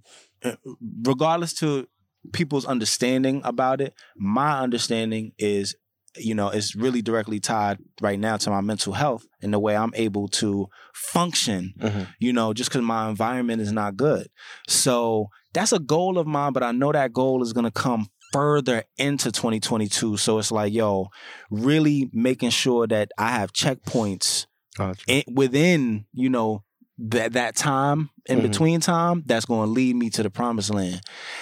regardless 1.04 1.54
to 1.54 1.87
people's 2.32 2.64
understanding 2.66 3.40
about 3.44 3.80
it 3.80 3.94
my 4.16 4.60
understanding 4.60 5.32
is 5.38 5.76
you 6.16 6.34
know 6.34 6.48
it's 6.48 6.74
really 6.74 7.02
directly 7.02 7.38
tied 7.40 7.78
right 8.00 8.18
now 8.18 8.37
to 8.37 8.50
my 8.50 8.60
mental 8.60 8.92
health 8.92 9.26
and 9.42 9.52
the 9.52 9.58
way 9.58 9.76
i'm 9.76 9.92
able 9.94 10.26
to 10.28 10.68
function 10.94 11.74
Mhm. 11.78 12.06
you 12.18 12.32
know, 12.32 12.52
just 12.54 12.70
because 12.70 12.82
my 12.82 13.08
environment 13.08 13.60
is 13.60 13.72
not 13.72 13.96
good. 13.96 14.28
So 14.68 15.28
that's 15.54 15.72
a 15.72 15.78
goal 15.78 16.18
of 16.18 16.26
mine, 16.26 16.52
but 16.52 16.62
I 16.62 16.72
know 16.72 16.92
that 16.92 17.12
goal 17.12 17.42
is 17.42 17.52
going 17.52 17.64
to 17.64 17.70
come 17.70 18.08
further 18.32 18.84
into 18.98 19.30
2022. 19.32 20.16
So 20.18 20.38
it's 20.38 20.50
like, 20.52 20.72
yo, 20.72 21.08
really 21.50 22.10
making 22.12 22.50
sure 22.50 22.86
that 22.88 23.12
I 23.16 23.28
have 23.30 23.52
checkpoints 23.52 24.46
Gotcha. 24.76 25.04
in, 25.06 25.22
within, 25.32 26.06
you 26.12 26.28
know, 26.28 26.64
that 26.98 27.32
that 27.32 27.56
time 27.56 28.10
in 28.26 28.38
Mhm. 28.38 28.42
between 28.42 28.80
time 28.80 29.22
that's 29.26 29.46
going 29.46 29.66
to 29.66 29.70
lead 29.72 29.96
me 29.96 30.10
to 30.10 30.22
the 30.22 30.30
promised 30.30 30.72
land. 30.74 31.00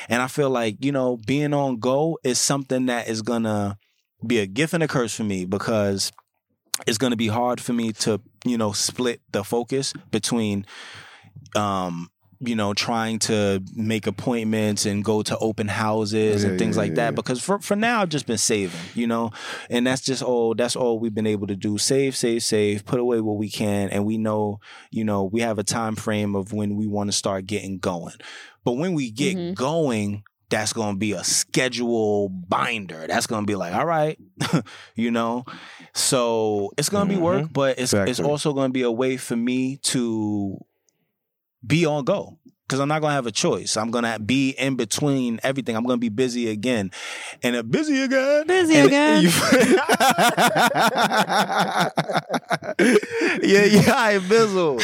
And 0.09 0.23
I 0.23 0.29
feel 0.29 0.51
like, 0.51 0.85
you 0.85 0.93
know, 0.93 1.19
being 1.27 1.53
on 1.55 1.79
go 1.79 2.19
is 2.25 2.39
something 2.39 2.87
that 2.87 3.09
is 3.09 3.23
going 3.23 3.43
to 3.45 3.77
be 4.27 4.39
a 4.39 4.47
gift 4.47 4.73
and 4.75 4.83
a 4.83 4.89
curse 4.89 5.15
for 5.15 5.25
me 5.25 5.45
because 5.45 6.13
it's 6.87 6.99
going 6.99 7.11
to 7.11 7.17
be 7.17 7.29
hard 7.29 7.61
for 7.61 7.73
me 7.73 7.93
to 7.93 8.21
you 8.45 8.57
know 8.57 8.73
split 8.73 9.21
the 9.33 9.45
focus 9.45 9.93
between 10.11 10.65
um 11.57 12.09
you 12.45 12.57
know 12.57 12.75
trying 12.75 13.19
to 13.21 13.63
make 13.75 14.07
appointments 14.07 14.85
and 14.85 15.05
go 15.05 15.23
to 15.23 15.39
open 15.39 15.69
houses 15.69 16.43
Yeah, 16.43 16.51
and 16.51 16.59
things 16.59 16.77
yeah, 16.77 16.83
like 16.83 16.89
yeah, 16.91 16.95
that. 16.97 17.05
yeah. 17.05 17.11
because 17.13 17.41
for 17.43 17.59
for 17.61 17.77
now 17.77 18.03
I've 18.03 18.09
just 18.09 18.27
been 18.27 18.39
saving 18.39 18.81
you 18.95 19.07
know? 19.07 19.31
And 19.71 19.87
that's 19.87 20.01
just 20.03 20.23
all 20.23 20.55
that's 20.55 20.75
all 20.77 20.99
we've 20.99 21.15
been 21.15 21.27
able 21.27 21.47
to 21.47 21.57
do. 21.57 21.79
Save 21.79 22.17
save 22.17 22.43
save 22.43 22.85
put 22.85 22.99
away 23.01 23.21
what 23.21 23.37
we 23.39 23.49
can. 23.49 23.89
And 23.91 24.05
we 24.05 24.19
know 24.19 24.59
you 24.91 25.05
know 25.05 25.25
we 25.25 25.41
have 25.41 25.59
a 25.59 25.65
time 25.65 25.95
frame 25.97 26.35
of 26.35 26.53
when 26.53 26.77
we 26.77 26.87
want 26.87 27.09
to 27.09 27.17
start 27.17 27.47
getting 27.47 27.79
going. 27.79 28.15
But 28.65 28.73
when 28.73 28.95
we 28.95 29.11
get 29.11 29.37
Mhm. 29.37 29.55
going 29.55 30.23
that's 30.51 30.75
going 30.75 30.95
to 30.97 30.99
be 30.99 31.13
a 31.13 31.25
schedule 31.25 32.29
binder. 32.29 33.07
That's 33.09 33.27
going 33.27 33.43
to 33.45 33.47
be 33.47 33.55
like 33.55 33.73
all 33.75 33.87
right 33.87 34.19
you 34.95 35.11
know? 35.11 35.45
So 35.95 36.73
it's 36.77 36.89
going 36.89 37.09
to 37.09 37.15
be 37.15 37.21
work 37.21 37.49
but 37.53 37.79
it's 37.79 37.93
it's 37.95 38.21
also 38.21 38.53
going 38.53 38.69
to 38.71 38.73
be 38.73 38.83
a 38.83 38.91
way 38.91 39.17
for 39.17 39.37
me 39.37 39.77
to 39.79 40.59
be 41.67 41.87
on 41.87 42.05
go 42.05 42.39
because 42.73 42.81
I'm 42.81 42.89
not 42.89 43.03
gonna 43.03 43.13
have 43.13 43.27
a 43.27 43.31
choice. 43.33 43.77
I'm 43.77 43.91
gonna 43.91 44.19
be 44.19 44.53
in 44.53 44.77
between 44.77 45.39
everything. 45.43 45.77
I'm 45.77 45.85
gonna 45.85 45.99
be 45.99 46.09
busy 46.09 46.49
again, 46.49 46.91
and 47.43 47.55
a 47.55 47.63
busy 47.63 48.01
again, 48.01 48.47
Busy 48.47 48.77
And- 48.77 48.87
again. 48.89 49.23
you- 49.23 49.29
yeah, 53.43 53.65
yeah, 53.65 53.95
I 53.95 54.19
bizzle. 54.23 54.81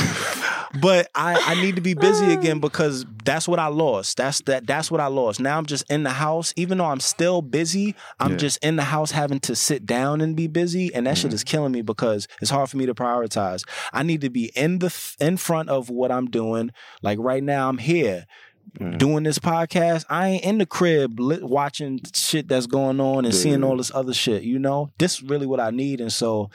But 0.80 1.08
I, 1.14 1.40
I 1.46 1.54
need 1.62 1.76
to 1.76 1.80
be 1.80 1.94
busy 1.94 2.32
again 2.32 2.60
because 2.60 3.06
that's 3.24 3.48
what 3.48 3.58
I 3.58 3.68
lost. 3.68 4.18
That's 4.18 4.40
that. 4.42 4.66
That's 4.66 4.90
what 4.90 5.00
I 5.00 5.06
lost. 5.06 5.40
Now 5.40 5.56
I'm 5.56 5.64
just 5.66 5.90
in 5.90 6.02
the 6.02 6.10
house, 6.10 6.52
even 6.56 6.78
though 6.78 6.84
I'm 6.86 7.00
still 7.00 7.40
busy. 7.42 7.94
I'm 8.20 8.32
Yeah. 8.32 8.36
just 8.36 8.62
in 8.64 8.76
the 8.76 8.84
house 8.84 9.10
having 9.10 9.40
to 9.40 9.56
sit 9.56 9.86
down 9.86 10.20
and 10.20 10.36
be 10.36 10.46
busy, 10.46 10.92
and 10.94 11.06
that 11.06 11.16
shit 11.16 11.28
mm-hmm. 11.28 11.34
is 11.36 11.44
killing 11.44 11.72
me 11.72 11.80
because 11.82 12.28
it's 12.42 12.50
hard 12.50 12.68
for 12.68 12.76
me 12.76 12.86
to 12.86 12.94
prioritize. 12.94 13.64
I 13.92 14.02
need 14.02 14.20
to 14.20 14.30
be 14.30 14.52
in 14.54 14.78
the 14.80 14.94
in 15.20 15.36
front 15.38 15.68
of 15.70 15.88
what 15.90 16.12
I'm 16.12 16.26
doing. 16.26 16.70
Like 17.02 17.18
right 17.20 17.42
now, 17.42 17.68
I'm 17.68 17.77
here 17.78 18.26
Mhm. 18.78 18.98
doing 18.98 19.24
this 19.24 19.38
podcast. 19.38 20.04
I 20.10 20.28
ain't 20.28 20.44
in 20.44 20.58
the 20.58 20.66
crib 20.66 21.18
lit, 21.18 21.42
watching 21.42 22.00
shit 22.14 22.48
that's 22.48 22.66
going 22.66 23.00
on 23.00 23.24
and 23.24 23.34
seeing 23.34 23.64
all 23.64 23.76
this 23.76 23.90
other 23.94 24.12
shit. 24.12 24.42
You 24.42 24.58
know, 24.58 24.90
this 24.98 25.14
is 25.14 25.22
really 25.22 25.46
what 25.46 25.58
I 25.60 25.70
need. 25.70 26.00
And 26.00 26.12
so 26.12 26.50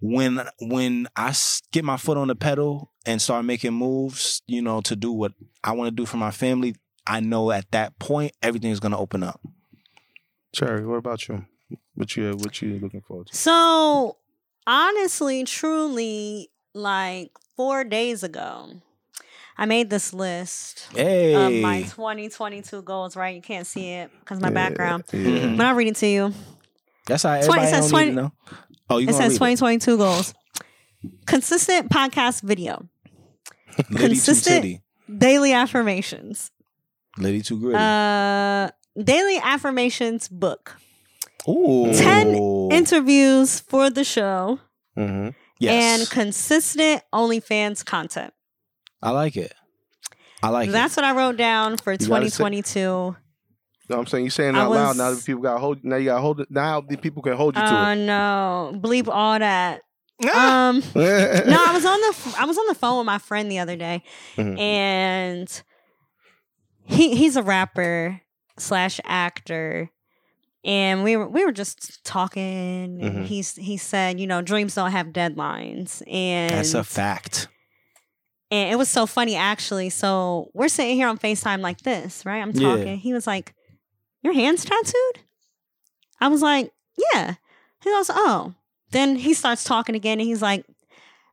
when 0.00 0.40
when 0.60 1.08
I 1.16 1.34
get 1.72 1.84
my 1.84 1.96
foot 1.96 2.16
on 2.16 2.28
the 2.28 2.36
pedal 2.36 2.92
and 3.04 3.20
start 3.20 3.44
making 3.44 3.72
moves, 3.72 4.42
you 4.46 4.62
know, 4.62 4.80
to 4.82 4.94
do 4.94 5.10
what 5.10 5.32
I 5.64 5.72
want 5.72 5.88
to 5.88 5.94
do 5.94 6.06
for 6.06 6.16
my 6.18 6.30
family, 6.30 6.76
I 7.06 7.20
know 7.20 7.50
at 7.50 7.70
that 7.72 7.98
point 7.98 8.32
everything's 8.42 8.78
gonna 8.80 8.98
open 8.98 9.22
up. 9.24 9.40
Cherry, 10.52 10.86
what 10.86 10.96
about 10.96 11.26
you? 11.28 11.44
What 11.94 12.16
you 12.16 12.30
what 12.36 12.62
you 12.62 12.78
looking 12.78 13.00
forward 13.00 13.26
to? 13.26 13.36
So 13.36 14.16
honestly, 14.66 15.44
truly, 15.44 16.50
like 16.74 17.32
four 17.56 17.82
days 17.84 18.22
ago, 18.22 18.80
I 19.60 19.66
made 19.66 19.90
this 19.90 20.12
list 20.14 20.86
Hey, 20.94 21.34
of 21.34 21.52
my 21.62 21.82
2022 21.82 22.82
goals. 22.82 23.16
Right, 23.16 23.34
you 23.34 23.42
can't 23.42 23.66
see 23.66 23.90
it 23.90 24.10
because 24.20 24.40
my 24.40 24.48
Yeah, 24.48 24.54
background, 24.54 25.04
Yeah. 25.12 25.18
Mhm. 25.20 25.56
but 25.56 25.66
I'll 25.66 25.74
read 25.74 25.88
it 25.88 25.96
to 25.96 26.06
you. 26.06 26.32
that's 27.06 27.24
how 27.24 27.30
20 27.40 27.42
everybody 27.48 27.66
says 27.70 27.80
don't 27.82 27.90
20 27.90 28.06
to 28.10 28.12
know. 28.16 28.32
Oh, 28.90 28.98
you 28.98 29.08
It 29.08 29.12
says 29.14 29.32
read 29.32 29.52
2022 29.56 29.96
goals: 29.98 30.34
consistent 31.26 31.90
podcast 31.90 32.42
video, 32.42 32.86
it. 33.76 33.86
Consistent- 33.96 34.80
daily 35.18 35.52
affirmations, 35.52 36.50
Liddy 37.16 37.42
too 37.42 37.58
gritty. 37.58 37.78
uh, 37.78 38.68
daily 39.02 39.38
affirmations 39.42 40.28
book, 40.28 40.76
Ooh, 41.48 41.92
10 41.94 42.34
interviews 42.70 43.60
for 43.60 43.90
the 43.90 44.04
show, 44.04 44.60
Mm-hmm. 44.96 45.30
yes, 45.58 46.00
and 46.00 46.10
consistent 46.10 47.02
OnlyFans 47.12 47.84
content. 47.84 48.32
I 49.02 49.10
like 49.10 49.36
it. 49.36 49.52
I 50.42 50.48
like 50.50 50.68
it. 50.68 50.72
That's 50.72 50.96
what 50.96 51.04
I 51.04 51.12
wrote 51.14 51.36
down 51.36 51.76
for 51.76 51.92
You 51.92 51.98
gotta 51.98 52.30
say- 52.30 52.36
2022. 52.38 53.16
No, 53.90 53.98
I'm 53.98 54.06
saying 54.06 54.24
you're 54.24 54.30
saying 54.30 54.54
it 54.54 54.58
I 54.58 54.62
out 54.64 54.70
loud. 54.70 54.96
Now 54.96 55.08
was- 55.10 55.18
that 55.20 55.26
people 55.26 55.42
got 55.42 55.58
hold. 55.60 55.82
Now 55.84 55.96
you 55.96 56.06
got 56.06 56.20
hold. 56.20 56.40
it- 56.40 56.50
Now 56.50 56.80
the 56.80 56.96
people 56.96 57.22
can 57.22 57.34
hold 57.36 57.56
you 57.56 57.62
Oh 57.62 57.66
to 57.66 57.94
no, 57.96 58.72
bleep 58.76 59.08
all 59.08 59.38
that. 59.38 59.82
Um, 60.34 60.78
it. 60.96 61.46
no, 61.46 61.64
I 61.64 61.72
was 61.72 61.84
on 61.86 62.00
the 62.00 62.36
I 62.40 62.44
was 62.44 62.58
on 62.58 62.66
the 62.66 62.74
phone 62.74 62.98
with 62.98 63.06
my 63.06 63.18
friend 63.18 63.50
the 63.50 63.60
other 63.60 63.76
day, 63.76 64.02
Mhm. 64.36 64.58
and 64.58 65.62
he 66.84 67.14
he's 67.16 67.36
a 67.36 67.42
rapper 67.42 68.20
slash 68.58 69.00
actor, 69.04 69.90
and 70.64 71.04
we 71.04 71.16
were 71.16 71.28
we 71.28 71.44
were 71.44 71.52
just 71.52 72.04
talking. 72.04 73.00
And 73.00 73.18
Mhm. 73.18 73.24
he's 73.26 73.54
he 73.54 73.76
said, 73.76 74.18
you 74.18 74.26
know, 74.26 74.42
dreams 74.42 74.74
don't 74.74 74.90
have 74.90 75.08
deadlines, 75.08 76.02
and 76.12 76.50
That's 76.50 76.74
a 76.74 76.82
fact. 76.82 77.46
And 78.50 78.72
it 78.72 78.76
was 78.76 78.88
so 78.88 79.06
funny 79.06 79.36
actually. 79.36 79.90
So 79.90 80.50
we're 80.54 80.68
sitting 80.68 80.96
here 80.96 81.08
on 81.08 81.18
FaceTime 81.18 81.60
like 81.60 81.82
this, 81.82 82.24
right? 82.24 82.40
I'm 82.40 82.52
Yeah. 82.52 82.76
talking. 82.76 82.96
He 82.98 83.12
was 83.12 83.26
like, 83.26 83.54
Your 84.22 84.32
hands 84.32 84.64
tattooed? 84.64 85.24
I 86.20 86.28
was 86.28 86.42
like, 86.42 86.70
Yeah. 87.14 87.34
He 87.82 87.90
goes, 87.90 88.10
Oh. 88.12 88.54
Then 88.90 89.16
he 89.16 89.34
starts 89.34 89.64
talking 89.64 89.94
again 89.94 90.18
and 90.18 90.26
he's 90.28 90.40
like, 90.42 90.64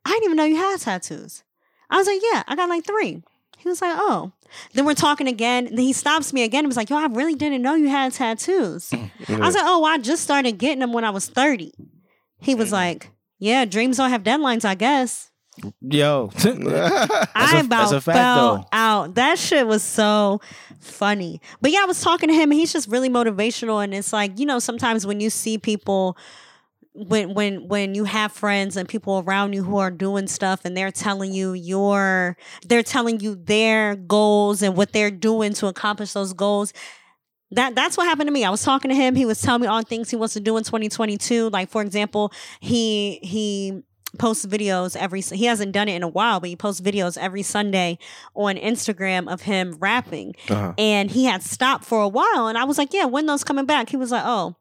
I 0.04 0.10
didn't 0.12 0.26
even 0.26 0.38
know 0.38 0.44
you 0.44 0.58
had 0.58 0.80
tattoos. 0.82 1.44
I 1.90 1.98
was 1.98 2.08
like, 2.08 2.22
Yeah, 2.32 2.44
I 2.48 2.56
got 2.56 2.70
like 2.70 2.86
three. 2.86 3.24
He 3.58 3.70
was 3.70 3.82
like, 3.82 3.96
Oh. 3.98 4.34
Then 4.74 4.86
we're 4.86 4.94
talking 4.94 5.28
again. 5.28 5.66
Then 5.66 5.80
he 5.80 5.94
stops 5.94 6.32
me 6.34 6.44
again 6.44 6.60
and 6.60 6.68
was 6.68 6.78
like, 6.78 6.90
Yo, 6.90 6.98
I 6.98 7.08
really 7.08 7.36
didn't 7.36 7.62
know 7.62 7.76
you 7.76 7.88
had 7.90 8.12
tattoos. 8.12 8.92
I 8.94 9.10
was 9.30 9.56
like, 9.56 9.64
Oh, 9.66 9.80
well, 9.80 9.94
I 9.94 9.98
just 10.00 10.22
started 10.24 10.58
getting 10.58 10.80
them 10.80 10.92
when 10.94 11.06
I 11.06 11.10
was 11.12 11.28
30. 11.28 11.72
He 12.42 12.54
was 12.56 12.72
like, 12.74 13.10
Yeah, 13.40 13.64
dreams 13.66 13.98
don't 13.98 14.10
have 14.12 14.24
deadlines, 14.24 14.66
I 14.66 14.76
guess. 14.76 15.32
Yo, 15.82 16.30
I 16.44 17.54
a- 17.58 17.60
about 17.62 17.70
that's 17.70 17.92
a 17.92 18.02
fact, 18.02 18.18
fell 18.18 18.56
though. 18.58 18.64
out. 18.74 19.16
That 19.16 19.38
shit 19.40 19.66
was 19.66 19.84
so 19.84 20.42
funny. 20.80 21.40
But 21.62 21.72
yeah, 21.72 21.80
I 21.82 21.86
was 21.86 22.02
talking 22.02 22.30
to 22.30 22.36
him. 22.36 22.52
and 22.52 22.60
He's 22.60 22.74
just 22.74 22.88
really 22.90 23.10
motivational, 23.10 23.84
and 23.84 23.94
it's 23.94 24.12
like 24.12 24.38
you 24.40 24.46
know, 24.46 24.60
sometimes 24.60 25.06
when 25.06 25.20
you 25.20 25.30
see 25.30 25.58
people. 25.58 26.18
When 26.98 27.34
when 27.34 27.68
when 27.68 27.94
you 27.94 28.06
have 28.06 28.32
friends 28.32 28.78
and 28.78 28.88
people 28.88 29.22
around 29.28 29.52
you 29.52 29.66
who 29.66 29.80
are 29.80 29.92
doing 29.92 30.28
stuff 30.28 30.62
and 30.64 30.78
they're 30.78 30.94
telling 30.94 31.34
you 31.34 31.52
your 31.52 32.38
they're 32.66 32.84
telling 32.84 33.20
you 33.20 33.36
their 33.36 33.98
goals 33.98 34.62
and 34.62 34.78
what 34.78 34.94
they're 34.94 35.12
doing 35.12 35.52
to 35.56 35.68
accomplish 35.68 36.14
those 36.14 36.32
goals 36.32 36.72
that 37.52 37.76
that's 37.76 37.98
what 37.98 38.08
happened 38.08 38.28
to 38.28 38.32
me. 38.32 38.46
I 38.46 38.50
was 38.50 38.64
talking 38.64 38.88
to 38.90 38.96
him. 38.96 39.14
He 39.16 39.26
was 39.26 39.42
telling 39.42 39.64
me 39.64 39.68
all 39.68 39.82
things 39.84 40.10
he 40.10 40.16
wants 40.16 40.36
to 40.36 40.40
do 40.40 40.56
in 40.56 40.64
2022. 40.64 41.50
Like 41.50 41.70
for 41.70 41.82
example, 41.82 42.32
he 42.62 43.20
he 43.22 43.84
posts 44.16 44.46
videos 44.46 44.96
every 44.96 45.22
he 45.22 45.46
hasn't 45.46 45.72
done 45.72 45.88
it 45.90 45.96
in 45.96 46.04
a 46.04 46.08
while, 46.08 46.40
but 46.40 46.50
he 46.50 46.56
posts 46.56 46.82
videos 46.82 47.18
every 47.18 47.44
Sunday 47.44 47.98
on 48.34 48.56
Instagram 48.56 49.32
of 49.32 49.42
him 49.42 49.78
rapping. 49.80 50.36
Uh-huh. 50.50 50.74
And 50.78 51.12
he 51.12 51.26
had 51.26 51.44
stopped 51.44 51.84
for 51.86 52.02
a 52.02 52.08
while 52.08 52.48
and 52.48 52.58
I 52.58 52.64
was 52.64 52.78
like, 52.78 52.94
"Yeah, 52.94 53.06
when 53.06 53.26
those 53.26 53.44
coming 53.44 53.66
back?" 53.66 53.90
He 53.90 53.98
was 53.98 54.12
like, 54.12 54.24
"Oh, 54.26 54.56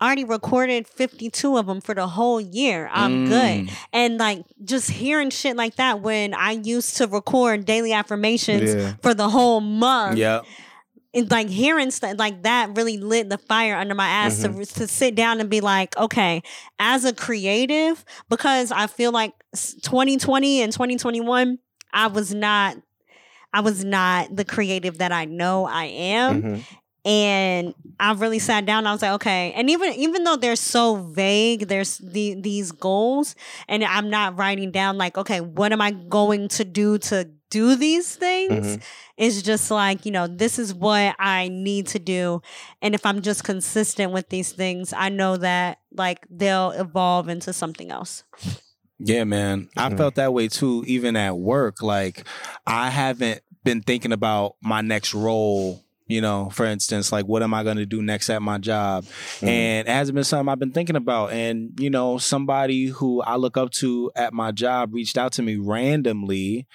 I 0.00 0.06
already 0.06 0.24
recorded 0.24 0.88
52 0.88 1.58
of 1.58 1.66
them 1.66 1.80
for 1.82 1.94
the 1.94 2.06
whole 2.06 2.40
year. 2.40 2.88
I'm 2.92 3.26
good." 3.26 3.66
Mm. 3.66 3.70
And 3.92 4.18
like 4.18 4.44
just 4.64 4.90
hearing 4.90 5.30
shit 5.30 5.56
like 5.56 5.76
that 5.76 6.00
when 6.00 6.32
I 6.34 6.52
used 6.52 6.96
to 6.98 7.06
record 7.06 7.64
daily 7.66 7.92
affirmations 7.92 8.74
Yeah. 8.74 8.94
for 9.02 9.12
the 9.14 9.28
whole 9.28 9.60
month 9.60 10.16
Yeah. 10.18 10.40
And 11.12 11.30
like 11.30 11.48
hearing 11.48 11.90
stuff 11.90 12.16
like 12.18 12.42
that 12.44 12.76
really 12.76 12.96
lit 12.98 13.28
the 13.28 13.38
fire 13.38 13.76
under 13.76 13.94
my 13.94 14.06
ass 14.08 14.42
to, 14.42 14.48
to 14.64 14.86
sit 14.86 15.14
down 15.14 15.40
and 15.40 15.50
be 15.50 15.60
like, 15.60 15.96
okay, 15.96 16.42
as 16.78 17.04
a 17.04 17.12
creative, 17.12 18.04
because 18.28 18.70
I 18.70 18.86
feel 18.86 19.10
like 19.12 19.32
2020 19.54 20.62
and 20.62 20.72
2021, 20.72 21.58
I 21.92 22.06
was 22.06 22.32
not, 22.32 22.76
I 23.52 23.60
was 23.60 23.84
not 23.84 24.34
the 24.36 24.44
creative 24.44 24.98
that 24.98 25.10
I 25.12 25.24
know 25.24 25.64
I 25.66 25.84
am. 25.86 26.42
Mhm. 26.42 26.62
And 27.02 27.74
I 27.98 28.12
really 28.12 28.38
sat 28.38 28.66
down. 28.66 28.86
I 28.86 28.92
was 28.92 29.00
like, 29.00 29.12
okay. 29.12 29.52
And 29.56 29.70
even 29.70 29.94
even 29.94 30.22
though 30.22 30.36
they're 30.36 30.54
so 30.54 30.96
vague, 30.96 31.66
there's 31.66 31.96
the, 31.96 32.34
these 32.38 32.72
goals, 32.72 33.34
and 33.68 33.82
I'm 33.82 34.10
not 34.10 34.36
writing 34.38 34.70
down 34.70 34.98
like, 34.98 35.16
okay, 35.16 35.40
what 35.40 35.72
am 35.72 35.80
I 35.80 35.92
going 35.92 36.48
to 36.48 36.64
do 36.64 36.98
to 36.98 37.30
do 37.50 37.76
these 37.76 38.14
things? 38.16 38.76
Mhm. 38.78 38.82
It's 39.16 39.42
just 39.42 39.70
like, 39.70 40.06
you 40.06 40.12
know, 40.12 40.26
this 40.26 40.58
is 40.58 40.72
what 40.72 41.14
I 41.18 41.48
need 41.48 41.86
to 41.88 41.98
do. 41.98 42.40
And 42.80 42.94
if 42.94 43.04
I'm 43.04 43.20
just 43.20 43.44
consistent 43.44 44.12
with 44.12 44.28
these 44.30 44.52
things, 44.52 44.92
I 44.94 45.10
know 45.10 45.36
that 45.36 45.78
like 45.92 46.26
they'll 46.30 46.70
evolve 46.70 47.28
into 47.28 47.52
something 47.52 47.90
else. 47.90 48.24
Yeah, 48.98 49.24
man. 49.24 49.68
I 49.76 49.88
Mhm. 49.90 49.96
felt 49.96 50.14
that 50.16 50.32
way 50.32 50.48
too, 50.48 50.84
even 50.86 51.16
at 51.16 51.36
work. 51.36 51.82
Like, 51.82 52.24
I 52.66 52.90
haven't 52.90 53.40
been 53.64 53.82
thinking 53.82 54.12
about 54.12 54.56
my 54.62 54.80
next 54.80 55.14
role. 55.14 55.82
You 56.06 56.20
know, 56.20 56.50
for 56.50 56.66
instance, 56.66 57.12
like, 57.12 57.26
what 57.26 57.40
am 57.40 57.54
I 57.54 57.62
going 57.62 57.76
to 57.76 57.86
do 57.86 58.02
next 58.02 58.30
at 58.30 58.42
my 58.42 58.58
job? 58.58 59.04
Mhm. 59.40 59.46
And 59.48 59.88
it 59.88 59.92
hasn't 59.92 60.16
been 60.16 60.24
something 60.24 60.48
I've 60.48 60.58
been 60.58 60.72
thinking 60.72 60.96
about. 60.96 61.32
And, 61.32 61.70
you 61.78 61.88
know, 61.88 62.18
somebody 62.18 62.86
who 62.86 63.22
I 63.22 63.36
look 63.36 63.56
up 63.56 63.70
to 63.74 64.10
at 64.16 64.32
my 64.32 64.50
job 64.50 64.92
reached 64.92 65.16
out 65.16 65.32
to 65.34 65.42
me 65.42 65.54
randomly 65.56 66.66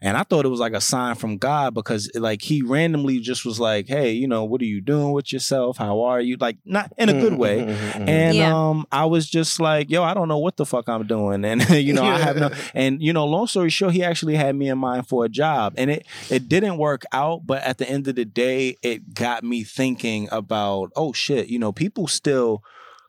And 0.00 0.16
I 0.16 0.22
thought 0.22 0.44
it 0.44 0.48
was 0.48 0.60
like 0.60 0.74
a 0.74 0.80
sign 0.80 1.16
from 1.16 1.38
God 1.38 1.74
because 1.74 2.08
like 2.14 2.40
he 2.40 2.62
randomly 2.62 3.18
just 3.18 3.44
was 3.44 3.58
like, 3.58 3.88
Hey, 3.88 4.12
you 4.12 4.28
know, 4.28 4.44
what 4.44 4.60
are 4.62 4.64
you 4.66 4.80
doing 4.80 5.10
with 5.10 5.32
yourself? 5.32 5.76
How 5.76 6.02
are 6.02 6.20
you? 6.20 6.36
Like 6.38 6.58
not 6.64 6.92
in 6.96 7.08
a 7.08 7.14
good 7.14 7.34
way. 7.34 7.58
Mhm, 7.62 7.68
mhm, 7.76 7.92
mhm. 7.92 8.08
And 8.08 8.36
Yeah. 8.36 8.54
um, 8.70 8.86
I 8.92 9.06
was 9.06 9.28
just 9.28 9.58
like, 9.58 9.90
yo, 9.90 10.04
I 10.04 10.14
don't 10.14 10.28
know 10.28 10.38
what 10.38 10.56
the 10.56 10.64
fuck 10.64 10.88
I'm 10.88 11.06
doing. 11.06 11.44
And 11.44 11.68
you 11.70 11.92
know, 11.92 12.04
I 12.04 12.18
have 12.18 12.36
no 12.36 12.50
and 12.74 13.02
you 13.02 13.12
know, 13.12 13.24
long 13.26 13.48
story 13.48 13.70
short, 13.70 13.92
he 13.92 14.04
actually 14.04 14.36
had 14.36 14.54
me 14.54 14.68
in 14.68 14.78
mind 14.78 15.08
for 15.08 15.24
a 15.24 15.28
job. 15.28 15.74
And 15.76 15.90
it 15.90 16.06
it 16.30 16.48
didn't 16.48 16.78
work 16.78 17.02
out, 17.12 17.44
but 17.44 17.62
at 17.64 17.78
the 17.78 17.88
end 17.90 18.06
of 18.06 18.14
the 18.14 18.24
day, 18.24 18.76
it 18.82 19.14
got 19.14 19.42
me 19.42 19.64
thinking 19.64 20.28
about, 20.30 20.92
oh 20.94 21.12
shit, 21.12 21.48
you 21.48 21.58
know, 21.58 21.72
people 21.72 22.06
still 22.06 22.62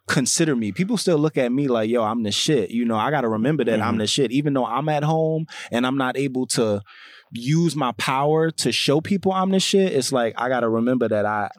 consider 0.09 0.55
me. 0.55 0.71
People 0.73 0.97
still 0.97 1.17
look 1.17 1.37
at 1.37 1.51
me 1.51 1.67
like, 1.69 1.89
yo, 1.89 2.03
I'm 2.03 2.23
the 2.23 2.31
shit. 2.31 2.71
You 2.71 2.83
know, 2.83 2.95
I 2.97 3.11
gotta 3.11 3.29
remember 3.29 3.63
that 3.63 3.79
I'm 3.81 3.95
Mhm. 3.95 3.99
the 3.99 4.07
shit. 4.07 4.31
Even 4.31 4.53
though 4.53 4.65
I'm 4.65 4.89
at 4.89 5.03
home 5.03 5.45
and 5.71 5.85
I'm 5.87 5.97
not 5.97 6.17
able 6.17 6.47
to 6.47 6.81
use 7.31 7.75
my 7.75 7.91
power 7.93 8.49
to 8.51 8.71
show 8.71 8.99
people 9.01 9.31
I'm 9.31 9.51
the 9.51 9.59
shit, 9.59 9.93
it's 9.93 10.11
like 10.11 10.33
I 10.37 10.49
gotta 10.49 10.67
remember 10.67 11.07
that 11.07 11.25
I 11.25 11.49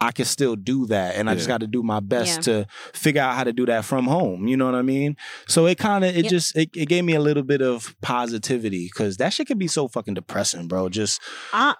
I 0.00 0.12
can 0.12 0.24
still 0.26 0.54
do 0.54 0.86
that. 0.86 1.16
And 1.16 1.28
I 1.28 1.34
just 1.34 1.48
gotta 1.48 1.66
do 1.66 1.82
my 1.82 1.98
best 2.00 2.36
Yeah. 2.46 2.62
to 2.62 2.66
figure 2.94 3.20
out 3.20 3.34
how 3.34 3.42
to 3.44 3.52
do 3.52 3.66
that 3.66 3.84
from 3.84 4.06
home. 4.06 4.46
You 4.46 4.56
know 4.56 4.64
what 4.66 4.76
I 4.76 4.82
mean? 4.82 5.16
So 5.48 5.66
it 5.66 5.76
kind 5.76 6.04
of 6.04 6.16
it 6.16 6.22
Yep. 6.24 6.30
just 6.30 6.56
it, 6.56 6.70
it 6.76 6.86
gave 6.88 7.04
me 7.04 7.14
a 7.14 7.20
little 7.20 7.42
bit 7.42 7.60
of 7.62 7.94
positivity 8.00 8.84
because 8.86 9.16
that 9.16 9.32
shit 9.32 9.48
can 9.48 9.58
be 9.58 9.66
so 9.66 9.88
fucking 9.88 10.14
depressing, 10.14 10.68
bro. 10.68 10.88
Just 10.88 11.20
I, 11.52 11.74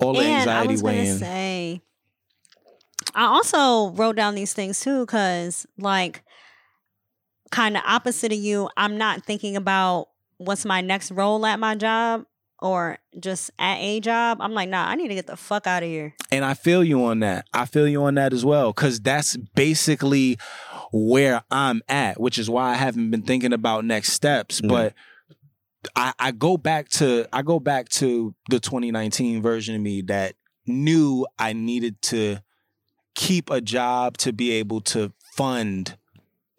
all 0.00 0.14
the 0.14 0.20
and 0.20 0.28
I 0.28 0.38
anxiety 0.38 0.72
was 0.72 0.82
gonna 0.82 0.94
weighing. 0.96 1.18
say, 1.18 1.82
I 3.14 3.24
also 3.24 3.90
wrote 3.90 4.16
down 4.16 4.34
these 4.34 4.52
things 4.52 4.80
too, 4.80 5.04
because 5.04 5.66
like, 5.78 6.22
kind 7.50 7.76
of 7.76 7.82
opposite 7.86 8.32
of 8.32 8.38
you, 8.38 8.68
I'm 8.76 8.96
not 8.96 9.24
thinking 9.24 9.56
about 9.56 10.08
what's 10.38 10.64
my 10.64 10.80
next 10.80 11.10
role 11.10 11.44
at 11.44 11.58
my 11.58 11.74
job 11.74 12.24
or 12.60 12.98
just 13.18 13.50
at 13.58 13.78
a 13.78 14.00
job. 14.00 14.38
I'm 14.40 14.52
like, 14.52 14.68
nah, 14.68 14.86
I 14.86 14.94
need 14.94 15.08
to 15.08 15.14
get 15.14 15.26
the 15.26 15.36
fuck 15.36 15.66
out 15.66 15.82
of 15.82 15.88
here. 15.88 16.14
And 16.30 16.44
I 16.44 16.54
feel 16.54 16.84
you 16.84 17.04
on 17.04 17.20
that. 17.20 17.46
I 17.52 17.66
feel 17.66 17.88
you 17.88 18.04
on 18.04 18.14
that 18.14 18.32
as 18.32 18.44
well. 18.44 18.72
Cause 18.72 19.00
that's 19.00 19.36
basically 19.54 20.38
where 20.92 21.42
I'm 21.50 21.82
at, 21.88 22.20
which 22.20 22.38
is 22.38 22.48
why 22.48 22.70
I 22.70 22.74
haven't 22.74 23.10
been 23.10 23.22
thinking 23.22 23.52
about 23.52 23.84
next 23.84 24.12
steps. 24.12 24.60
Yeah. 24.62 24.68
But 24.68 24.94
I, 25.96 26.12
I 26.18 26.30
go 26.32 26.56
back 26.56 26.88
to 26.90 27.26
I 27.32 27.42
go 27.42 27.58
back 27.58 27.88
to 27.90 28.34
the 28.50 28.60
2019 28.60 29.40
version 29.40 29.74
of 29.74 29.80
me 29.80 30.02
that 30.02 30.34
knew 30.66 31.26
I 31.38 31.54
needed 31.54 32.00
to 32.02 32.38
keep 33.20 33.50
a 33.50 33.60
job 33.60 34.16
to 34.18 34.32
be 34.32 34.50
able 34.52 34.80
to 34.80 35.12
fund 35.36 35.96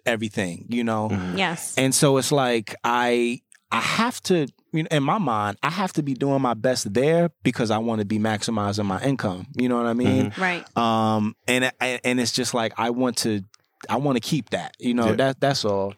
everything, 0.06 0.66
you 0.70 0.84
know? 0.84 1.10
Mhm. 1.10 1.38
Yes. 1.38 1.76
And 1.78 1.94
so 1.94 2.18
it's 2.18 2.32
like 2.32 2.76
I 2.84 3.42
I 3.72 3.80
have 3.80 4.22
to 4.24 4.48
you 4.74 4.84
know, 4.84 4.88
in 4.92 5.04
my 5.04 5.18
mind, 5.18 5.58
I 5.64 5.70
have 5.70 5.92
to 5.94 6.04
be 6.04 6.14
doing 6.14 6.42
my 6.42 6.54
best 6.54 6.94
there 6.94 7.30
because 7.44 7.72
I 7.72 7.78
want 7.80 8.00
to 8.00 8.06
be 8.06 8.20
maximizing 8.20 8.86
my 8.86 9.02
income. 9.04 9.48
You 9.56 9.68
know 9.70 9.76
what 9.78 9.86
I 9.88 9.94
mean? 9.94 10.32
right. 10.38 10.66
Um, 10.78 11.36
and 11.48 11.72
and 11.80 12.20
it's 12.22 12.32
just 12.32 12.54
like 12.54 12.72
I 12.78 12.90
want 12.92 13.18
to, 13.26 13.42
I 13.90 13.98
want 13.98 14.16
to 14.16 14.22
keep 14.22 14.52
that. 14.52 14.76
You 14.80 14.94
know, 14.94 15.08
Yeah. 15.10 15.16
that 15.16 15.40
that's 15.42 15.66
all. 15.66 15.94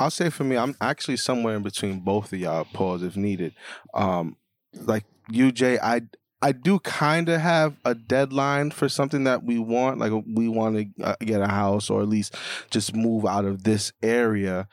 I'll 0.00 0.10
say 0.10 0.30
for 0.30 0.44
me, 0.44 0.56
I'm 0.56 0.76
actually 0.80 1.16
somewhere 1.16 1.56
in 1.56 1.62
between 1.62 2.00
both 2.00 2.32
of 2.32 2.38
y'all. 2.38 2.64
Pause 2.64 3.02
if 3.04 3.16
needed. 3.16 3.54
Um, 3.94 4.36
like 4.74 5.04
you, 5.30 5.52
Jay, 5.52 5.78
I 5.78 6.02
I 6.40 6.52
do 6.52 6.78
kind 6.80 7.28
of 7.28 7.40
have 7.40 7.76
a 7.84 7.94
deadline 7.94 8.70
for 8.70 8.88
something 8.88 9.24
that 9.24 9.42
we 9.42 9.58
want. 9.58 9.98
Like 9.98 10.12
we 10.26 10.48
want 10.48 10.76
to 10.96 11.04
uh, 11.04 11.16
get 11.20 11.40
a 11.40 11.48
house 11.48 11.90
or 11.90 12.00
at 12.02 12.08
least 12.08 12.34
just 12.70 12.94
move 12.94 13.26
out 13.26 13.44
of 13.44 13.64
this 13.64 13.92
area. 14.02 14.68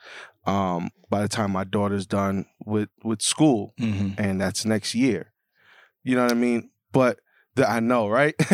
Um, 0.46 0.90
by 1.10 1.22
the 1.22 1.28
time 1.28 1.50
my 1.50 1.64
daughter's 1.64 2.06
done 2.06 2.46
with 2.64 2.88
with 3.02 3.20
school, 3.20 3.74
Mm-hmm. 3.80 4.10
and 4.20 4.40
that's 4.40 4.64
next 4.64 4.94
year. 4.94 5.32
You 6.04 6.14
know 6.14 6.22
what 6.22 6.30
I 6.32 6.36
mean? 6.36 6.70
But 6.92 7.18
I 7.58 7.80
know, 7.80 8.08
right? 8.08 8.34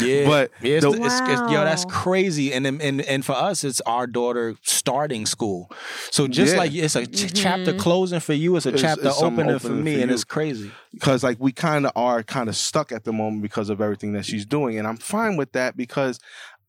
Yeah, 0.00 0.26
But 0.26 0.50
yeah, 0.60 0.76
it's, 0.76 0.84
the- 0.84 0.92
it's, 0.92 1.20
it's- 1.20 1.50
yo, 1.52 1.64
that's 1.64 1.84
crazy. 1.86 2.52
And 2.52 2.66
and 2.66 3.00
and 3.02 3.24
for 3.24 3.32
us, 3.32 3.64
it's 3.64 3.80
our 3.82 4.06
daughter 4.06 4.54
starting 4.62 5.26
school. 5.26 5.70
So 6.10 6.26
just 6.28 6.52
Yeah. 6.54 6.58
like 6.58 6.72
it's 6.74 6.96
a 6.96 7.06
ch- 7.06 7.10
mm-hmm. 7.10 7.34
chapter 7.34 7.72
closing 7.74 8.20
for 8.20 8.32
you, 8.34 8.56
it's 8.56 8.66
a 8.66 8.70
It's- 8.70 8.82
chapter 8.82 9.08
it's 9.08 9.18
something 9.18 9.44
opening 9.46 9.58
for 9.58 9.68
me, 9.70 9.96
for 9.96 10.02
and 10.02 10.10
it's 10.10 10.24
crazy. 10.24 10.70
because 10.92 11.22
like 11.24 11.38
we 11.40 11.52
kind 11.52 11.86
of 11.86 11.92
are 11.96 12.22
kind 12.22 12.48
of 12.48 12.56
stuck 12.56 12.92
at 12.92 13.04
the 13.04 13.12
moment 13.12 13.42
because 13.42 13.68
of 13.70 13.80
everything 13.80 14.12
that 14.12 14.24
she's 14.24 14.46
doing 14.46 14.78
and 14.78 14.86
i'm 14.86 14.96
fine 14.96 15.36
with 15.36 15.50
that 15.52 15.76
because 15.76 16.20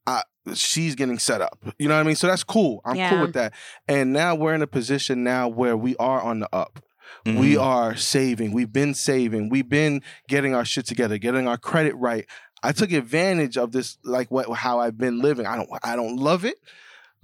I, 0.07 0.23
she's 0.55 0.95
getting 0.95 1.19
set 1.19 1.41
up 1.41 1.59
you 1.77 1.87
know 1.87 1.93
what 1.95 1.99
i 2.01 2.03
mean 2.03 2.15
so 2.15 2.25
that's 2.27 2.43
cool 2.43 2.81
i'm 2.85 2.95
Yeah. 2.95 3.09
cool 3.11 3.21
with 3.21 3.33
that 3.33 3.53
and 3.87 4.13
now 4.13 4.33
we're 4.35 4.53
in 4.55 4.61
a 4.63 4.67
position 4.67 5.23
now 5.23 5.47
where 5.47 5.77
we 5.77 5.95
are 5.97 6.21
on 6.21 6.39
the 6.39 6.49
up 6.53 6.79
Mm-hmm. 7.25 7.39
we 7.39 7.57
are 7.57 7.95
saving 7.95 8.51
we've 8.53 8.71
been 8.73 8.93
saving 8.93 9.49
we've 9.49 9.69
been 9.69 10.01
getting 10.27 10.53
our 10.53 10.65
shit 10.65 10.85
together 10.85 11.17
getting 11.17 11.47
our 11.47 11.57
credit 11.57 11.95
right 11.95 12.25
i 12.63 12.71
took 12.71 12.91
advantage 12.91 13.57
of 13.57 13.71
this 13.71 13.97
like 14.03 14.29
what 14.31 14.47
how 14.57 14.79
i've 14.79 14.97
been 14.97 15.19
living 15.21 15.45
i 15.47 15.55
don't 15.55 15.69
i 15.83 15.95
don't 15.95 16.17
love 16.17 16.45
it 16.45 16.57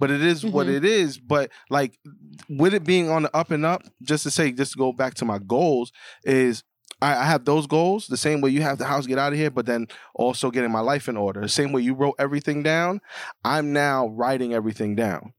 but 0.00 0.10
it 0.10 0.20
is 0.22 0.44
what 0.44 0.66
Mhm. 0.66 0.74
it 0.76 0.84
is 0.84 1.18
but 1.18 1.50
like 1.70 1.98
with 2.48 2.74
it 2.74 2.82
being 2.84 3.08
on 3.10 3.22
the 3.22 3.36
up 3.36 3.50
and 3.52 3.64
up 3.64 3.82
just 4.02 4.24
to 4.24 4.30
say 4.30 4.50
just 4.50 4.72
to 4.72 4.78
go 4.78 4.92
back 4.92 5.14
to 5.14 5.24
my 5.24 5.38
goals 5.38 5.92
is 6.24 6.64
I, 7.00 7.16
I 7.16 7.24
have 7.24 7.44
those 7.44 7.66
goals 7.66 8.06
the 8.08 8.16
same 8.16 8.40
way 8.40 8.50
you 8.50 8.62
have 8.62 8.78
the 8.78 8.84
house 8.84 9.06
get 9.08 9.18
out 9.18 9.32
of 9.32 9.38
here, 9.38 9.50
but 9.50 9.66
then 9.66 9.88
also 10.14 10.52
getting 10.52 10.70
my 10.70 10.78
life 10.78 11.08
in 11.08 11.16
order. 11.16 11.40
The 11.40 11.48
same 11.48 11.72
way 11.72 11.82
you 11.82 11.94
wrote 11.94 12.14
everything 12.16 12.62
down, 12.62 13.00
I'm 13.44 13.72
now 13.72 14.06
writing 14.06 14.54
everything 14.54 14.94
down. 14.94 15.32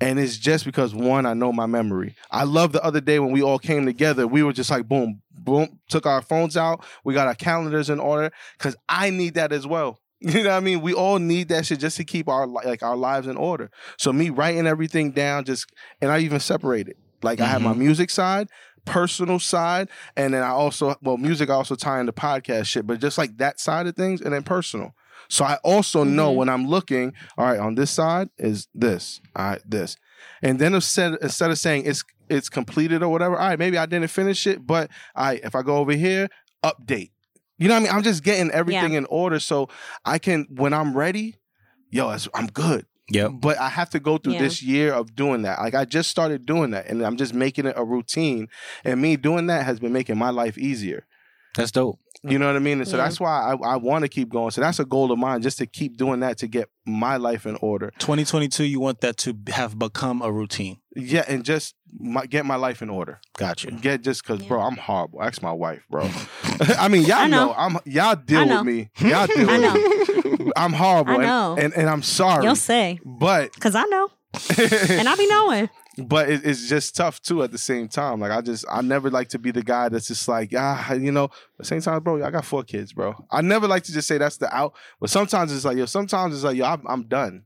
And 0.00 0.18
it's 0.18 0.36
just 0.36 0.64
because 0.64 0.94
one, 0.94 1.26
I 1.26 1.34
know 1.34 1.52
my 1.52 1.66
memory. 1.66 2.16
I 2.30 2.44
love 2.44 2.72
the 2.72 2.82
other 2.82 3.00
day 3.00 3.18
when 3.18 3.32
we 3.32 3.42
all 3.42 3.58
came 3.58 3.86
together, 3.86 4.26
we 4.26 4.42
were 4.42 4.52
just 4.52 4.70
like 4.70 4.88
boom, 4.88 5.22
boom, 5.32 5.80
took 5.88 6.06
our 6.06 6.22
phones 6.22 6.56
out, 6.56 6.84
we 7.04 7.14
got 7.14 7.28
our 7.28 7.34
calendars 7.34 7.90
in 7.90 8.00
order, 8.00 8.32
because 8.58 8.76
I 8.88 9.10
need 9.10 9.34
that 9.34 9.52
as 9.52 9.66
well. 9.66 9.98
You 10.24 10.44
know 10.44 10.50
what 10.50 10.56
I 10.56 10.60
mean? 10.60 10.82
We 10.82 10.94
all 10.94 11.18
need 11.18 11.48
that 11.48 11.66
shit 11.66 11.80
just 11.80 11.96
to 11.96 12.04
keep 12.04 12.28
our 12.28 12.46
like 12.46 12.84
our 12.84 12.96
lives 12.96 13.26
in 13.26 13.36
order. 13.36 13.72
So 13.98 14.12
me 14.12 14.30
writing 14.30 14.68
everything 14.68 15.10
down, 15.10 15.44
just 15.44 15.66
and 16.00 16.12
I 16.12 16.20
even 16.20 16.38
separated. 16.38 16.94
Like 17.24 17.40
I 17.40 17.46
have 17.46 17.60
my 17.60 17.70
mm-hmm. 17.70 17.80
music 17.80 18.08
side, 18.08 18.48
personal 18.84 19.40
side, 19.40 19.88
and 20.16 20.32
then 20.32 20.44
I 20.44 20.50
also 20.50 20.94
well, 21.02 21.16
music 21.16 21.50
I 21.50 21.54
also 21.54 21.74
tie 21.74 21.98
into 21.98 22.12
podcast 22.12 22.66
shit, 22.66 22.86
but 22.86 23.00
just 23.00 23.18
like 23.18 23.36
that 23.38 23.58
side 23.58 23.88
of 23.88 23.96
things, 23.96 24.20
and 24.20 24.32
then 24.32 24.44
personal. 24.44 24.94
So 25.32 25.46
I 25.46 25.54
also 25.64 26.04
know 26.04 26.30
Mhm. 26.30 26.36
when 26.36 26.48
I'm 26.50 26.66
looking, 26.66 27.14
all 27.38 27.46
right, 27.46 27.58
on 27.58 27.74
this 27.74 27.90
side 27.90 28.28
is 28.36 28.68
this, 28.74 29.22
all 29.34 29.46
right, 29.46 29.62
this, 29.64 29.96
and 30.42 30.58
then 30.58 30.74
instead 30.74 31.16
instead 31.22 31.50
of 31.50 31.58
saying 31.58 31.84
it's 31.86 32.04
it's 32.28 32.50
completed 32.50 33.02
or 33.02 33.08
whatever, 33.08 33.38
all 33.38 33.48
right, 33.48 33.58
maybe 33.58 33.78
I 33.78 33.86
didn't 33.86 34.08
finish 34.10 34.46
it, 34.46 34.66
but 34.66 34.90
all 35.16 35.24
right, 35.24 35.40
if 35.42 35.54
I 35.54 35.62
go 35.62 35.76
over 35.78 35.92
here, 35.92 36.28
update. 36.62 37.12
You 37.58 37.68
know 37.68 37.74
what 37.74 37.80
I 37.80 37.84
mean? 37.84 37.92
I'm 37.94 38.02
just 38.02 38.22
getting 38.22 38.50
everything 38.50 38.92
in 38.92 39.06
order 39.06 39.38
so 39.40 39.68
I 40.04 40.18
can 40.18 40.46
when 40.50 40.74
I'm 40.74 40.94
ready, 40.94 41.36
yo, 41.90 42.14
I'm 42.34 42.46
good. 42.48 42.84
Yeah. 43.10 43.28
But 43.28 43.58
I 43.58 43.70
have 43.70 43.88
to 43.90 44.00
go 44.00 44.18
through 44.18 44.34
Yeah. 44.34 44.42
this 44.42 44.62
year 44.62 44.92
of 44.92 45.14
doing 45.14 45.42
that. 45.42 45.60
Like 45.60 45.74
I 45.74 45.84
just 45.86 46.10
started 46.10 46.44
doing 46.44 46.72
that 46.72 46.88
and 46.88 47.00
I'm 47.02 47.16
just 47.16 47.32
making 47.34 47.64
it 47.66 47.74
a 47.76 47.84
routine. 47.84 48.48
And 48.84 49.00
me 49.00 49.16
doing 49.16 49.46
that 49.46 49.64
has 49.64 49.80
been 49.80 49.92
making 49.92 50.18
my 50.18 50.30
life 50.30 50.56
easier. 50.58 51.06
That's 51.56 51.70
dope. 51.70 51.98
You 52.24 52.38
know 52.38 52.46
what 52.46 52.54
I 52.54 52.60
mean? 52.60 52.78
And 52.78 52.86
so 52.88 52.96
Yeah. 52.96 53.02
that's 53.04 53.18
why 53.18 53.52
I, 53.52 53.72
I 53.72 53.76
want 53.76 54.02
to 54.04 54.08
keep 54.08 54.28
going. 54.28 54.52
So 54.52 54.60
that's 54.60 54.78
a 54.78 54.84
goal 54.84 55.10
of 55.10 55.18
mine, 55.18 55.42
just 55.42 55.58
to 55.58 55.66
keep 55.66 55.96
doing 55.96 56.20
that 56.20 56.38
to 56.38 56.46
get 56.46 56.68
my 56.86 57.16
life 57.16 57.46
in 57.46 57.56
order. 57.56 57.92
2022, 57.98 58.62
you 58.64 58.78
want 58.78 59.00
that 59.00 59.16
to 59.18 59.36
have 59.48 59.76
become 59.78 60.22
a 60.22 60.30
routine. 60.30 60.78
Yeah, 60.94 61.24
and 61.26 61.44
just 61.44 61.74
my, 61.98 62.26
get 62.26 62.46
my 62.46 62.54
life 62.56 62.80
in 62.80 62.90
order. 62.90 63.20
Got 63.38 63.64
you. 63.64 63.72
Get 63.72 64.02
just 64.02 64.22
because, 64.22 64.40
Yeah. 64.42 64.48
bro, 64.48 64.60
I'm 64.60 64.76
horrible. 64.76 65.20
Ask 65.22 65.42
my 65.42 65.52
wife, 65.52 65.82
bro. 65.90 66.08
I 66.78 66.86
mean, 66.88 67.02
y'all 67.02 67.16
I 67.18 67.26
know. 67.26 67.46
know. 67.46 67.54
I'm 67.56 67.78
y'all 67.86 68.14
deal 68.14 68.46
with 68.46 68.64
me. 68.66 68.90
Y'all 69.00 69.26
deal 69.26 69.50
I 69.50 69.58
with 69.58 70.24
know. 70.28 70.34
me. 70.44 70.52
I'm 70.56 70.72
horrible. 70.74 71.12
I 71.12 71.14
and- 71.16 71.22
know. 71.24 71.56
And, 71.58 71.74
and 71.74 71.88
I'm 71.90 72.02
sorry. 72.02 72.44
You'll 72.44 72.54
say, 72.56 73.00
but 73.04 73.52
because 73.54 73.74
I 73.74 73.84
know. 73.84 74.08
And 74.90 75.08
I 75.08 75.14
be 75.16 75.26
knowing. 75.26 75.68
But 75.98 76.30
it, 76.30 76.40
it's 76.44 76.68
just 76.68 76.96
tough 76.96 77.20
too 77.20 77.42
at 77.42 77.50
the 77.52 77.58
same 77.58 77.88
time. 77.88 78.20
Like 78.20 78.30
I 78.32 78.40
just 78.40 78.64
I 78.70 78.80
never 78.82 79.10
like 79.10 79.28
to 79.30 79.38
be 79.38 79.50
the 79.50 79.62
guy 79.62 79.88
that's 79.88 80.06
just 80.08 80.26
like 80.28 80.52
ah 80.56 80.92
you 80.94 81.12
know. 81.12 81.24
At 81.24 81.30
the 81.58 81.64
same 81.64 81.80
time, 81.80 82.02
bro, 82.02 82.22
I 82.24 82.30
got 82.30 82.44
four 82.44 82.62
kids, 82.62 82.92
bro. 82.92 83.14
I 83.30 83.40
never 83.42 83.68
like 83.68 83.82
to 83.84 83.92
just 83.92 84.08
say 84.08 84.18
that's 84.18 84.36
the 84.38 84.54
out. 84.54 84.74
But 85.00 85.10
sometimes 85.10 85.52
it's 85.54 85.64
like 85.64 85.76
yo. 85.76 85.86
Sometimes 85.86 86.34
it's 86.34 86.44
like 86.44 86.56
yo, 86.56 86.64
I'm, 86.64 86.82
I'm 86.86 87.02
done. 87.04 87.44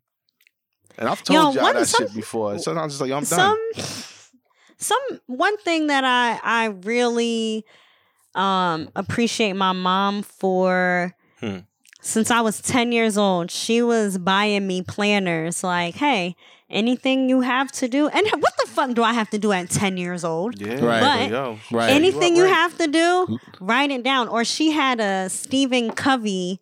And 0.99 1.09
I've 1.09 1.23
told 1.23 1.55
y'all 1.55 1.73
that 1.73 1.87
some- 1.87 2.07
shit 2.07 2.15
before. 2.15 2.59
Sometimes 2.59 2.95
it's 2.95 3.01
like 3.01 3.11
yo, 3.11 3.17
I'm 3.17 3.25
done. 3.25 3.59
some 3.75 3.85
some 4.79 5.21
one 5.27 5.57
thing 5.59 5.87
that 5.89 6.05
I 6.05 6.39
I 6.43 6.67
really 6.67 7.65
um 8.35 8.91
appreciate 8.95 9.55
my 9.55 9.73
mom 9.73 10.23
for 10.23 11.15
Hmm. 11.41 11.59
since 12.01 12.31
I 12.31 12.41
was 12.41 12.61
10 12.63 12.93
years 12.93 13.19
old 13.19 13.51
she 13.51 13.83
was 13.83 14.17
buying 14.19 14.67
me 14.67 14.81
planners 14.83 15.63
like 15.65 15.95
hey 15.97 16.35
anything 16.71 17.29
you 17.29 17.41
have 17.43 17.71
to 17.73 17.89
do 17.89 18.09
and 18.09 18.27
what 18.43 18.53
the 18.65 18.69
fuck 18.71 18.93
do 18.95 19.03
I 19.03 19.13
have 19.13 19.31
to 19.31 19.39
do 19.39 19.53
at 19.53 19.71
10 19.71 19.97
years 19.97 20.25
old 20.25 20.61
Yeah, 20.61 20.85
Right. 20.85 21.31
But. 21.31 21.59
Right. 21.73 21.91
anything 21.91 22.35
You 22.37 22.43
you 22.43 22.49
up, 22.49 22.53
right? 22.53 22.57
have 22.61 22.79
to 22.79 22.87
do 22.89 23.39
write 23.61 23.91
it 23.91 24.03
down 24.03 24.29
or 24.29 24.45
she 24.45 24.73
had 24.73 24.99
a 25.01 25.29
Stephen 25.31 25.91
Covey 25.93 26.61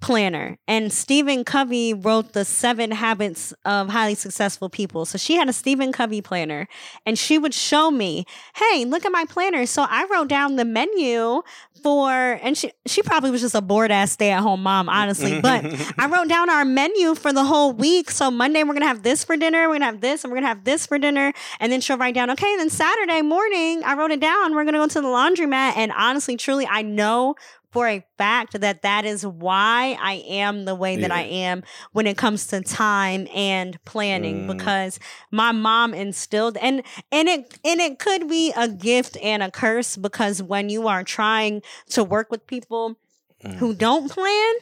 planner 0.00 0.58
and 0.66 0.92
Stephen 0.92 1.44
Covey 1.44 1.94
wrote 1.94 2.32
the 2.32 2.44
seven 2.44 2.90
habits 2.90 3.52
of 3.64 3.88
highly 3.88 4.14
successful 4.14 4.68
people. 4.68 5.04
So 5.04 5.18
she 5.18 5.36
had 5.36 5.48
a 5.48 5.52
Stephen 5.52 5.92
Covey 5.92 6.22
planner 6.22 6.68
and 7.04 7.18
she 7.18 7.38
would 7.38 7.54
show 7.54 7.90
me, 7.90 8.24
hey, 8.56 8.84
look 8.84 9.04
at 9.04 9.12
my 9.12 9.24
planner. 9.26 9.66
So 9.66 9.86
I 9.88 10.06
wrote 10.10 10.28
down 10.28 10.56
the 10.56 10.64
menu 10.64 11.42
for 11.82 12.10
and 12.42 12.56
she 12.56 12.72
she 12.86 13.02
probably 13.02 13.30
was 13.30 13.40
just 13.40 13.54
a 13.54 13.60
bored 13.60 13.90
ass 13.90 14.12
stay 14.12 14.30
at 14.30 14.40
home 14.40 14.62
mom, 14.62 14.88
honestly. 14.88 15.40
Mm-hmm. 15.40 15.40
But 15.40 15.94
I 15.98 16.06
wrote 16.10 16.28
down 16.28 16.50
our 16.50 16.64
menu 16.64 17.14
for 17.14 17.32
the 17.32 17.44
whole 17.44 17.72
week. 17.72 18.10
So 18.10 18.30
Monday 18.30 18.62
we're 18.62 18.74
gonna 18.74 18.86
have 18.86 19.02
this 19.02 19.24
for 19.24 19.36
dinner, 19.36 19.68
we're 19.68 19.74
gonna 19.74 19.86
have 19.86 20.00
this, 20.00 20.24
and 20.24 20.30
we're 20.32 20.38
gonna 20.38 20.48
have 20.48 20.64
this 20.64 20.86
for 20.86 20.98
dinner. 20.98 21.32
And 21.58 21.70
then 21.70 21.80
she'll 21.80 21.98
write 21.98 22.14
down, 22.14 22.30
okay, 22.30 22.56
then 22.56 22.70
Saturday 22.70 23.22
morning, 23.22 23.82
I 23.84 23.94
wrote 23.94 24.10
it 24.10 24.20
down, 24.20 24.54
we're 24.54 24.64
gonna 24.64 24.78
go 24.78 24.88
to 24.88 25.00
the 25.00 25.08
laundromat. 25.08 25.76
And 25.76 25.92
honestly, 25.92 26.36
truly, 26.36 26.66
I 26.66 26.82
know 26.82 27.34
for 27.70 27.86
a 27.88 28.04
fact 28.18 28.60
that 28.60 28.82
that 28.82 29.04
is 29.04 29.24
why 29.24 29.96
I 30.00 30.24
am 30.28 30.64
the 30.64 30.74
way 30.74 30.96
that 30.96 31.10
I 31.12 31.22
am 31.22 31.62
when 31.92 32.06
it 32.06 32.16
comes 32.16 32.46
to 32.48 32.60
time 32.60 33.28
and 33.34 33.82
planning 33.84 34.46
Mm. 34.48 34.56
because 34.58 34.98
my 35.30 35.52
mom 35.52 35.94
instilled 35.94 36.56
and 36.56 36.82
and 37.12 37.28
it 37.28 37.58
and 37.64 37.80
it 37.80 37.98
could 37.98 38.28
be 38.28 38.52
a 38.56 38.68
gift 38.68 39.16
and 39.22 39.42
a 39.42 39.50
curse 39.50 39.96
because 39.96 40.42
when 40.42 40.68
you 40.68 40.88
are 40.88 41.04
trying 41.04 41.62
to 41.90 42.02
work 42.04 42.30
with 42.30 42.46
people 42.46 42.96
Mm. 43.44 43.54
who 43.54 43.74
don't 43.74 44.10
plan 44.10 44.54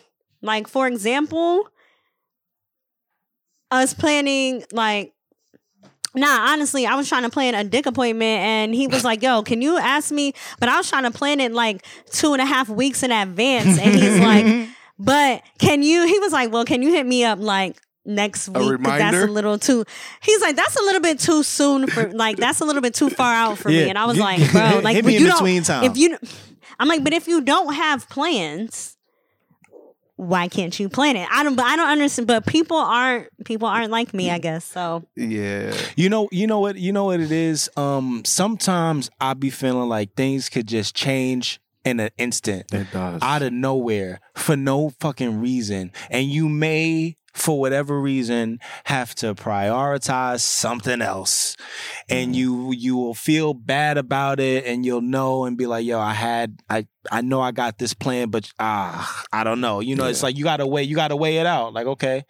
like 0.43 0.69
for 0.69 0.87
example 0.87 1.69
us 3.71 3.93
planning 3.95 4.65
like 4.73 5.13
Nah, 6.19 6.53
honestly, 6.53 6.87
I 6.87 6.95
was 6.95 7.09
trying 7.09 7.23
to 7.25 7.31
plan 7.31 7.55
a 7.55 7.65
dick 7.65 7.87
appointment 7.87 8.41
and 8.41 8.75
he 8.75 8.87
was 8.87 9.05
like, 9.05 9.23
yo, 9.23 9.43
can 9.43 9.63
you 9.63 9.79
ask 9.79 10.11
me? 10.11 10.33
But 10.61 10.69
I 10.69 10.77
was 10.77 10.89
trying 10.89 11.05
to 11.05 11.11
plan 11.11 11.41
it 11.41 11.53
like 11.53 11.85
two 12.11 12.33
and 12.33 12.43
a 12.43 12.47
half 12.47 12.69
weeks 12.69 13.03
in 13.03 13.11
advance. 13.13 13.79
And 13.79 13.95
he's 13.95 14.19
like, 14.21 14.69
but 14.99 15.43
can 15.59 15.83
you? 15.83 16.07
He 16.07 16.19
was 16.19 16.33
like, 16.33 16.53
well, 16.53 16.65
can 16.65 16.83
you 16.83 16.93
hit 16.93 17.07
me 17.07 17.25
up 17.25 17.39
like 17.39 17.77
next 18.05 18.49
week? 18.49 18.57
That's 18.99 19.17
a 19.29 19.33
little 19.33 19.59
too. 19.59 19.85
He's 20.23 20.41
like, 20.41 20.57
that's 20.57 20.77
a 20.77 20.83
little 20.83 21.01
bit 21.01 21.19
too 21.19 21.43
soon 21.43 21.87
for 21.87 22.11
like 22.13 22.37
that's 22.37 22.61
a 22.61 22.65
little 22.65 22.83
bit 22.83 22.95
too 22.95 23.11
far 23.11 23.33
out 23.35 23.59
for 23.59 23.69
me. 23.69 23.89
And 23.89 23.97
I 23.99 24.07
was 24.07 24.19
like, 24.19 24.41
bro, 24.53 24.81
like 24.83 24.97
hit 24.97 25.05
me 25.05 25.17
in 25.17 25.23
you 25.23 25.29
don't- 25.29 25.39
between 25.39 25.63
time. 25.63 25.85
If 25.85 25.97
you, 25.97 26.19
I'm 26.81 26.89
like, 26.89 27.05
but 27.05 27.13
if 27.13 27.29
you 27.29 27.41
don't 27.43 27.73
have 27.75 28.09
plans. 28.09 28.97
Why 30.19 30.49
can't 30.49 30.79
you 30.81 30.89
plan 30.89 31.15
it? 31.17 31.29
I 31.31 31.45
don't. 31.45 31.55
But 31.55 31.67
I 31.67 31.77
don't 31.77 31.89
understand. 31.89 32.27
But 32.27 32.45
people 32.45 32.77
aren't. 32.77 33.29
People 33.45 33.69
aren't 33.69 33.93
like 33.93 34.13
me. 34.13 34.31
I 34.31 34.39
guess 34.39 34.65
so. 34.65 35.07
Yeah. 35.15 35.73
You 35.97 36.09
know, 36.09 36.29
you 36.33 36.47
know 36.49 36.59
what, 36.59 36.77
you 36.77 36.93
know 36.93 37.05
what 37.05 37.21
it 37.21 37.31
is. 37.31 37.71
Um, 37.77 38.23
sometimes 38.27 39.11
I 39.21 39.35
be 39.35 39.51
feeling 39.51 39.89
like 39.89 40.15
things 40.17 40.49
could 40.49 40.67
just 40.67 40.95
change 40.97 41.61
in 41.85 42.01
an 42.01 42.11
instant, 42.19 42.65
It 42.75 42.89
does. 42.93 43.23
out 43.23 43.43
of 43.43 43.53
nowhere, 43.53 44.21
for 44.35 44.57
no 44.57 44.91
fucking 45.01 45.41
reason, 45.41 45.93
and 46.11 46.27
you 46.27 46.49
may, 46.49 47.17
for 47.39 47.59
whatever 47.59 48.01
reason, 48.01 48.59
have 48.85 49.15
to 49.17 49.35
prioritize 49.35 50.41
something 50.41 51.01
else, 51.01 51.57
and 52.09 52.35
mm. 52.35 52.37
you 52.37 52.73
you 52.73 52.97
will 52.97 53.15
feel 53.15 53.55
bad 53.55 53.99
about 53.99 54.41
it, 54.41 54.65
and 54.65 54.85
you'll 54.85 55.01
know 55.01 55.45
and 55.45 55.57
be 55.57 55.67
like, 55.67 55.85
yo, 55.85 55.99
I 55.99 56.13
had, 56.13 56.61
I 56.69 56.87
I 57.11 57.21
know 57.21 57.41
I 57.41 57.53
got 57.53 57.79
this 57.79 57.95
plan, 57.95 58.31
but 58.31 58.51
ah, 58.59 59.25
I 59.33 59.45
don't 59.45 59.61
know. 59.61 59.81
You 59.81 59.97
know, 59.97 60.07
it's 60.07 60.23
like 60.23 60.37
you 60.37 60.45
gotta 60.45 60.67
weigh, 60.67 60.83
you 60.85 60.97
gotta 60.97 61.17
weigh 61.17 61.39
it 61.39 61.47
out. 61.47 61.73
Like, 61.73 61.87
okay 61.87 62.25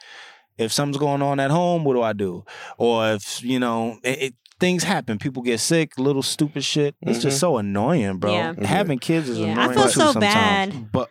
if 0.58 0.72
something's 0.72 0.98
going 0.98 1.22
on 1.22 1.40
at 1.40 1.50
home, 1.50 1.84
what 1.84 1.94
do 1.94 2.02
I 2.02 2.12
do? 2.12 2.44
Or 2.76 3.12
if 3.12 3.42
you 3.42 3.60
know, 3.60 3.98
it, 4.02 4.22
it, 4.22 4.34
things 4.60 4.82
happen, 4.82 5.18
people 5.18 5.42
get 5.42 5.60
sick, 5.60 5.98
little 5.98 6.22
stupid 6.22 6.64
shit. 6.64 6.96
It's 7.00 7.20
just 7.20 7.36
mm-hmm. 7.36 7.40
so 7.40 7.56
annoying, 7.58 8.18
bro. 8.18 8.32
Yeah. 8.32 8.52
Mm-hmm. 8.52 8.64
Having 8.64 8.98
kids 8.98 9.28
is 9.28 9.38
Yeah, 9.38 9.52
annoying. 9.52 9.70
I 9.70 9.74
feel 9.74 9.84
too 9.84 9.90
so 9.90 10.12
sometimes. 10.12 10.74
bad. 10.74 10.92
But 10.92 11.10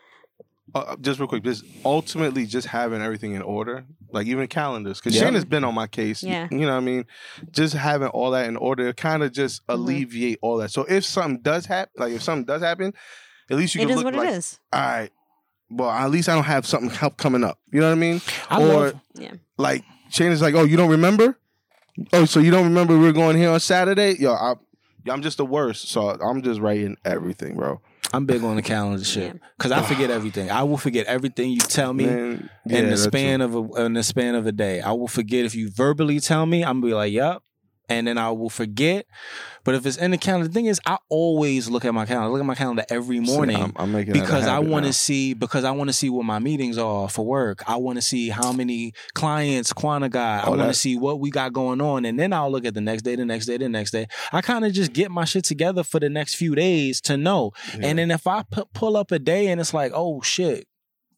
uh, 0.81 0.95
just 0.97 1.19
real 1.19 1.27
quick, 1.27 1.43
just 1.43 1.63
ultimately 1.85 2.45
just 2.45 2.67
having 2.67 3.01
everything 3.01 3.33
in 3.33 3.41
order, 3.41 3.85
like 4.11 4.27
even 4.27 4.47
calendars, 4.47 4.99
because 4.99 5.15
Yeah. 5.15 5.23
Shane 5.23 5.33
has 5.35 5.45
been 5.45 5.63
on 5.63 5.73
my 5.75 5.87
case. 5.87 6.23
Yeah. 6.23 6.47
You 6.51 6.59
know 6.59 6.71
what 6.71 6.77
I 6.77 6.79
mean? 6.81 7.05
Just 7.51 7.73
having 7.73 8.07
all 8.09 8.31
that 8.31 8.47
in 8.47 8.55
order 8.57 8.91
kind 8.93 9.23
of 9.23 9.31
just 9.31 9.65
Mhm. 9.67 9.73
alleviate 9.75 10.39
all 10.41 10.57
that. 10.57 10.71
So 10.71 10.83
if 10.85 11.03
something 11.05 11.41
does 11.41 11.65
happen, 11.65 11.91
like 11.97 12.13
if 12.13 12.21
something 12.23 12.45
does 12.45 12.61
happen, 12.61 12.93
at 13.49 13.57
least 13.57 13.75
you 13.75 13.81
It 13.81 13.85
can 13.85 13.91
is 13.91 13.95
look 13.97 14.05
what 14.05 14.15
like, 14.15 14.29
it 14.29 14.35
is. 14.35 14.59
all 14.73 14.79
right, 14.81 15.09
well, 15.69 15.89
at 15.89 16.09
least 16.11 16.29
I 16.29 16.35
don't 16.35 16.43
have 16.45 16.65
something 16.65 16.89
help 16.89 17.17
coming 17.17 17.43
up. 17.43 17.59
You 17.71 17.79
know 17.81 17.87
what 17.87 17.93
I 17.93 17.99
mean? 17.99 18.21
I 18.49 18.61
or 18.61 18.65
love, 18.67 18.93
Yeah. 19.15 19.33
like 19.57 19.83
Shane 20.09 20.31
is 20.31 20.41
like, 20.41 20.55
oh, 20.55 20.63
you 20.63 20.77
don't 20.77 20.89
remember? 20.91 21.37
Oh, 22.13 22.25
so 22.25 22.39
you 22.39 22.51
don't 22.51 22.63
remember 22.65 22.97
we 22.97 23.07
are 23.07 23.11
going 23.13 23.35
here 23.37 23.49
on 23.49 23.59
Saturday? 23.59 24.15
Yo, 24.19 24.31
I, 24.33 24.53
yo, 25.03 25.13
I'm 25.13 25.21
just 25.21 25.37
the 25.37 25.45
worst. 25.45 25.89
So 25.89 26.09
I'm 26.09 26.41
just 26.43 26.59
writing 26.61 26.95
everything, 27.03 27.55
bro. 27.55 27.81
I'm 28.13 28.25
big 28.25 28.43
on 28.43 28.55
the 28.55 28.61
calendar 28.61 29.03
shit 29.03 29.39
because 29.57 29.71
I 29.71 29.81
forget 29.81 30.09
everything. 30.09 30.49
I 30.49 30.63
will 30.63 30.77
forget 30.77 31.07
everything 31.07 31.51
you 31.51 31.59
tell 31.59 31.93
me. 31.93 32.05
Man, 32.05 32.49
in 32.65 32.71
yeah, 32.71 32.81
the 32.81 32.87
that's 32.89 33.03
span 33.03 33.39
true. 33.39 33.59
of 33.63 33.71
a 33.77 33.85
in 33.85 33.93
the 33.93 34.03
span 34.03 34.35
of 34.35 34.47
a 34.47 34.51
day. 34.51 34.81
I 34.81 34.91
will 34.91 35.07
forget 35.07 35.45
if 35.45 35.55
you 35.55 35.69
verbally 35.69 36.19
tell 36.19 36.45
me, 36.45 36.63
I'm 36.63 36.81
gonna 36.81 36.91
be 36.91 36.93
like, 36.93 37.11
Yup. 37.11 37.43
And 37.89 38.05
then 38.05 38.17
I 38.17 38.31
will 38.31 38.49
forget. 38.49 39.05
But 39.63 39.75
if 39.75 39.85
it's 39.85 39.95
in 39.95 40.11
the 40.11 40.17
calendar, 40.17 40.47
the 40.49 40.53
thing 40.53 40.65
is, 40.65 40.81
I 40.85 40.97
always 41.07 41.69
look 41.69 41.85
at 41.85 41.93
my 41.93 42.05
calendar. 42.05 42.27
I 42.27 42.31
look 42.31 42.41
at 42.41 42.45
my 42.45 42.55
calendar 42.55 42.83
every 42.89 43.23
See, 43.25 43.33
morning. 43.33 43.55
I'm, 43.55 43.73
I'm 43.77 43.91
making 43.93 44.11
because 44.11 44.45
I 44.45 44.59
want 44.59 44.85
to 44.87 44.93
see 44.93 45.33
because 45.33 45.63
I 45.63 45.71
want 45.71 45.89
to 45.89 45.93
see 45.93 46.09
what 46.09 46.25
my 46.25 46.39
meetings 46.39 46.77
are 46.77 47.07
for 47.07 47.25
work. 47.25 47.63
I 47.69 47.77
want 47.77 47.97
to 47.97 48.01
see 48.01 48.27
how 48.27 48.51
many 48.51 48.93
clients 49.13 49.71
Quanta 49.71 50.09
got. 50.09 50.43
I 50.43 50.47
Oh, 50.47 50.57
want 50.57 50.63
to 50.63 50.73
see 50.73 50.97
what 50.97 51.21
we 51.21 51.29
got 51.29 51.53
going 51.53 51.79
on, 51.79 52.03
and 52.03 52.19
then 52.19 52.33
I'll 52.33 52.51
look 52.51 52.65
at 52.65 52.73
the 52.73 52.81
next 52.81 53.03
day, 53.03 53.15
the 53.15 53.25
next 53.25 53.45
day, 53.45 53.55
the 53.57 53.69
next 53.69 53.91
day. 53.91 54.07
I 54.33 54.41
kind 54.41 54.65
of 54.65 54.73
just 54.73 54.91
get 54.91 55.09
my 55.09 55.23
shit 55.23 55.45
together 55.45 55.83
for 55.83 56.01
the 56.01 56.09
next 56.09 56.35
few 56.35 56.55
days 56.55 56.99
to 57.01 57.15
know. 57.15 57.51
Yeah. 57.77 57.87
And 57.87 57.99
then 57.99 58.11
if 58.11 58.27
I 58.27 58.43
pull 58.73 58.97
up 58.97 59.11
a 59.13 59.19
day 59.19 59.47
and 59.47 59.61
it's 59.61 59.73
like, 59.73 59.93
oh 59.95 60.21
shit, 60.21 60.67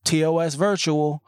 TOS 0.05 0.53
virtual. 0.53 1.23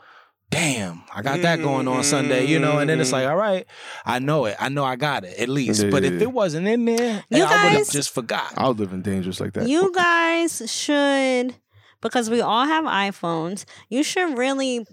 Damn, 0.52 1.02
I 1.16 1.22
got 1.22 1.42
that 1.44 1.60
going 1.62 1.88
on 1.88 2.04
Sunday, 2.04 2.46
you 2.46 2.60
know, 2.60 2.78
and 2.80 2.90
then 2.90 3.00
it's 3.00 3.12
like, 3.14 3.24
mm-hmm. 3.24 3.32
all 3.32 3.38
right, 3.38 3.66
I 4.06 4.20
know 4.20 4.46
it. 4.46 4.58
I 4.60 4.68
know 4.68 4.84
I 4.84 4.98
got 4.98 5.24
it 5.24 5.40
at 5.40 5.48
least. 5.50 5.90
But 5.90 6.04
if 6.04 6.14
Yeah. 6.16 6.20
it 6.24 6.32
wasn't 6.34 6.68
in 6.68 6.84
there, 6.86 7.24
You 7.30 7.38
I 7.38 7.40
would 7.40 7.50
have 7.50 7.74
guys- 7.78 7.90
just 7.90 8.14
forgot. 8.14 8.54
I'll 8.58 8.74
live 8.74 8.92
in 8.92 9.02
dangerous 9.02 9.40
like 9.40 9.54
that. 9.54 9.68
You 9.70 9.92
guys 9.94 10.62
should, 10.70 11.56
because 12.02 12.30
we 12.30 12.42
all 12.42 12.66
have 12.66 12.84
iPhones, 12.84 13.64
you 13.90 14.04
should 14.04 14.38
really 14.38 14.86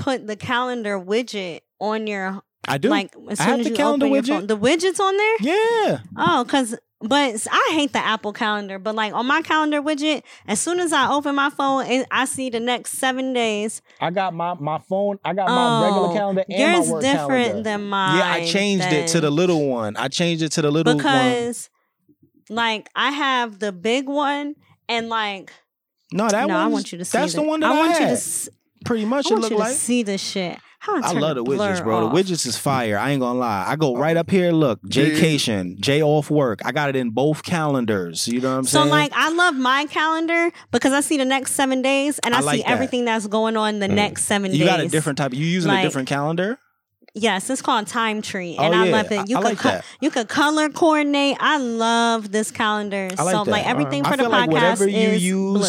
put 0.00 0.26
the 0.26 0.34
calendar 0.36 0.98
widget 0.98 1.60
on 1.80 2.08
your 2.08 2.42
I 2.66 2.78
do. 2.78 2.88
like 2.88 3.14
as 3.30 3.38
I 3.38 3.44
soon 3.44 3.50
have 3.52 3.60
as 3.60 3.66
the 3.66 3.70
you 3.70 3.76
calendar 3.76 4.06
open 4.06 4.14
your 4.14 4.22
widget. 4.24 4.26
phone. 4.40 4.46
The 4.48 4.58
widgets 4.58 4.98
on 5.00 5.16
there? 5.16 5.36
yeah. 5.42 5.98
Oh, 6.16 6.42
because 6.44 6.74
but 7.00 7.46
I 7.50 7.70
hate 7.72 7.92
the 7.92 7.98
Apple 7.98 8.32
calendar. 8.32 8.78
But 8.78 8.94
like 8.94 9.12
on 9.12 9.26
my 9.26 9.42
calendar 9.42 9.82
widget, 9.82 10.22
as 10.46 10.60
soon 10.60 10.80
as 10.80 10.92
I 10.92 11.10
open 11.12 11.34
my 11.34 11.50
phone, 11.50 11.86
it, 11.86 12.06
I 12.10 12.24
see 12.24 12.50
the 12.50 12.60
next 12.60 12.92
seven 12.92 13.32
days. 13.32 13.82
I 14.00 14.10
got 14.10 14.32
my 14.34 14.54
my 14.54 14.78
phone. 14.78 15.18
I 15.24 15.34
got 15.34 15.48
Oh, 15.48 15.54
my 15.54 15.84
regular 15.86 16.08
oh, 16.08 16.12
calendar 16.14 16.44
and 16.48 16.58
yours 16.58 16.86
my 16.88 16.92
work 16.94 17.02
different 17.02 17.46
calendar. 17.46 17.62
than 17.62 17.88
mine. 17.88 18.18
yeah, 18.18 18.32
I 18.32 18.46
changed 18.46 18.86
it 18.86 19.08
to 19.08 19.20
the 19.20 19.30
little 19.30 19.68
one. 19.68 19.96
I 19.96 20.08
changed 20.08 20.42
it 20.42 20.52
to 20.52 20.62
the 20.62 20.70
little 20.70 20.92
one. 20.94 20.98
because 20.98 21.68
like 22.48 22.88
I 22.94 23.10
have 23.10 23.58
the 23.58 23.72
big 23.72 24.06
one 24.08 24.54
and 24.88 25.08
like 25.08 25.52
No, 26.12 26.28
that 26.28 26.46
no, 26.48 26.56
I 26.56 26.66
want 26.66 26.92
you 26.92 26.98
to 26.98 27.04
see 27.04 27.18
That's 27.18 27.32
the, 27.34 27.40
the 27.42 27.46
one 27.48 27.60
that 27.60 27.70
I, 27.70 27.74
I 27.74 27.78
want 27.78 27.92
you 28.00 28.06
to 28.06 28.06
had. 28.06 28.48
Pretty 28.84 29.04
much 29.06 29.26
I 29.26 29.28
it 29.30 29.32
want 29.32 29.42
look 29.42 29.50
you 29.52 29.56
to 29.56 29.62
like. 29.62 29.76
see 29.76 30.02
the 30.02 30.18
shit. 30.18 30.58
How 30.84 31.00
I 31.02 31.12
love 31.12 31.36
the 31.36 31.44
widgets, 31.44 31.82
bro. 31.82 32.10
The 32.10 32.14
widgets 32.14 32.46
is 32.46 32.58
fire. 32.58 32.98
I 32.98 33.12
ain't 33.12 33.20
gonna 33.20 33.38
lie. 33.38 33.64
I 33.66 33.74
go 33.76 33.96
right 33.96 34.18
up 34.18 34.30
here. 34.30 34.52
Look, 34.52 34.82
Jcation, 34.82 35.80
J 35.80 36.02
off 36.02 36.30
work. 36.30 36.60
I 36.62 36.72
got 36.72 36.90
it 36.90 36.96
in 36.96 37.08
both 37.08 37.42
calendars. 37.42 38.28
You 38.28 38.42
know 38.42 38.50
what 38.50 38.58
I'm 38.58 38.64
So 38.64 38.80
saying? 38.80 38.88
So 38.88 38.90
like 38.90 39.12
I 39.14 39.30
love 39.30 39.54
my 39.54 39.86
calendar 39.86 40.50
because 40.72 40.92
I 40.92 41.00
see 41.00 41.16
the 41.16 41.24
next 41.24 41.52
seven 41.52 41.80
days 41.80 42.18
and 42.18 42.34
I 42.34 42.38
I, 42.38 42.40
like 42.42 42.56
see 42.56 42.62
that. 42.64 42.70
everything 42.70 43.06
that's 43.06 43.26
going 43.26 43.56
on 43.56 43.78
the 43.78 43.88
mm. 43.88 43.94
next 43.94 44.24
seven 44.24 44.52
you 44.52 44.58
days. 44.58 44.60
You 44.60 44.66
got 44.66 44.80
a 44.80 44.88
different 44.88 45.16
type. 45.16 45.32
You 45.32 45.46
using 45.46 45.70
a 45.70 45.80
different 45.80 46.06
calendar? 46.06 46.58
Yes, 47.16 47.48
it's 47.48 47.62
called 47.62 47.86
Time 47.86 48.22
Tree, 48.22 48.56
Oh, 48.58 48.64
and 48.64 48.74
I 48.74 48.86
yeah. 48.86 48.92
love 48.96 49.12
it. 49.12 49.28
You 49.28 49.36
I 49.36 49.40
could 49.40 49.44
like 49.50 49.58
co- 49.58 49.80
you 50.00 50.10
could 50.10 50.28
color 50.28 50.68
coordinate. 50.68 51.36
I 51.38 51.58
love 51.58 52.32
this 52.32 52.50
calendar. 52.50 53.08
I 53.16 53.22
like 53.22 53.32
so 53.36 53.44
that. 53.44 53.50
like 53.52 53.66
everything 53.66 54.00
um, 54.00 54.06
I 54.06 54.10
for 54.10 54.16
the 54.16 54.22
feel 54.24 54.32
podcast 54.32 54.36
like 54.38 54.50
whatever 54.50 54.88
you 54.88 55.10
use 55.10 55.22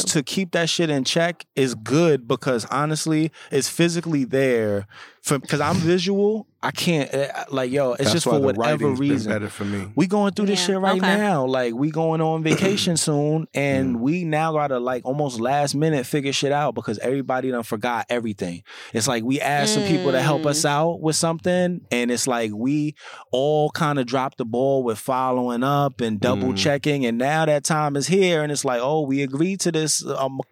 blue. 0.03 0.11
to 0.13 0.23
keep 0.23 0.51
that 0.53 0.69
shit 0.69 0.89
in 0.89 1.03
check 1.03 1.45
is 1.55 1.75
good 1.75 2.27
because 2.27 2.65
honestly, 2.71 3.31
it's 3.51 3.69
physically 3.69 4.23
there. 4.25 4.87
Because 5.27 5.59
I'm 5.61 5.75
visual, 5.77 6.47
I 6.61 6.71
can't 6.71 7.13
uh, 7.13 7.45
like 7.49 7.71
yo. 7.71 7.93
It's 7.93 8.03
That's 8.03 8.13
just 8.13 8.23
for 8.25 8.39
whatever 8.39 8.91
reason. 8.91 9.31
better 9.31 9.49
for 9.49 9.65
me. 9.65 9.91
We 9.95 10.07
going 10.07 10.33
through 10.33 10.47
this 10.47 10.59
Yeah, 10.61 10.65
shit 10.75 10.79
right 10.79 10.97
okay. 11.01 11.17
now. 11.17 11.45
Like 11.45 11.73
we 11.73 11.89
going 11.91 12.21
on 12.21 12.43
vacation 12.51 12.95
soon, 12.97 13.47
and 13.53 13.99
we 14.01 14.23
now 14.23 14.51
gotta 14.53 14.79
like 14.79 15.03
almost 15.05 15.39
last 15.39 15.73
minute 15.75 16.05
figure 16.05 16.33
shit 16.33 16.51
out 16.51 16.75
because 16.75 16.99
everybody 16.99 17.49
done 17.51 17.63
forgot 17.63 18.05
everything. 18.09 18.63
It's 18.93 19.07
like 19.07 19.23
we 19.23 19.39
asked 19.41 19.73
some 19.73 19.83
people 19.83 20.11
to 20.11 20.21
help 20.21 20.43
Mm. 20.43 20.47
us 20.49 20.65
out 20.65 21.01
with 21.01 21.15
something, 21.15 21.81
and 21.91 22.11
it's 22.11 22.27
like 22.27 22.51
we 22.53 22.95
all 23.31 23.69
kind 23.71 23.97
of 23.99 24.05
dropped 24.05 24.37
the 24.37 24.45
ball 24.45 24.83
with 24.83 24.99
following 24.99 25.63
up 25.63 26.01
and 26.01 26.19
double 26.19 26.49
Mm. 26.53 26.57
checking, 26.57 27.05
and 27.05 27.17
now 27.17 27.45
that 27.45 27.63
time 27.63 27.95
is 27.95 28.07
here, 28.07 28.43
and 28.43 28.51
it's 28.51 28.65
like, 28.65 28.79
oh, 28.81 29.01
we 29.01 29.21
agreed 29.23 29.59
to 29.61 29.71
this 29.71 30.03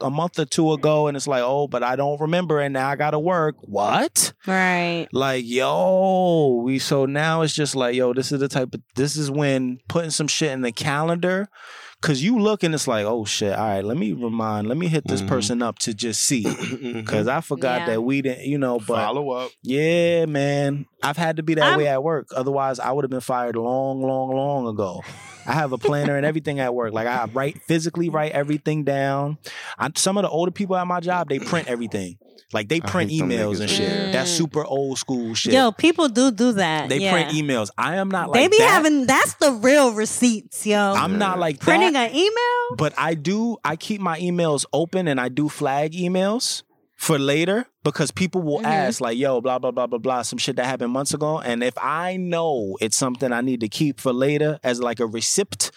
a 0.02 0.10
month 0.10 0.40
or 0.40 0.46
two 0.46 0.72
ago, 0.74 1.08
and 1.08 1.16
it's 1.18 1.28
like, 1.28 1.44
oh, 1.44 1.68
but 1.68 1.84
I 1.84 1.96
don't 1.96 2.20
remember, 2.20 2.60
and 2.60 2.74
now 2.74 2.90
I 2.90 2.96
gotta 2.96 3.20
work. 3.20 3.56
What? 3.62 4.34
right. 4.48 4.63
Like, 5.12 5.44
yo, 5.46 6.62
we 6.64 6.80
so 6.80 7.06
now 7.06 7.42
it's 7.42 7.54
just 7.54 7.76
like, 7.76 7.96
yo, 7.96 8.14
this 8.14 8.32
is 8.32 8.40
the 8.40 8.48
type 8.48 8.74
of 8.74 8.82
this 8.96 9.16
is 9.16 9.30
when 9.32 9.80
putting 9.88 10.12
some 10.12 10.28
shit 10.28 10.52
in 10.52 10.62
the 10.62 10.72
calendar 10.72 11.48
Cause 12.02 12.22
you 12.22 12.38
look 12.38 12.64
and 12.64 12.74
it's 12.76 12.86
like, 12.86 13.06
oh 13.06 13.24
shit, 13.24 13.54
all 13.58 13.66
right, 13.66 13.82
let 13.82 13.96
me 13.96 14.12
remind, 14.12 14.68
let 14.68 14.76
me 14.78 14.90
hit 14.90 15.08
this 15.08 15.22
Mhm. 15.22 15.28
person 15.30 15.62
up 15.62 15.80
to 15.80 15.94
just 15.94 16.22
see. 16.22 16.44
Cause 17.08 17.30
I 17.30 17.40
forgot 17.40 17.80
Yeah. 17.82 17.86
that 17.92 18.02
we 18.02 18.22
didn't, 18.22 18.44
you 18.46 18.58
know, 18.58 18.78
but 18.78 18.98
follow 18.98 19.30
up. 19.32 19.52
yeah, 19.62 20.26
man. 20.26 20.86
I've 21.02 21.16
had 21.16 21.38
to 21.38 21.44
be 21.44 21.54
that 21.54 21.64
I'm- 21.64 21.78
way 21.78 21.88
at 21.88 22.04
work. 22.04 22.28
Otherwise 22.36 22.78
I 22.82 22.92
would 22.92 23.06
have 23.06 23.10
been 23.10 23.22
fired 23.22 23.56
long, 23.56 24.02
long, 24.02 24.36
long 24.36 24.68
ago. 24.68 25.02
I 25.46 25.54
have 25.54 25.72
a 25.72 25.78
planner 25.78 26.18
and 26.18 26.26
everything 26.26 26.60
at 26.60 26.76
work. 26.76 26.92
Like 26.92 27.08
I 27.08 27.24
write 27.34 27.62
physically 27.62 28.10
write 28.10 28.34
everything 28.34 28.84
down. 28.84 29.38
I, 29.80 29.90
some 29.96 30.18
of 30.18 30.24
the 30.24 30.30
older 30.30 30.52
people 30.52 30.76
at 30.76 30.86
my 30.86 31.00
job, 31.00 31.30
they 31.30 31.40
print 31.40 31.70
everything. 31.70 32.18
Like 32.54 32.70
they 32.70 32.80
print 32.80 33.10
emails 33.12 33.60
and 33.62 33.70
shit. 33.70 33.88
man. 33.90 34.12
That's 34.12 34.32
Mm. 34.32 34.38
super 34.38 34.64
old 34.66 34.98
school 35.00 35.34
shit. 35.34 35.54
Yo, 35.54 35.72
people 35.72 36.08
do 36.10 36.32
do 36.32 36.52
that. 36.54 36.90
they 36.90 37.00
yeah. 37.00 37.12
print 37.12 37.30
emails. 37.32 37.70
I 37.78 37.96
am 37.96 38.10
not 38.12 38.30
like 38.30 38.42
they 38.42 38.48
be 38.48 38.62
that. 38.64 38.70
having 38.70 39.06
that's 39.08 39.34
the 39.36 39.52
real 39.54 39.94
receipts, 39.94 40.66
yo. 40.66 40.94
I'm 40.94 41.18
not 41.18 41.40
like 41.40 41.60
Printing 41.60 41.94
that. 41.94 42.12
an 42.12 42.16
email. 42.16 42.76
But 42.78 42.94
I 42.98 43.16
do. 43.16 43.58
I 43.66 43.76
keep 43.76 44.02
my 44.02 44.20
emails 44.20 44.66
open 44.74 45.08
and 45.08 45.20
I 45.20 45.30
do 45.30 45.50
flag 45.50 45.94
emails 45.94 46.64
for 46.96 47.18
later 47.20 47.66
because 47.84 48.12
people 48.12 48.42
will 48.42 48.60
Mhm. 48.60 48.66
ask 48.66 49.02
like, 49.02 49.18
"Yo, 49.18 49.42
blah 49.42 49.60
blah 49.60 49.72
blah 49.72 49.88
blah 49.88 49.98
blah," 50.00 50.22
some 50.22 50.38
shit 50.40 50.56
that 50.56 50.66
happened 50.66 50.92
months 50.92 51.14
ago, 51.14 51.40
and 51.40 51.64
if 51.64 51.74
I 51.82 52.18
know 52.18 52.78
it's 52.80 52.96
something 52.96 53.34
I 53.34 53.42
need 53.42 53.60
to 53.62 53.68
keep 53.68 54.00
for 54.00 54.14
later 54.14 54.60
as 54.64 54.80
like 54.82 55.00
a 55.00 55.06
receipt, 55.08 55.72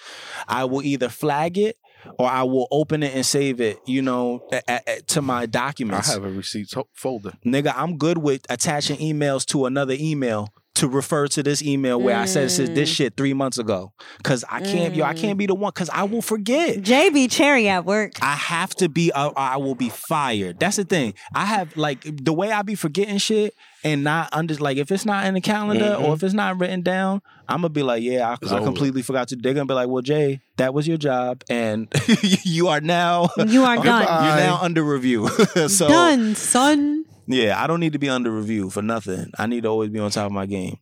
I 0.46 0.64
will 0.66 0.82
either 0.82 1.08
flag 1.08 1.58
it 1.58 1.76
or 2.18 2.28
I 2.28 2.42
will 2.44 2.68
open 2.70 3.02
it 3.02 3.14
and 3.14 3.24
save 3.24 3.60
it. 3.60 3.78
You 3.86 4.02
know, 4.02 4.42
a- 4.52 4.62
a- 4.68 4.80
a- 4.86 5.00
to 5.02 5.22
my 5.22 5.46
documents. 5.46 6.08
I 6.10 6.14
have 6.14 6.24
a 6.24 6.30
receipts 6.30 6.74
ho- 6.74 6.88
folder. 6.94 7.32
Nigga, 7.44 7.72
I'm 7.76 7.96
good 7.98 8.18
with 8.18 8.42
attaching 8.50 8.96
emails 8.98 9.44
to 9.46 9.66
another 9.66 9.94
email 9.98 10.48
to 10.76 10.88
refer 10.88 11.26
to 11.26 11.42
this 11.42 11.62
email 11.62 11.98
where 11.98 12.14
I 12.14 12.26
said 12.26 12.50
this, 12.50 12.58
this 12.58 12.90
Mm. 12.90 12.94
shit 12.94 13.16
three 13.16 13.32
months 13.32 13.56
ago. 13.56 13.92
Cause 14.22 14.44
I 14.50 14.60
can't, 14.60 14.94
yo, 14.94 15.06
I 15.06 15.14
Mm. 15.14 15.18
can't 15.18 15.38
be 15.38 15.46
the 15.46 15.54
one. 15.54 15.72
Cause 15.72 15.88
I 15.90 16.02
will 16.04 16.20
forget. 16.20 16.82
JB 16.82 17.28
Cherry 17.28 17.66
at 17.66 17.86
work. 17.86 18.12
I 18.20 18.34
have 18.34 18.74
to 18.76 18.90
be. 18.90 19.10
Uh, 19.10 19.30
I 19.38 19.56
will 19.56 19.74
be 19.74 19.88
fired. 19.88 20.60
That's 20.60 20.76
the 20.76 20.84
thing. 20.84 21.14
I 21.34 21.46
have 21.46 21.74
like 21.78 22.04
the 22.22 22.34
way 22.34 22.52
I 22.52 22.60
be 22.60 22.74
forgetting 22.74 23.16
shit 23.16 23.54
and 23.86 24.04
not 24.04 24.28
under 24.32 24.54
like 24.54 24.76
if 24.76 24.90
it's 24.90 25.04
not 25.06 25.24
in 25.26 25.34
the 25.34 25.40
calendar 25.40 25.94
or 25.94 26.10
Mhm. 26.10 26.14
if 26.14 26.22
it's 26.22 26.34
not 26.34 26.58
written 26.60 26.82
down, 26.82 27.22
I'm 27.48 27.58
gonna 27.58 27.68
be 27.70 27.82
like, 27.82 28.02
yeah, 28.02 28.30
I, 28.30 28.34
It's 28.42 28.50
I 28.52 28.56
over. 28.56 28.64
completely 28.66 29.02
forgot 29.02 29.28
to. 29.28 29.36
They're 29.36 29.54
gonna 29.54 29.66
be 29.66 29.74
like, 29.74 29.88
well, 29.88 30.02
Jay, 30.02 30.40
that 30.56 30.74
was 30.74 30.86
your 30.88 30.98
job, 30.98 31.42
and 31.48 31.88
you 32.44 32.68
are 32.68 32.80
now 32.80 33.28
You 33.46 33.64
are 33.64 33.76
done. 33.82 33.84
Goodbye. 34.02 34.26
you're 34.28 34.36
now 34.46 34.58
under 34.60 34.82
review. 34.82 35.28
so 35.68 35.88
Done, 35.88 36.34
son. 36.34 37.04
yeah, 37.26 37.62
I 37.62 37.66
don't 37.66 37.80
need 37.80 37.92
to 37.94 37.98
be 37.98 38.08
under 38.08 38.30
review 38.30 38.70
for 38.70 38.82
nothing. 38.82 39.30
I 39.38 39.46
need 39.46 39.62
to 39.62 39.68
always 39.68 39.90
be 39.90 39.98
on 40.00 40.10
top 40.10 40.26
of 40.26 40.32
my 40.32 40.46
game. 40.46 40.76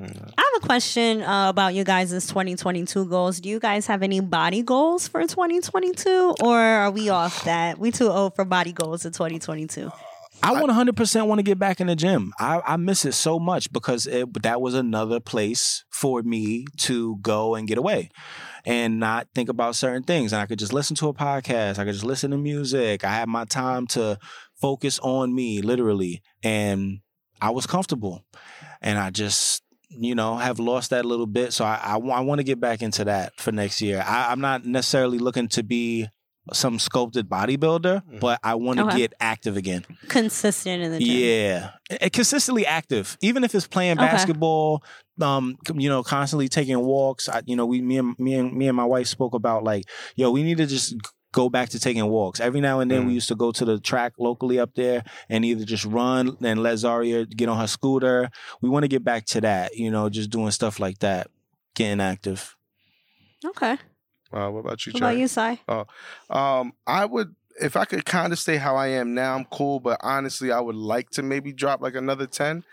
I 0.00 0.04
have 0.06 0.62
a 0.62 0.66
question 0.66 1.22
uh, 1.22 1.48
about 1.48 1.74
you 1.74 1.82
guys' 1.82 2.10
2022 2.10 3.06
goals. 3.06 3.40
Do 3.40 3.48
you 3.48 3.58
guys 3.58 3.86
have 3.88 4.04
any 4.04 4.20
body 4.20 4.62
goals 4.62 5.08
for 5.08 5.20
2022, 5.22 6.36
or 6.40 6.56
are 6.56 6.90
we 6.92 7.08
off 7.08 7.42
that? 7.44 7.78
We 7.80 7.90
too 7.90 8.06
old 8.08 8.36
for 8.36 8.44
body 8.44 8.72
goals 8.72 9.04
in 9.04 9.10
2022. 9.12 9.90
I 10.42 10.52
want 10.52 10.70
100% 10.70 11.26
want 11.26 11.38
to 11.40 11.42
get 11.42 11.58
back 11.58 11.80
in 11.80 11.88
the 11.88 11.96
gym. 11.96 12.32
I, 12.38 12.60
I 12.64 12.76
miss 12.76 13.04
it 13.04 13.12
so 13.12 13.38
much 13.38 13.72
because 13.72 14.06
it, 14.06 14.42
that 14.42 14.60
was 14.60 14.74
another 14.74 15.20
place 15.20 15.84
for 15.90 16.22
me 16.22 16.64
to 16.78 17.16
go 17.16 17.54
and 17.54 17.66
get 17.66 17.78
away 17.78 18.10
and 18.64 19.00
not 19.00 19.28
think 19.34 19.48
about 19.48 19.76
certain 19.76 20.02
things. 20.02 20.32
And 20.32 20.40
I 20.40 20.46
could 20.46 20.58
just 20.58 20.72
listen 20.72 20.96
to 20.96 21.08
a 21.08 21.14
podcast. 21.14 21.78
I 21.78 21.84
could 21.84 21.94
just 21.94 22.04
listen 22.04 22.30
to 22.30 22.38
music. 22.38 23.04
I 23.04 23.10
had 23.10 23.28
my 23.28 23.44
time 23.44 23.86
to 23.88 24.18
focus 24.60 24.98
on 25.00 25.34
me, 25.34 25.60
literally. 25.60 26.22
And 26.42 27.00
I 27.40 27.50
was 27.50 27.66
comfortable. 27.66 28.24
And 28.80 28.98
I 28.98 29.10
just, 29.10 29.62
you 29.88 30.14
know, 30.14 30.36
have 30.36 30.58
lost 30.58 30.90
that 30.90 31.04
little 31.04 31.26
bit. 31.26 31.52
So 31.52 31.64
I, 31.64 31.94
I, 31.94 31.96
want 31.96 32.38
to 32.38 32.44
get 32.44 32.60
back 32.60 32.82
into 32.82 33.04
that 33.04 33.38
for 33.38 33.52
next 33.52 33.80
year. 33.80 34.04
I, 34.06 34.30
I'm 34.30 34.40
not 34.40 34.64
necessarily 34.64 35.18
looking 35.18 35.48
to 35.48 35.62
be 35.62 36.08
some 36.52 36.78
sculpted 36.78 37.28
bodybuilder, 37.28 38.02
Mhm. 38.04 38.20
but 38.20 38.40
I 38.42 38.54
want 38.54 38.78
to 38.78 38.86
Okay. 38.86 38.96
get 38.98 39.14
active 39.20 39.56
again. 39.56 39.84
Consistent 40.08 40.82
in 40.82 40.92
the 40.92 40.98
gym. 40.98 41.08
Yeah, 41.08 41.70
And 42.00 42.12
consistently 42.12 42.64
active, 42.66 43.16
even 43.20 43.44
if 43.44 43.54
it's 43.54 43.66
playing 43.66 43.98
Okay. 43.98 44.06
basketball. 44.06 44.82
Um, 45.20 45.56
you 45.74 45.88
know, 45.88 46.04
constantly 46.04 46.48
taking 46.48 46.78
walks. 46.78 47.28
I, 47.28 47.42
you 47.44 47.56
know, 47.56 47.66
we, 47.66 47.80
me 47.82 47.98
and 47.98 48.14
me 48.20 48.34
and 48.34 48.52
me 48.52 48.68
and 48.68 48.76
my 48.76 48.84
wife 48.84 49.08
spoke 49.08 49.34
about 49.34 49.64
like, 49.64 49.84
yo, 50.14 50.30
we 50.30 50.44
need 50.44 50.58
to 50.58 50.66
just 50.66 50.94
go 51.32 51.48
back 51.50 51.68
to 51.70 51.78
taking 51.80 52.06
walks. 52.06 52.38
Every 52.38 52.60
now 52.60 52.78
and 52.80 52.88
then, 52.90 53.04
we 53.04 53.12
Mm. 53.12 53.14
used 53.16 53.28
to 53.28 53.34
go 53.34 53.50
to 53.50 53.64
the 53.64 53.80
track 53.80 54.12
locally 54.18 54.60
up 54.60 54.76
there 54.76 55.02
and 55.28 55.44
either 55.44 55.64
just 55.64 55.84
run 55.84 56.36
and 56.40 56.62
let 56.62 56.76
Zaria 56.78 57.26
get 57.26 57.48
on 57.48 57.58
her 57.58 57.66
scooter. 57.66 58.30
We 58.62 58.68
want 58.68 58.84
to 58.84 58.88
get 58.88 59.02
back 59.02 59.26
to 59.26 59.40
that. 59.40 59.76
You 59.76 59.90
know, 59.90 60.08
just 60.08 60.30
doing 60.30 60.52
stuff 60.52 60.78
like 60.78 61.00
that, 61.00 61.26
getting 61.74 62.00
active. 62.00 62.54
Okay. 63.44 63.76
Uh, 64.32 64.48
what 64.50 64.60
about 64.60 64.86
you, 64.86 64.92
What 64.92 65.02
about 65.02 65.16
you, 65.16 65.28
Sai? 65.28 65.60
Um, 66.30 66.72
I 66.86 67.04
would 67.04 67.34
if 67.60 67.76
I 67.76 67.84
could 67.84 68.04
kind 68.04 68.32
of 68.32 68.38
stay 68.38 68.56
how 68.56 68.76
I 68.76 68.88
am 68.88 69.14
now, 69.14 69.34
I'm 69.34 69.44
cool. 69.46 69.80
But 69.80 69.98
honestly, 70.02 70.52
I 70.52 70.60
would 70.60 70.76
like 70.76 71.10
to 71.10 71.22
maybe 71.22 71.52
drop 71.52 71.80
like 71.80 71.94
another 71.94 72.26
ten, 72.26 72.64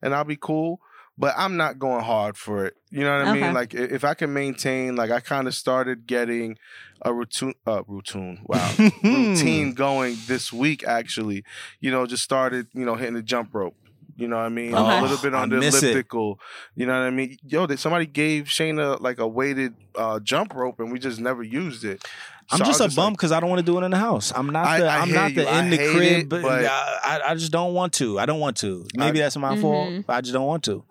and 0.00 0.14
I'll 0.14 0.24
be 0.24 0.38
cool. 0.40 0.80
But 1.18 1.34
I'm 1.36 1.58
not 1.58 1.78
going 1.78 2.02
hard 2.04 2.38
for 2.38 2.64
it. 2.64 2.74
You 2.90 3.04
know 3.04 3.18
what 3.18 3.26
I 3.28 3.30
Okay. 3.32 3.42
mean? 3.42 3.54
Like 3.54 3.74
if 3.74 4.02
I 4.02 4.14
can 4.14 4.32
maintain, 4.32 4.96
like 4.96 5.10
I 5.10 5.20
kind 5.20 5.46
of 5.46 5.54
started 5.54 6.06
getting 6.06 6.56
a 7.02 7.12
routine, 7.12 7.54
uh, 7.66 7.82
routine. 7.86 8.40
Wow, 8.46 8.72
routine 9.02 9.74
going 9.74 10.16
this 10.26 10.52
week. 10.52 10.84
Actually, 10.84 11.44
you 11.80 11.90
know, 11.90 12.06
just 12.06 12.22
started. 12.22 12.68
You 12.72 12.84
know, 12.86 12.94
hitting 12.94 13.14
the 13.14 13.22
jump 13.22 13.50
rope. 13.54 13.76
You 14.16 14.28
know 14.28 14.36
what 14.36 14.42
I 14.44 14.48
mean? 14.50 14.74
Okay. 14.74 14.98
A 14.98 15.02
little 15.02 15.16
bit 15.18 15.32
Oh, 15.34 15.38
I 15.38 15.42
on 15.42 15.48
the 15.48 15.56
miss 15.58 15.82
it. 15.82 15.90
elliptical. 15.90 16.38
You 16.74 16.86
know 16.86 16.92
what 16.98 17.06
I 17.06 17.10
mean? 17.10 17.38
Yo, 17.46 17.66
did 17.66 17.78
somebody 17.78 18.06
gave 18.06 18.44
Shayna 18.44 19.00
like 19.00 19.18
a 19.18 19.26
weighted 19.26 19.74
uh, 19.94 20.20
jump 20.20 20.54
rope, 20.54 20.80
and 20.80 20.92
we 20.92 20.98
just 20.98 21.18
never 21.20 21.42
used 21.42 21.84
it. 21.84 22.04
I'm 22.50 22.58
So 22.58 22.64
I 22.64 22.66
just 22.66 22.80
was 22.80 22.92
a 22.92 22.96
bum 22.96 23.04
like, 23.06 23.12
because 23.14 23.32
I 23.32 23.40
don't 23.40 23.48
want 23.48 23.60
to 23.60 23.64
do 23.64 23.78
it 23.78 23.82
in 23.84 23.90
the 23.90 23.96
house. 23.96 24.32
I'm 24.36 24.50
not 24.50 24.78
the 24.78 24.86
I 24.86 24.98
I'm 25.00 25.12
not 25.12 25.34
the 25.34 25.42
you. 25.42 25.48
I 25.48 25.64
in 25.64 25.70
the 25.70 25.76
crib, 25.78 26.12
it, 26.22 26.28
but, 26.28 26.42
but- 26.42 26.64
I, 26.66 27.20
I 27.28 27.34
just 27.34 27.52
don't 27.52 27.72
want 27.72 27.94
to. 27.94 28.18
I 28.18 28.26
don't 28.26 28.40
want 28.40 28.58
to. 28.58 28.86
Maybe 28.94 29.18
that's 29.20 29.36
my 29.36 29.56
fault. 29.58 29.88
Mhm. 29.88 30.06
But 30.06 30.14
I 30.14 30.20
just 30.20 30.34
don't 30.34 30.46
want 30.46 30.64
to. 30.64 30.84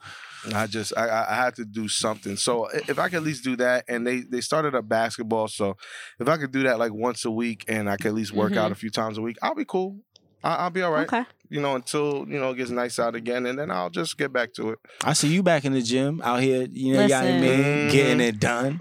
I 0.55 0.65
just 0.65 0.91
I, 0.97 1.05
I 1.07 1.31
I 1.33 1.35
had 1.35 1.53
to 1.57 1.65
do 1.65 1.87
something. 1.87 2.35
So 2.35 2.67
if 2.87 2.97
I 2.97 3.09
could 3.09 3.17
at 3.17 3.23
least 3.23 3.43
do 3.43 3.55
that, 3.57 3.85
and 3.87 4.07
they 4.07 4.21
they 4.21 4.41
started 4.41 4.73
a 4.73 4.81
basketball, 4.81 5.47
so 5.47 5.77
if 6.19 6.27
I 6.27 6.37
could 6.37 6.51
do 6.51 6.63
that 6.63 6.79
like 6.79 6.93
once 6.93 7.25
a 7.25 7.31
week, 7.31 7.65
and 7.67 7.87
I 7.87 7.97
could 7.97 8.07
at 8.07 8.13
least 8.15 8.31
work 8.31 8.55
out 8.55 8.71
a 8.71 8.75
few 8.75 8.89
times 8.89 9.19
a 9.19 9.21
week, 9.21 9.37
I'll 9.43 9.53
be 9.53 9.65
cool. 9.65 9.97
I, 10.43 10.55
I'll 10.55 10.69
be 10.71 10.81
all 10.81 10.91
right. 10.91 11.05
Okay. 11.05 11.25
You 11.51 11.59
know, 11.59 11.75
until 11.75 12.25
you 12.29 12.39
know 12.39 12.51
it 12.51 12.55
gets 12.57 12.71
nice 12.71 12.97
out 12.97 13.13
again, 13.13 13.45
and 13.45 13.59
then 13.59 13.69
I'll 13.69 13.89
just 13.89 14.17
get 14.17 14.31
back 14.31 14.53
to 14.53 14.69
it. 14.71 14.79
I 15.03 15.11
see 15.11 15.27
you 15.27 15.43
back 15.43 15.65
in 15.65 15.73
the 15.73 15.81
gym 15.81 16.21
out 16.23 16.39
here. 16.41 16.65
You 16.71 16.93
know, 16.93 17.01
you 17.03 17.09
got 17.09 17.25
Listen. 17.25 17.41
me 17.41 17.91
getting 17.91 18.19
Mhm. 18.19 18.27
it 18.29 18.39
done. 18.39 18.79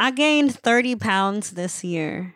I 0.00 0.10
gained 0.10 0.54
30 0.58 0.96
pounds 0.96 1.50
this 1.50 1.84
year. 1.84 2.34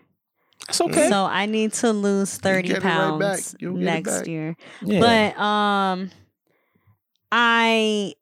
It's 0.68 0.80
okay. 0.82 1.08
So 1.08 1.24
I 1.24 1.46
need 1.46 1.72
to 1.80 1.92
lose 1.92 2.36
30 2.36 2.68
get 2.68 2.76
it 2.78 2.84
right 2.84 3.18
back. 3.18 3.38
pounds 3.38 3.56
You'll 3.58 3.74
get 3.74 3.82
it 3.82 3.84
next 3.86 4.18
back. 4.18 4.26
year. 4.26 4.56
yeah. 4.82 5.00
But 5.34 5.38
um 5.42 6.10
I 7.32 8.14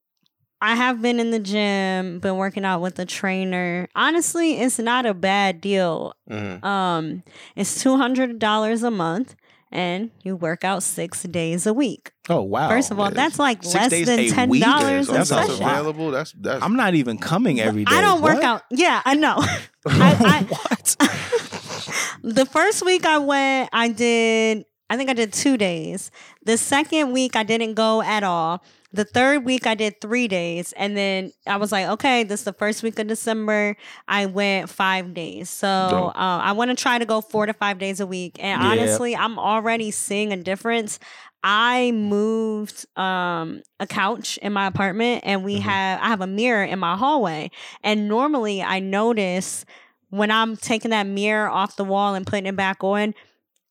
I 0.60 0.76
have 0.76 1.02
been 1.02 1.18
in 1.18 1.32
the 1.32 1.40
gym, 1.40 2.20
been 2.20 2.36
working 2.36 2.64
out 2.64 2.80
with 2.80 2.98
a 3.00 3.04
trainer. 3.04 3.88
Honestly, 3.96 4.60
it's 4.60 4.78
not 4.78 5.06
a 5.06 5.14
bad 5.14 5.60
deal. 5.60 6.14
Mhm. 6.30 6.62
Um 6.64 7.22
it's 7.56 7.82
$200 7.82 8.82
a 8.84 8.90
month 8.90 9.34
and 9.72 10.10
you 10.22 10.36
work 10.36 10.64
out 10.64 10.82
6 10.82 11.22
days 11.24 11.66
a 11.66 11.72
week. 11.74 12.12
oh 12.28 12.42
wow. 12.42 12.68
First 12.68 12.90
of 12.90 13.00
all, 13.00 13.06
yeah. 13.08 13.14
that's 13.14 13.38
like 13.38 13.62
Six 13.62 13.74
less 13.74 13.90
days 13.90 14.06
than 14.06 14.18
a 14.20 14.28
$10 14.28 15.00
a 15.00 15.04
so 15.04 15.12
That's 15.12 15.30
if 15.30 15.36
that's 15.36 15.48
a 15.48 15.52
session. 15.52 15.64
available. 15.68 16.10
That's 16.10 16.32
that's. 16.32 16.62
I'm 16.62 16.76
not 16.76 16.94
even 16.94 17.18
coming 17.18 17.58
every 17.60 17.84
day. 17.84 17.94
I 17.96 18.00
don't 18.00 18.20
work 18.22 18.34
What? 18.34 18.44
out. 18.44 18.62
Yeah, 18.70 19.00
I 19.04 19.14
know. 19.14 19.36
I- 19.86 20.44
what? 20.48 20.96
the 22.22 22.46
first 22.46 22.84
week 22.84 23.04
I 23.06 23.18
went, 23.18 23.70
I 23.72 23.88
did, 23.88 24.64
I 24.90 24.96
think 24.96 25.10
I 25.10 25.14
did 25.14 25.32
two 25.32 25.56
days. 25.56 26.10
The 26.44 26.56
second 26.58 27.12
week, 27.12 27.34
I 27.36 27.42
didn't 27.42 27.74
go 27.74 28.02
at 28.02 28.22
all. 28.22 28.62
The 28.92 29.04
third 29.04 29.44
week, 29.44 29.66
I 29.66 29.74
did 29.74 30.00
three 30.00 30.28
days. 30.28 30.72
And 30.76 30.96
then 30.96 31.32
I 31.46 31.56
was 31.56 31.72
like, 31.72 31.86
okay, 31.86 32.24
this 32.24 32.40
is 32.40 32.44
the 32.44 32.52
first 32.52 32.82
week 32.82 32.98
of 32.98 33.06
December. 33.06 33.76
I 34.06 34.26
went 34.26 34.68
five 34.68 35.14
days. 35.14 35.48
So 35.50 35.68
uh, 35.68 36.12
I 36.14 36.52
want 36.52 36.70
to 36.70 36.76
try 36.76 36.98
to 36.98 37.04
go 37.06 37.20
four 37.20 37.46
to 37.46 37.52
five 37.54 37.78
days 37.78 38.00
a 38.00 38.06
week. 38.06 38.36
And 38.38 38.60
Yeah. 38.60 38.68
honestly, 38.70 39.16
I'm 39.16 39.38
already 39.38 39.90
seeing 39.90 40.32
a 40.32 40.36
difference. 40.36 40.98
I 41.42 41.90
moved 41.92 42.86
um, 42.96 43.62
a 43.80 43.86
couch 43.86 44.38
in 44.42 44.52
my 44.52 44.66
apartment, 44.66 45.22
and 45.24 45.44
we 45.44 45.58
Mhm. 45.58 45.62
have 45.62 46.00
I 46.00 46.08
have 46.08 46.20
a 46.20 46.26
mirror 46.26 46.62
in 46.64 46.78
my 46.78 46.96
hallway. 46.96 47.50
And 47.82 48.08
normally, 48.08 48.62
I 48.62 48.78
notice 48.80 49.64
when 50.10 50.30
I'm 50.30 50.56
taking 50.56 50.90
that 50.90 51.06
mirror 51.06 51.48
off 51.48 51.76
the 51.76 51.84
wall 51.84 52.14
and 52.14 52.26
putting 52.26 52.46
it 52.46 52.56
back 52.56 52.84
on, 52.84 53.14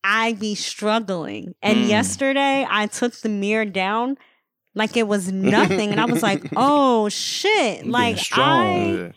I 0.03 0.33
be 0.33 0.55
struggling. 0.55 1.53
And 1.61 1.83
Mm. 1.83 1.87
yesterday, 1.87 2.65
I 2.69 2.87
took 2.87 3.13
the 3.21 3.29
mirror 3.29 3.65
down 3.65 4.17
like 4.75 4.95
it 4.97 5.07
was 5.07 5.31
nothing, 5.31 5.91
and 5.91 5.99
I 5.99 6.05
was 6.05 6.21
like, 6.23 6.43
"Oh 6.55 7.09
shit!" 7.09 7.85
Like 7.85 8.17
strong. 8.17 8.67
I. 8.67 8.93
Yeah. 9.05 9.11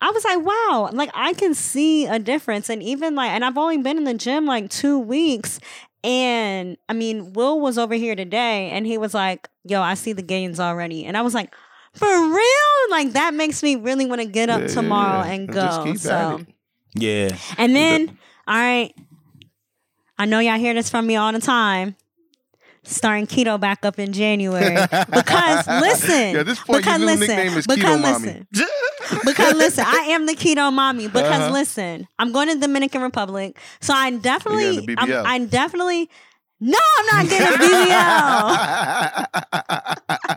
I 0.00 0.10
was 0.10 0.22
like, 0.22 0.44
wow, 0.44 0.90
like 0.92 1.10
I 1.14 1.32
can 1.32 1.54
see 1.54 2.04
a 2.04 2.18
difference. 2.18 2.68
And 2.68 2.82
even 2.82 3.14
like, 3.14 3.30
and 3.30 3.42
I've 3.42 3.56
only 3.56 3.78
been 3.78 3.96
in 3.96 4.04
the 4.04 4.12
gym 4.12 4.44
like 4.44 4.68
two 4.68 4.98
weeks. 4.98 5.58
And 6.02 6.76
I 6.90 6.92
mean, 6.92 7.32
Will 7.32 7.58
was 7.58 7.78
over 7.78 7.94
here 7.94 8.14
today 8.14 8.68
and 8.70 8.86
he 8.86 8.98
was 8.98 9.14
like, 9.14 9.48
yo, 9.64 9.80
I 9.80 9.94
see 9.94 10.12
the 10.12 10.20
gains 10.20 10.60
already. 10.60 11.06
And 11.06 11.16
I 11.16 11.22
was 11.22 11.32
like, 11.32 11.54
for 11.94 12.06
real? 12.06 12.90
Like 12.90 13.12
that 13.12 13.32
makes 13.32 13.62
me 13.62 13.76
really 13.76 14.04
want 14.04 14.20
to 14.20 14.26
get 14.26 14.50
up 14.50 14.60
Yeah, 14.62 14.66
yeah, 14.66 14.74
tomorrow 14.74 15.24
yeah. 15.24 15.32
and 15.32 15.50
just 15.54 15.78
go. 15.78 15.84
keep 15.84 15.94
at 15.94 16.00
So 16.00 16.36
it. 16.40 16.46
Yeah. 17.02 17.36
And 17.56 17.74
then, 17.74 18.18
all 18.46 18.56
right, 18.58 18.94
I 20.18 20.26
know 20.26 20.38
y'all 20.40 20.58
hear 20.58 20.74
this 20.74 20.90
from 20.90 21.06
me 21.06 21.16
all 21.16 21.32
the 21.32 21.40
time. 21.40 21.96
Starting 22.84 23.26
keto 23.26 23.58
back 23.58 23.84
up 23.84 23.98
in 23.98 24.12
January 24.12 24.76
because 25.10 25.66
listen, 25.80 26.34
Yeah, 26.34 26.42
this 26.42 26.58
point, 26.60 26.68
your 26.68 26.78
because 26.80 27.00
new 27.00 27.06
listen, 27.06 27.36
nickname 27.36 27.58
is 27.58 27.66
because 27.66 27.98
Keto 27.98 28.02
Mommy. 28.02 28.46
because 29.24 29.54
listen, 29.54 29.84
I 29.86 30.06
am 30.10 30.26
the 30.26 30.34
keto 30.34 30.72
mommy. 30.72 31.06
Because 31.08 31.40
Uh-huh. 31.40 31.50
listen, 31.52 32.06
I'm 32.18 32.32
going 32.32 32.48
to 32.48 32.58
Dominican 32.58 33.02
Republic, 33.02 33.58
so 33.80 33.92
I 33.94 34.10
definitely, 34.12 34.94
I'm. 34.98 35.12
I'm 35.26 35.46
definitely. 35.46 36.08
No, 36.60 36.78
I'm 36.98 37.06
not 37.06 37.28
getting 37.28 37.48
a 37.48 37.58
BBL. 37.58 39.26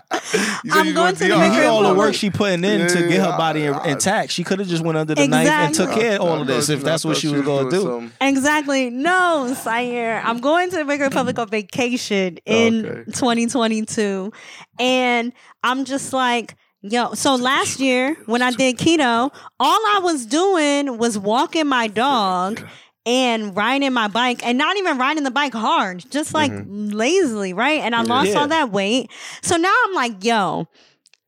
You 0.63 0.71
said 0.71 0.87
I'm 0.87 0.93
going 0.93 1.15
to 1.15 1.23
DR. 1.27 1.37
the 1.39 1.45
You 1.45 1.51
hear 1.51 1.69
all 1.69 1.83
the 1.83 1.93
work 1.93 2.13
she 2.13 2.29
putting 2.29 2.63
in 2.63 2.87
to 2.87 3.07
get 3.07 3.19
her 3.21 3.37
body 3.37 3.67
I- 3.67 3.77
I- 3.77 3.87
intact. 3.89 4.31
She 4.31 4.43
could 4.43 4.59
have 4.59 4.67
just 4.67 4.83
went 4.83 4.97
under 4.97 5.15
the 5.15 5.27
knife 5.27 5.47
and 5.47 5.73
took 5.75 5.91
care 5.91 6.15
of 6.15 6.21
all 6.21 6.41
of 6.41 6.47
this 6.47 6.69
if 6.69 6.83
that's 6.83 7.05
what 7.05 7.17
she 7.17 7.27
was 7.27 7.37
was 7.37 7.45
going 7.45 7.69
to 7.69 7.75
do. 7.75 7.81
some- 7.83 8.11
Exactly. 8.21 8.89
No, 8.89 9.53
Sire. 9.57 10.21
I'm 10.25 10.39
going 10.39 10.69
to 10.69 10.75
the 10.75 10.81
Dominican 10.83 11.07
Republic 11.07 11.39
on 11.39 11.47
vacation 11.49 12.37
in 12.45 12.85
Okay. 12.85 13.03
2022. 13.11 14.31
And 14.79 15.31
I'm 15.63 15.85
just 15.85 16.13
like, 16.13 16.55
yo, 16.81 17.13
so 17.13 17.35
last 17.35 17.79
year 17.79 18.15
when 18.25 18.41
I 18.41 18.51
did 18.51 18.77
keto, 18.77 19.33
all 19.59 19.79
I 19.95 19.99
was 20.03 20.25
doing 20.25 20.97
was 20.97 21.17
walking 21.17 21.67
my 21.67 21.87
dog 21.87 22.61
and 23.07 23.55
riding 23.55 23.93
my 23.93 24.07
bike 24.09 24.45
and 24.45 24.57
not 24.57 24.75
even 24.77 24.97
riding 24.97 25.23
the 25.23 25.31
bike 25.31 25.53
hard, 25.53 26.03
just 26.11 26.33
like 26.33 26.51
lazily, 26.67 27.53
right? 27.53 27.79
And 27.79 27.95
I 27.95 28.01
lost 28.03 28.29
Yeah. 28.31 28.39
all 28.41 28.47
that 28.49 28.71
weight. 28.71 29.09
So 29.41 29.55
now 29.55 29.73
I'm 29.87 29.93
like, 29.93 30.23
yo, 30.23 30.67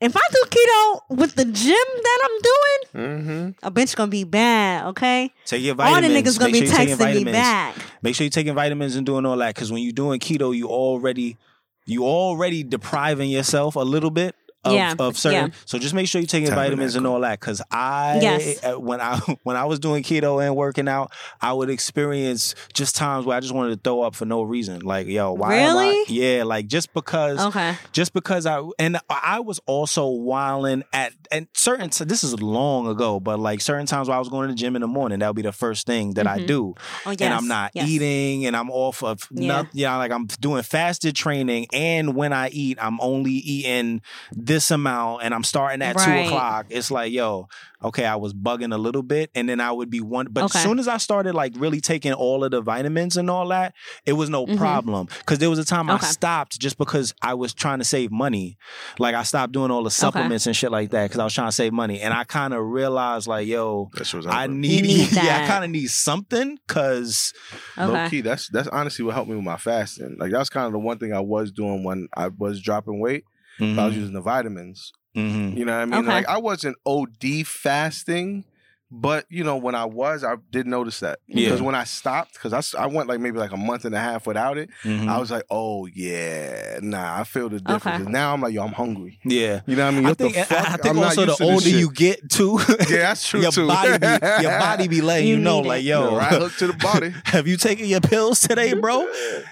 if 0.02 0.16
I 0.16 0.20
do 0.32 0.44
keto 0.50 1.18
with 1.18 1.36
the 1.36 1.46
gym 1.46 1.76
that 2.04 2.20
I'm 2.24 2.42
doing, 2.42 3.26
Mhm. 3.26 3.56
a 3.64 3.72
bitch 3.72 3.96
gonna 3.96 4.10
be 4.12 4.24
bad, 4.26 4.88
okay? 4.88 5.32
Take 5.46 5.64
your 5.64 5.76
vitamins. 5.76 5.96
All 5.96 6.10
the 6.10 6.22
niggas 6.22 6.38
gonna 6.40 6.52
Make 6.52 6.62
be 6.62 6.68
sure 6.68 6.80
you 6.82 6.88
taking 6.96 6.98
texting 6.98 7.26
me 7.26 7.32
back. 7.32 7.76
Make 8.02 8.16
sure 8.16 8.26
you're 8.26 8.30
taking 8.32 8.54
vitamins 8.56 8.96
and 8.96 9.06
doing 9.06 9.26
all 9.26 9.38
that 9.38 9.56
because 9.56 9.72
when 9.72 9.82
you're 9.84 9.92
doing 9.94 10.20
keto, 10.20 10.56
you 10.56 10.68
already 10.68 11.38
you 11.86 12.06
already 12.06 12.62
depriving 12.64 13.30
yourself 13.32 13.76
a 13.76 13.80
little 13.80 14.12
bit. 14.12 14.36
Of, 14.66 14.74
Yeah, 14.74 14.94
of 15.00 15.18
certain, 15.18 15.48
yeah. 15.52 15.54
so 15.64 15.80
just 15.80 15.94
make 15.94 16.08
sure 16.10 16.20
you're 16.20 16.28
taking 16.28 16.50
vitamins 16.54 16.96
and 16.98 17.08
all 17.08 17.22
that. 17.22 17.40
Because 17.40 17.62
I, 17.72 18.20
Yes. 18.22 18.62
uh, 18.62 18.74
when 18.78 19.00
I 19.00 19.18
when 19.44 19.56
I 19.56 19.64
was 19.64 19.80
doing 19.80 20.04
keto 20.04 20.46
and 20.46 20.54
working 20.54 20.90
out, 20.90 21.14
I 21.42 21.54
would 21.54 21.70
experience 21.70 22.56
just 22.74 22.96
times 22.98 23.26
where 23.26 23.38
I 23.38 23.40
just 23.40 23.54
wanted 23.54 23.70
to 23.76 23.82
throw 23.82 24.02
up 24.02 24.16
for 24.16 24.26
no 24.26 24.42
reason. 24.42 24.82
Like, 24.82 25.08
yo, 25.08 25.32
why? 25.32 25.56
am 25.56 25.78
I- 25.78 25.84
Really? 25.84 26.04
yeah, 26.10 26.44
like 26.44 26.68
just 26.68 26.94
because 26.94 27.40
Okay. 27.48 27.76
just 27.94 28.12
because 28.14 28.46
I 28.46 28.62
and 28.78 28.98
I 29.10 29.40
was 29.40 29.62
also 29.66 30.08
wilding 30.08 30.84
at 30.92 31.14
and 31.32 31.48
certain 31.54 31.90
this 32.08 32.24
is 32.26 32.42
long 32.42 32.88
ago, 32.88 33.20
but 33.22 33.40
like 33.40 33.62
certain 33.62 33.86
times 33.86 34.10
while 34.10 34.18
I 34.18 34.20
was 34.20 34.28
going 34.30 34.50
to 34.50 34.54
the 34.54 34.58
gym 34.60 34.76
in 34.76 34.82
the 34.82 34.88
morning, 34.88 35.20
that 35.20 35.28
would 35.28 35.36
be 35.38 35.42
the 35.42 35.52
first 35.54 35.86
thing 35.88 36.16
that 36.16 36.28
I 36.28 36.40
Mhm. 36.40 36.48
do, 36.48 36.76
Oh, 37.06 37.12
yes. 37.12 37.22
and 37.22 37.34
I'm 37.34 37.48
not 37.48 37.72
yes. 37.76 37.88
eating, 37.88 38.46
and 38.46 38.58
I'm 38.58 38.70
off 38.70 39.04
of 39.04 39.26
Yeah. 39.32 39.48
not, 39.48 39.68
yeah, 39.74 39.96
like 39.96 40.12
I'm 40.12 40.26
doing 40.42 40.64
fasted 40.64 41.16
training, 41.16 41.68
and 41.72 42.14
when 42.16 42.34
I 42.34 42.50
eat, 42.50 42.78
I'm 42.82 43.00
only 43.00 43.32
eating 43.32 44.02
this 44.50 44.72
amount, 44.72 45.24
and 45.24 45.34
I'm 45.34 45.44
starting 45.46 45.82
at 45.82 45.96
Right. 45.96 46.04
two 46.06 46.20
o'clock. 46.28 46.66
It's 46.70 46.92
like, 46.92 47.14
yo, 47.14 47.48
okay, 47.82 48.04
I 48.06 48.18
was 48.18 48.34
bugging 48.34 48.74
a 48.74 48.78
little 48.78 49.04
bit, 49.04 49.30
and 49.36 49.48
then 49.48 49.62
I 49.62 49.72
would 49.72 49.90
be 49.90 50.02
one. 50.02 50.28
But 50.30 50.44
Okay. 50.46 50.60
as 50.60 50.64
soon 50.64 50.80
as 50.80 50.88
I 50.90 50.98
started 50.98 51.34
like 51.36 51.54
really 51.56 51.80
taking 51.80 52.12
all 52.12 52.44
of 52.44 52.52
the 52.52 52.60
vitamins 52.62 53.16
and 53.16 53.30
all 53.30 53.48
that, 53.50 53.74
it 54.06 54.14
was 54.14 54.30
no 54.30 54.46
Mhm. 54.46 54.58
problem 54.58 55.08
because 55.20 55.40
there 55.40 55.50
was 55.50 55.60
a 55.60 55.66
time 55.66 55.90
I 55.90 56.00
stopped 56.00 56.60
just 56.60 56.78
because 56.78 57.14
I 57.22 57.36
was 57.36 57.54
trying 57.54 57.80
to 57.80 57.86
save 57.86 58.12
money. 58.12 58.58
Like 58.98 59.16
I 59.16 59.24
stopped 59.24 59.54
doing 59.54 59.72
all 59.72 59.84
the 59.84 59.92
supplements 59.92 60.46
and 60.48 60.56
shit 60.56 60.72
like 60.72 60.90
that 60.92 61.06
because 61.06 61.20
I 61.20 61.24
was 61.24 61.34
trying 61.34 61.48
to 61.48 61.54
save 61.54 61.72
money, 61.72 62.02
and 62.02 62.14
I 62.14 62.26
kind 62.26 62.54
of 62.54 62.66
realized 62.66 63.28
like, 63.28 63.48
yo. 63.48 63.90
I 64.28 64.48
need, 64.48 64.82
need 64.86 65.12
yeah, 65.14 65.38
I 65.38 65.48
kind 65.48 65.64
of 65.64 65.70
need 65.72 65.90
something 65.90 66.58
because 66.68 67.32
Low 67.78 67.94
Okay. 67.94 68.10
key, 68.10 68.22
that's 68.22 68.50
that's 68.50 68.68
honestly 68.68 69.06
what 69.06 69.14
helped 69.16 69.30
me 69.30 69.36
with 69.36 69.46
my 69.46 69.58
fasting. 69.58 70.18
Like 70.20 70.32
that's 70.32 70.50
kind 70.50 70.66
of 70.68 70.74
the 70.74 70.80
one 70.80 70.98
thing 70.98 71.14
I 71.14 71.20
was 71.22 71.52
doing 71.52 71.84
when 71.84 72.08
I 72.16 72.28
was 72.28 72.62
dropping 72.62 73.00
weight. 73.00 73.24
I 73.62 73.86
was 73.86 73.96
using 73.96 74.14
the 74.14 74.22
vitamins. 74.22 74.92
Mhm. 75.16 75.58
You 75.58 75.66
know 75.66 75.74
what 75.76 75.82
I 75.82 75.86
mean? 75.86 75.94
Okay. 76.02 76.08
Like 76.08 76.28
I 76.30 76.38
wasn't 76.38 76.78
OD 76.86 77.44
fasting, 77.44 78.46
but 78.92 79.26
you 79.30 79.44
know 79.44 79.58
when 79.58 79.76
I 79.76 79.86
was, 79.86 80.24
I 80.24 80.36
did 80.52 80.66
notice 80.66 81.00
that 81.02 81.20
Yeah. 81.28 81.46
because 81.48 81.62
when 81.62 81.76
I 81.76 81.84
stopped, 81.84 82.34
because 82.34 82.54
I, 82.76 82.84
I 82.84 82.86
went 82.88 83.08
like 83.10 83.20
maybe 83.20 83.38
like 83.38 83.52
a 83.52 83.58
month 83.58 83.86
and 83.86 83.94
a 83.94 84.00
half 84.00 84.26
without 84.26 84.58
it, 84.58 84.70
Mhm. 84.84 85.08
I 85.08 85.20
was 85.20 85.30
like, 85.30 85.44
oh 85.52 85.88
yeah, 85.88 86.80
nah, 86.82 87.20
I 87.20 87.24
feel 87.24 87.50
the 87.50 87.60
difference. 87.60 88.02
Okay. 88.04 88.12
Now 88.12 88.34
I'm 88.34 88.42
like, 88.42 88.54
yo, 88.54 88.64
I'm 88.64 88.72
hungry. 88.74 89.20
yeah. 89.26 89.62
You 89.68 89.76
know 89.76 89.86
what 89.86 89.94
I 89.94 89.96
mean? 89.98 90.06
I 90.06 90.10
What 90.10 90.18
think 90.18 90.34
the 90.36 90.44
fuck? 90.44 90.68
I 90.70 90.78
think 90.78 90.86
I'm 90.86 91.00
also 91.00 91.26
the 91.26 91.44
older 91.44 91.70
you 91.70 91.92
get 91.92 92.30
too, 92.30 92.60
yeah, 92.90 92.98
that's 93.10 93.28
true 93.28 93.42
your 93.42 93.52
too. 93.52 93.68
body 93.68 93.98
be 94.00 94.08
your 94.44 94.60
body 94.60 94.88
be 94.88 95.02
letting 95.02 95.28
you, 95.30 95.36
You 95.36 95.42
know, 95.42 95.62
need 95.62 95.68
like 95.68 95.82
it. 95.82 95.86
yo, 95.86 96.16
right 96.18 96.34
hook 96.34 96.56
to 96.58 96.68
the 96.68 96.74
body. 96.74 97.14
have 97.26 97.48
you 97.48 97.58
taken 97.58 97.86
your 97.88 98.02
pills 98.02 98.40
today, 98.42 98.74
bro? 98.74 99.08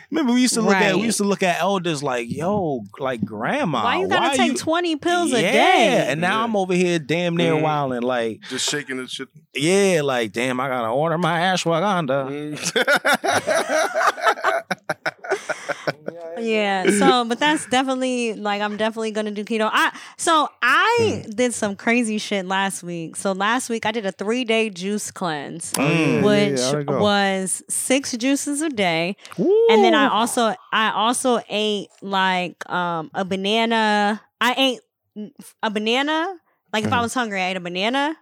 Remember 0.10 0.32
we 0.34 0.42
used 0.42 0.54
to 0.54 0.62
look 0.62 0.74
at 0.76 0.96
we 0.96 1.02
used 1.04 1.18
to 1.18 1.26
look 1.26 1.44
at 1.44 1.60
elders 1.60 2.02
like 2.02 2.32
yo, 2.32 2.82
like 2.98 3.24
grandma. 3.26 3.84
Why 3.84 4.00
you 4.00 4.08
gotta 4.08 4.38
take 4.38 4.54
you- 4.54 4.58
20 4.58 4.96
pills 4.96 5.32
yeah. 5.32 5.38
a 5.38 5.42
day? 5.42 6.06
And 6.10 6.22
now 6.22 6.40
Yeah. 6.40 6.44
I'm 6.46 6.56
over 6.56 6.74
here 6.74 6.98
damn 6.98 7.36
near 7.36 7.54
Mhm. 7.54 7.62
wilding 7.62 8.02
like 8.04 8.40
Just 8.50 8.70
shaking 8.70 8.98
the 8.98 9.08
shit. 9.08 9.28
yeah, 9.54 10.02
like 10.04 10.32
damn, 10.32 10.60
I 10.62 10.70
gotta 10.70 10.88
order 10.90 11.18
my 11.18 11.40
ashwagandha. 11.40 12.28
Yeah. 16.38 16.90
So, 16.90 17.26
but 17.26 17.40
that's 17.40 17.66
definitely 17.68 18.34
like 18.34 18.62
I'm 18.62 18.78
definitely 18.78 19.12
gonna 19.12 19.32
do 19.32 19.44
keto. 19.44 19.70
I 19.72 19.98
so 20.18 20.50
I 20.62 21.22
Hmm. 21.24 21.30
did 21.32 21.54
some 21.54 21.76
crazy 21.76 22.18
shit 22.18 22.46
last 22.46 22.84
week. 22.84 23.16
So 23.16 23.32
last 23.32 23.70
week 23.70 23.86
I 23.86 23.92
did 23.92 24.06
a 24.06 24.12
three 24.12 24.44
day 24.44 24.70
juice 24.70 25.12
cleanse, 25.12 25.74
Mm. 25.74 25.78
Yeah, 25.78 26.14
yeah, 26.16 26.24
which 26.24 26.60
how'd 26.62 26.80
it 26.82 26.86
go? 26.88 27.00
was 27.02 27.64
six 27.70 28.12
juices 28.18 28.62
a 28.62 28.70
day, 28.70 29.16
and 29.38 29.84
then 29.84 29.94
I 29.96 30.08
also 30.10 30.54
I 30.72 30.92
also 30.92 31.40
ate 31.50 31.90
like 32.02 32.68
um 32.70 33.12
a 33.14 33.26
banana. 33.26 34.22
I 34.40 34.54
ate 34.58 35.32
a 35.64 35.70
banana. 35.70 36.36
Like 36.74 36.84
if 36.84 36.94
I 36.94 36.98
Mhm. 36.98 37.02
was 37.02 37.14
hungry, 37.14 37.42
I 37.42 37.50
ate 37.52 37.58
a 37.58 37.62
banana, 37.62 38.16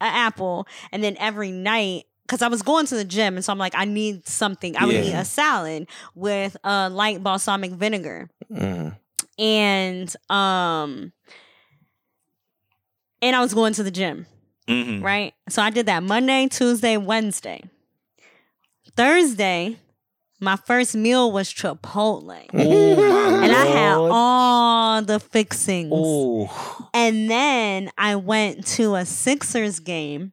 an 0.00 0.12
apple, 0.14 0.66
and 0.90 1.02
then 1.04 1.16
every 1.18 1.50
night. 1.52 2.04
Because 2.32 2.40
I 2.40 2.48
was 2.48 2.62
going 2.62 2.86
to 2.86 2.94
the 2.94 3.04
gym, 3.04 3.34
and 3.36 3.44
so 3.44 3.52
I'm 3.52 3.58
like, 3.58 3.74
I 3.76 3.84
need 3.84 4.26
something. 4.26 4.74
I 4.78 4.86
would 4.86 4.94
Yeah. 4.94 5.02
eat 5.02 5.12
a 5.12 5.24
salad 5.26 5.86
with 6.14 6.56
a 6.64 6.88
light 6.88 7.22
balsamic 7.22 7.72
vinegar 7.72 8.30
Mm. 8.50 8.96
and 9.38 10.16
um 10.30 11.12
and 13.20 13.36
I 13.36 13.40
was 13.42 13.52
going 13.52 13.74
to 13.74 13.82
the 13.82 13.90
gym, 13.90 14.24
Mhm. 14.66 15.02
right? 15.02 15.34
So 15.50 15.60
I 15.60 15.68
did 15.68 15.84
that 15.86 16.02
Monday, 16.02 16.48
Tuesday, 16.48 16.96
Wednesday. 16.96 17.64
Thursday, 18.96 19.76
my 20.40 20.56
first 20.56 20.94
meal 20.96 21.30
was 21.32 21.52
Chipotle. 21.52 22.46
Oh 22.54 23.40
And 23.42 23.52
I 23.52 23.66
had 23.66 23.98
all 24.10 25.02
the 25.02 25.20
fixings. 25.20 25.92
Oh, 25.94 26.88
And 26.94 27.30
then 27.30 27.90
I 27.98 28.16
went 28.16 28.66
to 28.78 28.94
a 28.94 29.04
Sixers 29.04 29.80
game 29.80 30.32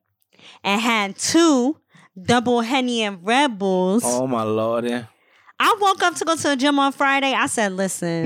and 0.64 0.80
had 0.82 1.18
two 1.18 1.78
double 2.24 2.62
Henny 2.62 3.04
and 3.04 3.26
Red 3.26 3.58
Bulls. 3.60 4.04
oh 4.06 4.28
my 4.28 4.44
lord! 4.44 4.86
Yeah. 4.86 5.06
I 5.62 5.76
woke 5.80 6.02
up 6.04 6.16
to 6.16 6.26
go 6.26 6.36
to 6.38 6.44
the 6.44 6.56
gym 6.56 6.80
on 6.80 6.94
Friday. 6.94 7.34
I 7.34 7.48
said, 7.48 7.74
listen, 7.74 8.24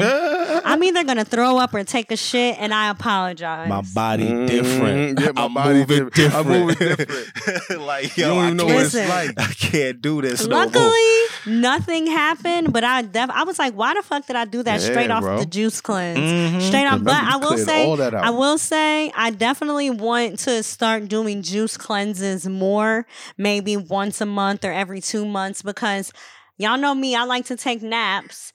I'm 0.66 0.84
either 0.84 1.04
gonna 1.04 1.26
throw 1.26 1.58
up 1.58 1.74
or 1.74 1.84
take 1.84 2.12
a 2.12 2.18
shit, 2.18 2.58
and 2.60 2.74
I 2.74 2.90
apologize. 2.90 3.68
My 3.70 3.82
body 3.82 4.26
Mhm. 4.28 4.48
different. 4.48 5.20
Yeah, 5.20 5.32
my 5.34 5.44
I'm 5.46 5.54
body 5.54 5.74
moving 5.80 6.10
different. 6.10 6.34
I'm 6.36 6.68
different. 6.68 7.10
moving 7.70 7.80
like 7.86 8.18
You 8.18 8.24
yo, 8.26 8.30
don't 8.36 8.38
I 8.38 8.46
even 8.46 8.58
know 8.58 8.66
can't, 8.68 8.76
what 8.76 8.86
it's 8.86 9.10
like. 9.10 9.32
I 9.40 9.54
can't 9.54 10.02
do 10.02 10.22
this. 10.22 10.48
no. 10.48 10.56
Luckily, 10.56 11.20
nothing 11.46 12.08
happened, 12.08 12.72
but 12.74 12.84
I 12.84 13.02
def- 13.02 13.30
I 13.30 13.44
was 13.44 13.60
like, 13.60 13.74
why 13.74 13.94
the 13.94 14.02
fuck 14.02 14.26
did 14.28 14.36
I 14.36 14.46
do 14.46 14.64
that 14.64 14.82
Yeah, 14.82 14.88
straight 14.92 15.12
off 15.12 15.24
bro. 15.24 15.40
the 15.40 15.46
juice 15.46 15.82
cleanse? 15.82 16.20
Mhm. 16.20 16.62
Straight 16.68 16.86
off, 16.88 17.04
but 17.04 17.14
I 17.16 17.38
will 17.38 17.58
say, 17.58 17.86
all 17.86 17.98
that 17.98 18.14
out. 18.14 18.24
I 18.24 18.30
will 18.30 18.58
say, 18.58 19.12
I 19.16 19.30
definitely 19.32 19.90
want 19.90 20.40
to 20.40 20.64
start 20.64 21.08
doing 21.08 21.42
juice 21.42 21.78
cleanses 21.78 22.48
more, 22.48 23.06
maybe 23.38 23.78
once 23.78 24.22
a 24.22 24.26
month 24.26 24.64
or 24.64 24.72
every 24.72 25.02
two 25.02 25.26
months, 25.26 25.62
because 25.62 26.12
y'all 26.58 26.78
know 26.78 26.94
me, 26.96 27.16
I 27.16 27.24
like 27.26 27.46
to 27.46 27.56
take 27.58 27.82
naps. 27.82 28.54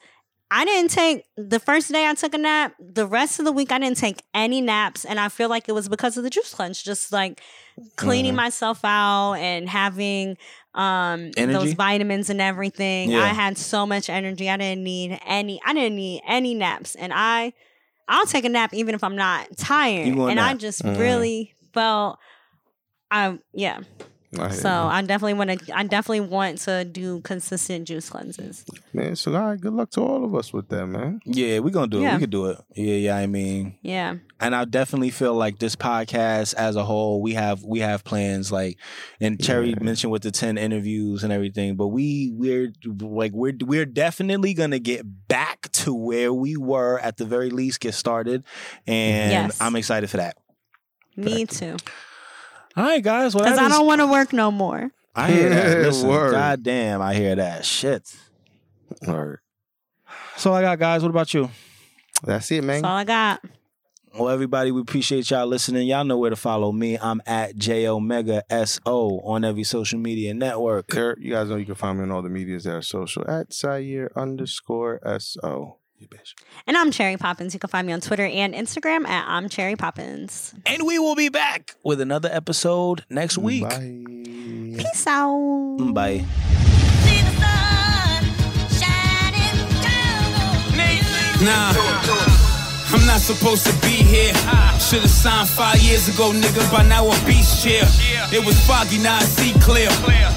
I 0.51 0.65
didn't 0.65 0.91
take 0.91 1.25
the 1.37 1.61
first 1.61 1.93
day 1.93 2.07
I 2.09 2.15
took 2.15 2.33
a 2.33 2.39
nap. 2.39 2.75
The 2.79 3.07
rest 3.07 3.39
of 3.39 3.45
the 3.45 3.53
week 3.53 3.71
I 3.71 3.79
didn't 3.79 3.99
take 3.99 4.23
any 4.33 4.61
naps, 4.63 5.05
and 5.05 5.21
I 5.21 5.29
feel 5.29 5.49
like 5.51 5.69
it 5.69 5.73
was 5.73 5.89
because 5.89 6.17
of 6.17 6.25
the 6.25 6.31
juice 6.31 6.55
cleanse, 6.55 6.83
just 6.83 7.13
like 7.13 7.43
cleaning 7.97 8.33
Mhm. 8.33 8.37
myself 8.37 8.81
out 8.85 9.35
and 9.35 9.69
having 9.69 10.37
um 10.75 11.33
those 11.33 11.73
vitamins 11.75 12.31
and 12.31 12.41
everything. 12.41 13.11
Yeah. 13.11 13.25
I 13.25 13.29
had 13.29 13.59
so 13.59 13.85
much 13.87 14.09
energy. 14.09 14.49
I 14.49 14.57
didn't 14.57 14.85
need 14.85 15.19
any. 15.27 15.61
I 15.67 15.75
didn't 15.75 15.97
need 15.97 16.23
any 16.27 16.55
naps, 16.55 16.95
and 16.95 17.13
I 17.15 17.53
I'll 18.09 18.25
take 18.27 18.47
a 18.47 18.49
nap 18.49 18.73
even 18.73 18.95
if 18.95 19.05
I'm 19.05 19.17
not 19.17 19.49
tired. 19.59 20.07
And 20.07 20.41
I 20.41 20.53
nap. 20.53 20.59
just 20.59 20.83
Mhm. 20.83 20.99
really 20.99 21.55
felt, 21.75 22.19
I 23.11 23.39
yeah. 23.53 23.81
I 24.39 24.51
So 24.51 24.69
you. 24.69 24.75
I 24.75 25.01
definitely 25.03 25.35
want 25.35 25.59
to. 25.67 25.77
I 25.79 25.85
definitely 25.85 26.21
want 26.21 26.59
to 26.59 26.85
do 26.85 27.21
consistent 27.23 27.89
juice 27.89 28.11
cleanses. 28.11 28.65
man, 28.93 29.17
so 29.17 29.35
all 29.35 29.41
right, 29.51 29.59
good 29.61 29.73
luck 29.73 29.91
to 29.93 30.03
all 30.03 30.23
of 30.25 30.35
us 30.35 30.53
with 30.53 30.69
that, 30.69 30.87
man. 30.87 31.21
Yeah, 31.25 31.61
we're 31.61 31.71
gonna 31.71 31.87
do 31.87 32.05
it. 32.05 32.13
We 32.13 32.19
could 32.19 32.31
do 32.31 32.47
it. 32.47 32.59
Yeah, 32.75 32.95
yeah. 32.97 33.17
I 33.17 33.27
mean, 33.27 33.79
Yeah. 33.81 34.17
and 34.39 34.55
I 34.55 34.67
definitely 34.67 35.11
feel 35.11 35.33
like 35.33 35.59
this 35.59 35.77
podcast 35.77 36.53
as 36.55 36.77
a 36.77 36.85
whole, 36.85 37.23
we 37.23 37.33
have 37.35 37.63
we 37.65 37.79
have 37.81 38.05
plans. 38.05 38.53
Like, 38.53 38.77
and 39.19 39.43
Cherry 39.43 39.71
Yeah. 39.71 39.77
mentioned 39.83 40.13
with 40.13 40.23
the 40.23 40.31
ten 40.31 40.59
interviews 40.59 41.25
and 41.25 41.33
everything, 41.33 41.77
but 41.77 41.89
we 41.89 42.31
we're 42.35 42.73
like 43.01 43.33
we're 43.33 43.57
we're 43.65 43.87
definitely 43.87 44.53
gonna 44.53 44.79
get 44.79 45.07
back 45.29 45.73
to 45.73 45.95
where 45.95 46.35
we 46.35 46.55
were 46.59 46.99
at 46.99 47.17
the 47.17 47.25
very 47.25 47.49
least, 47.49 47.81
get 47.81 47.95
started, 47.95 48.45
and 48.87 49.33
Yes. 49.33 49.59
I'm 49.59 49.75
excited 49.75 50.11
for 50.11 50.19
that. 50.19 50.37
Me 51.17 51.47
too. 51.47 51.77
All 52.79 52.85
right, 52.85 53.03
guys. 53.03 53.35
Well, 53.35 53.43
Because 53.45 53.59
that 53.59 53.65
I 53.65 53.67
is- 53.67 53.73
don't 53.79 53.87
want 53.87 54.01
to 54.01 54.07
work 54.07 54.33
no 54.33 54.51
more. 54.53 54.91
I 55.17 55.33
hear 55.33 55.49
that. 55.49 55.79
Listen, 55.83 56.09
Word. 56.09 56.31
God 56.33 56.63
damn, 56.63 57.03
I 57.03 57.13
hear 57.15 57.35
that 57.35 57.65
shit. 57.65 58.15
All 59.07 59.15
right. 59.25 59.39
That's 60.33 60.47
all 60.47 60.55
I 60.55 60.63
got, 60.63 60.79
guys. 60.79 61.03
What 61.03 61.11
about 61.11 61.35
you? 61.35 61.51
That's 62.23 62.51
it, 62.53 62.63
man. 62.63 62.83
That's 62.83 62.85
all 62.85 62.97
I 62.99 63.05
got. 63.05 63.45
Well, 64.17 64.29
everybody, 64.31 64.71
we 64.71 64.81
appreciate 64.81 65.29
y'all 65.31 65.47
listening. 65.47 65.87
Y'all 65.89 66.05
know 66.05 66.19
where 66.19 66.31
to 66.31 66.37
follow 66.37 66.71
me. 66.73 66.97
I'm 66.99 67.21
at 67.27 67.57
J 67.57 67.87
Omega 67.89 68.43
S 68.49 68.79
O 68.87 69.21
on 69.21 69.45
every 69.45 69.65
social 69.65 69.99
media 69.99 70.33
network. 70.35 70.87
Kurt, 70.89 71.21
you 71.21 71.33
guys 71.33 71.49
know 71.51 71.57
you 71.57 71.67
can 71.67 71.75
find 71.75 71.99
me 71.99 72.05
on 72.05 72.11
all 72.13 72.23
the 72.23 72.29
medias 72.31 72.65
that 72.65 72.75
are 72.75 72.83
social 72.83 73.29
at 73.29 73.53
Sire 73.53 74.11
underscore 74.17 75.01
S-O. 75.05 75.77
You 75.99 76.07
bitch. 76.07 76.35
And 76.67 76.77
I'm 76.77 76.93
Cherry 76.93 77.17
Poppins. 77.17 77.55
You 77.55 77.61
can 77.61 77.69
find 77.69 77.85
me 77.87 77.93
on 77.93 78.01
Twitter 78.01 78.25
and 78.25 78.55
Instagram 78.55 79.05
at 79.07 79.27
I'm 79.27 79.49
Cherry 79.49 79.75
Poppins. 79.75 80.55
And 80.65 80.87
we 80.87 80.99
will 80.99 81.17
be 81.17 81.29
back 81.29 81.75
with 81.83 82.01
another 82.01 82.29
episode 82.33 83.05
next 83.11 83.37
week. 83.37 83.65
Bye. 83.65 84.05
Peace 84.79 85.07
out. 85.09 85.79
Bye. 85.93 86.19
See 86.19 87.21
the 87.21 87.33
sun 87.41 88.25
shining 88.71 89.83
down. 91.43 91.45
Nah, 91.45 92.38
I'm 92.91 93.05
not 93.07 93.21
supposed 93.21 93.67
to 93.67 93.73
be 93.85 94.01
here. 94.01 94.33
Should've 94.81 95.11
signed 95.11 95.49
five 95.49 95.79
years 95.81 96.09
ago, 96.09 96.33
nigga. 96.33 96.65
By 96.73 96.85
now 96.85 97.07
a 97.07 97.17
beast 97.27 97.63
chair. 97.63 97.85
It 98.33 98.45
was 98.45 98.59
foggy, 98.67 98.99
now 98.99 99.17
I 99.17 99.25
see 99.25 99.53
clear. 99.61 99.89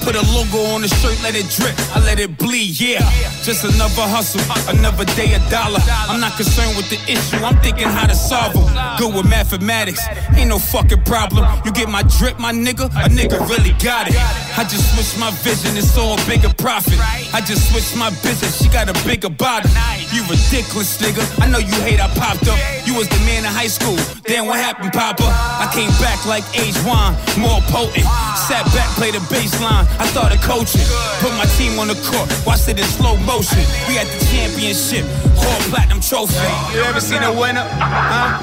Put 0.04 0.16
a 0.16 0.24
logo 0.36 0.60
on 0.74 0.82
the 0.82 0.88
shirt, 0.88 1.16
let 1.24 1.36
it 1.36 1.48
drip. 1.50 1.76
I 1.96 2.04
let 2.04 2.20
it 2.20 2.38
bleed, 2.38 2.80
yeah. 2.80 3.00
Just 3.44 3.64
another 3.64 4.08
hustle, 4.08 4.42
another 4.68 5.06
day 5.16 5.34
a 5.34 5.40
dollar. 5.50 5.80
I'm 6.08 6.20
not 6.20 6.36
concerned 6.36 6.76
with 6.76 6.90
the 6.90 7.00
issue, 7.12 7.38
I'm 7.44 7.58
thinking 7.62 7.88
how 7.88 8.08
to 8.08 8.16
solve 8.16 8.54
them. 8.54 8.68
Good 8.98 9.16
with 9.16 9.30
mathematics, 9.30 10.02
ain't 10.36 10.50
no 10.50 10.60
fucking 10.60 11.04
problem. 11.04 11.48
You 11.66 11.72
get 11.72 11.90
my 11.90 12.04
drip, 12.20 12.40
my 12.40 12.52
nigga, 12.52 12.86
a 12.92 13.08
nigga 13.08 13.40
really 13.48 13.76
got 13.84 14.08
it. 14.08 14.16
I 14.58 14.64
just 14.64 14.96
switched 14.96 15.20
my 15.20 15.32
vision, 15.44 15.78
it's 15.78 15.98
all 15.98 16.18
bigger 16.28 16.54
profit. 16.58 17.00
I 17.34 17.42
just 17.42 17.72
switched 17.72 17.96
my 17.96 18.10
business, 18.24 18.62
she 18.62 18.70
got 18.70 18.90
a 18.90 18.96
bigger 19.08 19.30
body. 19.30 19.70
You 20.12 20.24
ridiculous, 20.28 20.98
nigga. 21.00 21.24
I 21.42 21.48
know 21.48 21.60
you 21.60 21.76
hate 21.84 22.00
I 22.00 22.08
popped 22.16 22.41
up. 22.48 22.60
You 22.86 22.96
was 22.98 23.08
the 23.08 23.20
man 23.26 23.46
in 23.46 23.52
high 23.52 23.70
school. 23.70 23.98
Then 24.26 24.48
what 24.48 24.58
happened, 24.60 24.94
Papa? 24.94 25.24
I 25.26 25.70
came 25.74 25.92
back 26.02 26.26
like 26.26 26.44
age 26.58 26.78
one, 26.84 27.14
more 27.38 27.62
potent. 27.70 28.08
Sat 28.36 28.66
back, 28.74 28.90
played 28.98 29.14
the 29.14 29.24
bass 29.30 29.54
line. 29.62 29.86
I 30.00 30.06
started 30.08 30.42
coaching. 30.42 30.86
Put 31.22 31.34
my 31.38 31.46
team 31.58 31.80
on 31.80 31.88
the 31.88 31.98
court, 32.10 32.28
watched 32.46 32.68
it 32.70 32.80
in 32.80 32.86
slow 32.86 33.18
motion. 33.24 33.62
We 33.88 33.96
had 33.96 34.08
the 34.08 34.20
championship, 34.32 35.06
whole 35.38 35.62
platinum 35.70 36.02
trophy. 36.02 36.36
You 36.74 36.82
ever 36.84 37.02
seen 37.02 37.24
a 37.24 37.32
winner? 37.32 37.66
Huh? 37.66 38.40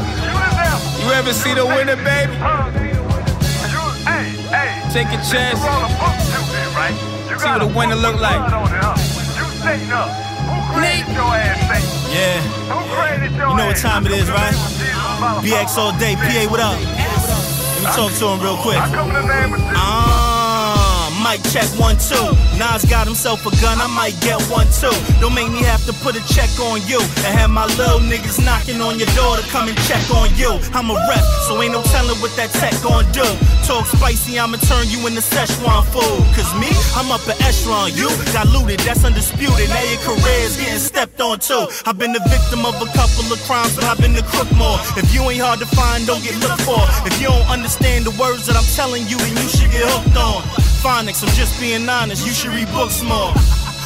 You 1.03 1.12
ever 1.12 1.32
see 1.32 1.55
the 1.55 1.64
winner, 1.66 1.96
baby? 1.96 2.34
Take 4.92 5.09
a 5.09 5.20
chance. 5.30 5.61
See 7.38 7.49
what 7.49 7.62
a 7.62 7.66
winner 7.66 7.96
look 7.96 8.18
like. 8.20 8.40
Yeah. 12.12 12.41
You 13.51 13.57
know 13.57 13.66
what 13.66 13.76
time 13.76 14.07
it 14.07 14.12
is, 14.12 14.31
right? 14.31 14.55
BX 15.43 15.76
all 15.76 15.93
day. 15.99 16.14
PA, 16.16 16.51
what 16.51 16.61
up? 16.61 16.79
Let 16.79 17.81
me 17.81 17.87
talk 17.95 18.12
to 18.18 18.26
him 18.29 18.41
real 18.41 18.57
quick. 18.59 18.79
Mic 21.29 21.45
check 21.53 21.68
one, 21.76 21.97
two. 22.01 22.33
Nas 22.57 22.85
got 22.89 23.05
himself 23.05 23.45
a 23.45 23.53
gun, 23.61 23.76
I 23.81 23.89
might 23.93 24.16
get 24.24 24.41
one 24.49 24.66
too. 24.72 24.93
Don't 25.20 25.35
make 25.37 25.53
me 25.53 25.61
have 25.68 25.85
to 25.85 25.93
put 26.01 26.16
a 26.16 26.22
check 26.24 26.49
on 26.57 26.81
you 26.89 27.01
and 27.24 27.33
have 27.37 27.51
my 27.51 27.66
little 27.76 28.01
niggas 28.01 28.41
knocking 28.45 28.81
on 28.81 28.97
your 28.99 29.11
door 29.12 29.37
to 29.37 29.45
come 29.53 29.68
and 29.68 29.76
check 29.85 30.01
on 30.16 30.33
you. 30.41 30.49
I'm 30.72 30.89
a 30.89 30.97
rep, 30.97 31.24
so 31.45 31.61
ain't 31.61 31.72
no 31.76 31.83
telling 31.93 32.16
what 32.24 32.33
that 32.41 32.49
tech 32.57 32.72
gon' 32.81 33.05
do. 33.12 33.26
Talk 33.68 33.85
spicy, 33.85 34.41
I'ma 34.41 34.57
turn 34.64 34.89
you 34.89 35.05
into 35.05 35.20
Szechuan 35.20 35.85
food. 35.93 36.24
Cause 36.33 36.49
me, 36.57 36.72
I'm 36.97 37.12
up 37.12 37.24
an 37.29 37.37
echelon. 37.45 37.93
You 37.93 38.09
diluted, 38.33 38.81
that's 38.81 39.05
undisputed. 39.05 39.68
Now 39.68 39.85
your 39.85 40.01
career's 40.01 40.57
getting 40.57 40.81
stepped 40.81 41.20
on 41.20 41.41
too. 41.41 41.68
I've 41.85 41.99
been 41.99 42.16
the 42.16 42.24
victim 42.33 42.64
of 42.64 42.74
a 42.81 42.89
couple 42.97 43.29
of 43.29 43.39
crimes, 43.45 43.76
but 43.76 43.85
I've 43.85 44.01
been 44.01 44.16
the 44.16 44.24
crook 44.33 44.49
more. 44.57 44.81
If 44.97 45.12
you 45.12 45.20
ain't 45.29 45.45
hard 45.45 45.61
to 45.61 45.68
find, 45.76 46.07
don't 46.07 46.24
get 46.24 46.37
looked 46.41 46.64
for. 46.64 46.81
If 47.05 47.20
you 47.20 47.29
don't 47.29 47.49
understand 47.53 48.07
the 48.09 48.14
words 48.16 48.47
that 48.47 48.57
I'm 48.57 48.68
telling 48.72 49.05
you, 49.05 49.18
then 49.20 49.37
you 49.37 49.49
should 49.53 49.70
get 49.70 49.85
hooked 49.85 50.16
on. 50.16 50.41
Phonics, 50.79 51.17
I'm 51.22 51.28
just 51.34 51.58
being 51.58 51.88
honest, 51.88 52.24
you 52.26 52.32
should 52.32 52.52
read 52.54 52.68
books 52.70 53.02
more. 53.02 53.32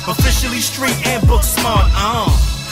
Officially 0.05 0.61
street 0.61 0.97
and 1.07 1.27
book 1.27 1.43
smart, 1.43 1.89
uh. 1.95 2.29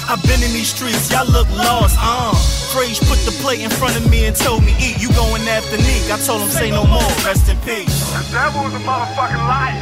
I've 0.09 0.23
been 0.25 0.43
in 0.43 0.53
these 0.53 0.69
streets, 0.75 1.11
y'all 1.11 1.25
look 1.27 1.49
lost, 1.57 1.97
uh. 1.99 2.35
Frage 2.75 3.01
put 3.09 3.17
the 3.25 3.33
plate 3.41 3.61
in 3.61 3.71
front 3.71 3.97
of 3.97 4.11
me 4.11 4.27
and 4.27 4.37
told 4.37 4.63
me, 4.63 4.75
eat, 4.79 5.01
you 5.01 5.09
going 5.17 5.49
after 5.49 5.79
Neek. 5.79 6.11
I 6.13 6.19
told 6.21 6.43
him, 6.43 6.51
say 6.51 6.71
no 6.71 6.85
more, 6.85 7.01
rest 7.25 7.49
in 7.49 7.57
peace. 7.65 7.89
The 8.13 8.21
devil's 8.37 8.75
a 8.75 8.79
motherfucking 8.85 9.41
liar. 9.49 9.81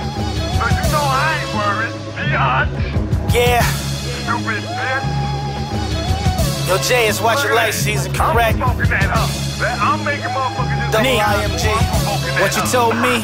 So 0.54 0.62
you 0.70 0.82
know 0.94 1.02
I 1.02 1.42
ain't 1.42 1.50
worried. 1.58 1.90
Be 2.14 2.36
honest, 2.38 3.34
Yeah, 3.34 3.62
stupid 4.22 4.62
bitch. 4.62 5.02
yo, 6.68 6.78
Jay, 6.86 7.08
it's 7.08 7.20
watch 7.20 7.42
your 7.42 7.56
life 7.56 7.74
season, 7.74 8.12
correct? 8.12 8.60
I'm 8.62 8.76
smoking 8.78 8.90
that 8.94 9.10
up. 9.10 9.26
I'm 9.82 10.04
making 10.04 10.30
motherfuckers 10.30 10.78
just 10.78 10.92
Double 10.92 11.02
Neek, 11.02 11.18
IMG. 11.18 11.66
What 12.40 12.54
you 12.54 12.62
told 12.70 12.94
me? 13.02 13.18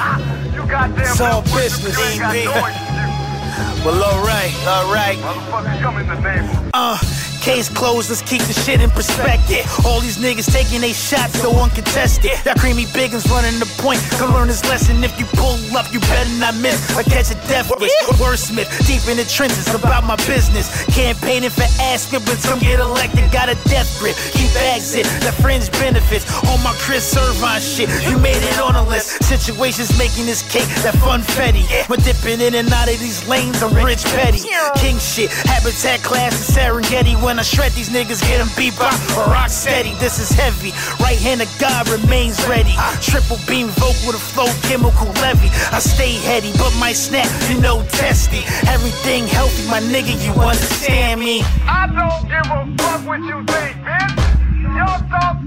It's 0.66 1.20
all 1.20 1.42
business, 1.42 1.96
You 1.96 2.04
ain't 2.04 2.20
got 2.20 2.34
DB. 2.34 2.44
no 2.46 2.66
excuse. 2.66 3.84
Well, 3.84 4.02
alright, 4.02 4.54
alright. 4.66 5.18
Motherfuckers 5.18 5.80
come 5.82 5.98
in 5.98 6.06
the 6.08 6.14
neighborhood. 6.14 6.70
Uh, 6.72 6.96
case 7.44 7.68
closed, 7.68 8.08
let's 8.08 8.22
keep 8.22 8.40
the 8.48 8.56
shit 8.56 8.80
in 8.80 8.88
perspective. 8.88 9.68
All 9.84 10.00
these 10.00 10.16
niggas 10.16 10.50
taking 10.50 10.80
they 10.80 10.96
shots, 10.96 11.36
go 11.42 11.52
uncontested. 11.60 12.32
That 12.44 12.56
creamy 12.58 12.88
biggins 12.96 13.28
running 13.28 13.60
the 13.60 13.68
point. 13.76 14.00
Come 14.16 14.32
learn 14.32 14.48
this 14.48 14.64
lesson. 14.64 15.04
If 15.04 15.12
you 15.20 15.26
pull 15.36 15.60
up, 15.76 15.92
you 15.92 16.00
better 16.08 16.32
not 16.40 16.56
miss. 16.56 16.80
I 16.96 17.02
catch 17.04 17.30
a 17.30 17.36
death 17.46 17.68
wish. 17.78 17.92
Wordsmith, 18.16 18.72
deep 18.88 19.04
in 19.12 19.20
the 19.20 19.28
trenches 19.28 19.68
about 19.74 20.04
my 20.04 20.16
business. 20.24 20.72
Campaigning 20.96 21.50
for 21.50 21.68
ass 21.84 22.08
whippings, 22.08 22.48
come 22.48 22.58
get 22.60 22.80
elected. 22.80 23.30
Got 23.30 23.52
a 23.52 23.56
death 23.68 23.92
grip, 24.00 24.16
keep 24.32 24.48
exit. 24.72 25.04
The 25.20 25.32
fringe 25.44 25.70
benefits. 25.72 26.24
On 26.48 26.56
my 26.64 26.72
Chris 26.80 27.12
Irvine 27.12 27.60
shit, 27.60 27.92
you 28.08 28.16
made 28.18 28.40
it 28.40 28.58
on 28.58 28.74
a 28.74 28.84
list. 28.88 29.22
Situations 29.24 29.92
making 29.98 30.24
this 30.24 30.40
cake, 30.48 30.68
that 30.80 30.96
funfetti. 31.04 31.68
We're 31.92 32.00
dipping 32.00 32.40
in 32.40 32.54
and 32.54 32.72
out 32.72 32.88
of 32.88 32.98
these 32.98 33.20
lanes, 33.28 33.62
I'm 33.62 33.74
rich 33.84 34.04
petty. 34.16 34.40
King 34.80 34.96
shit, 34.96 35.28
habitat 35.44 36.00
class 36.00 36.32
and 36.40 36.48
Serengeti. 36.56 37.20
When 37.22 37.33
I 37.38 37.42
shred 37.42 37.72
these 37.72 37.88
niggas, 37.88 38.20
get 38.22 38.38
them 38.38 38.48
bebop 38.54 38.94
or 39.16 39.30
rock 39.30 39.50
steady. 39.50 39.94
This 39.94 40.18
is 40.18 40.30
heavy. 40.30 40.70
Right 41.02 41.18
hand 41.18 41.42
of 41.42 41.50
God 41.58 41.88
remains 41.88 42.38
ready. 42.46 42.74
Triple 43.00 43.38
beam 43.48 43.66
with 43.66 44.14
a 44.14 44.18
flow 44.18 44.46
chemical 44.62 45.08
levy. 45.22 45.48
I 45.72 45.78
stay 45.80 46.12
heady, 46.12 46.52
but 46.58 46.72
my 46.78 46.92
snap, 46.92 47.28
you 47.50 47.60
know, 47.60 47.82
testy. 47.90 48.44
Everything 48.68 49.26
healthy, 49.26 49.66
my 49.68 49.80
nigga, 49.80 50.14
you 50.24 50.32
understand 50.40 51.20
me. 51.20 51.42
I 51.66 51.86
don't 51.88 52.28
give 52.28 52.46
a 52.50 52.60
fuck 52.82 53.06
what 53.06 53.20
you 53.20 53.42
think, 53.44 53.76
bitch. 53.82 54.34
Your 54.74 54.96
thoughts, 55.10 55.42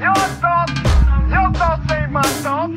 your 0.00 0.24
thoughts, 0.42 0.76
your 1.30 1.48
thoughts 1.54 1.92
ain't 1.92 2.10
my 2.10 2.22
thoughts. 2.44 2.74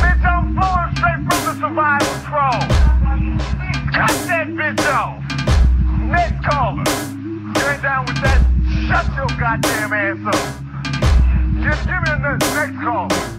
Bitch, 0.00 0.24
I'm 0.24 0.54
flowing 0.56 0.90
straight 0.96 1.20
from 1.28 1.40
the 1.46 1.54
survival 1.60 2.16
crawl. 2.24 2.60
Cut 3.92 4.14
that 4.28 4.46
bitch 4.48 4.84
off. 4.92 5.20
Next 6.10 6.44
caller. 6.44 7.23
You 7.54 7.82
down 7.82 8.06
with 8.06 8.20
that? 8.22 8.40
Shut 8.86 9.06
your 9.16 9.28
goddamn 9.38 9.92
ass 9.92 10.18
up. 10.26 10.64
Just 11.62 11.86
give 11.86 12.00
me 12.02 12.10
next, 12.10 12.38
next 12.54 12.80
call. 12.82 13.33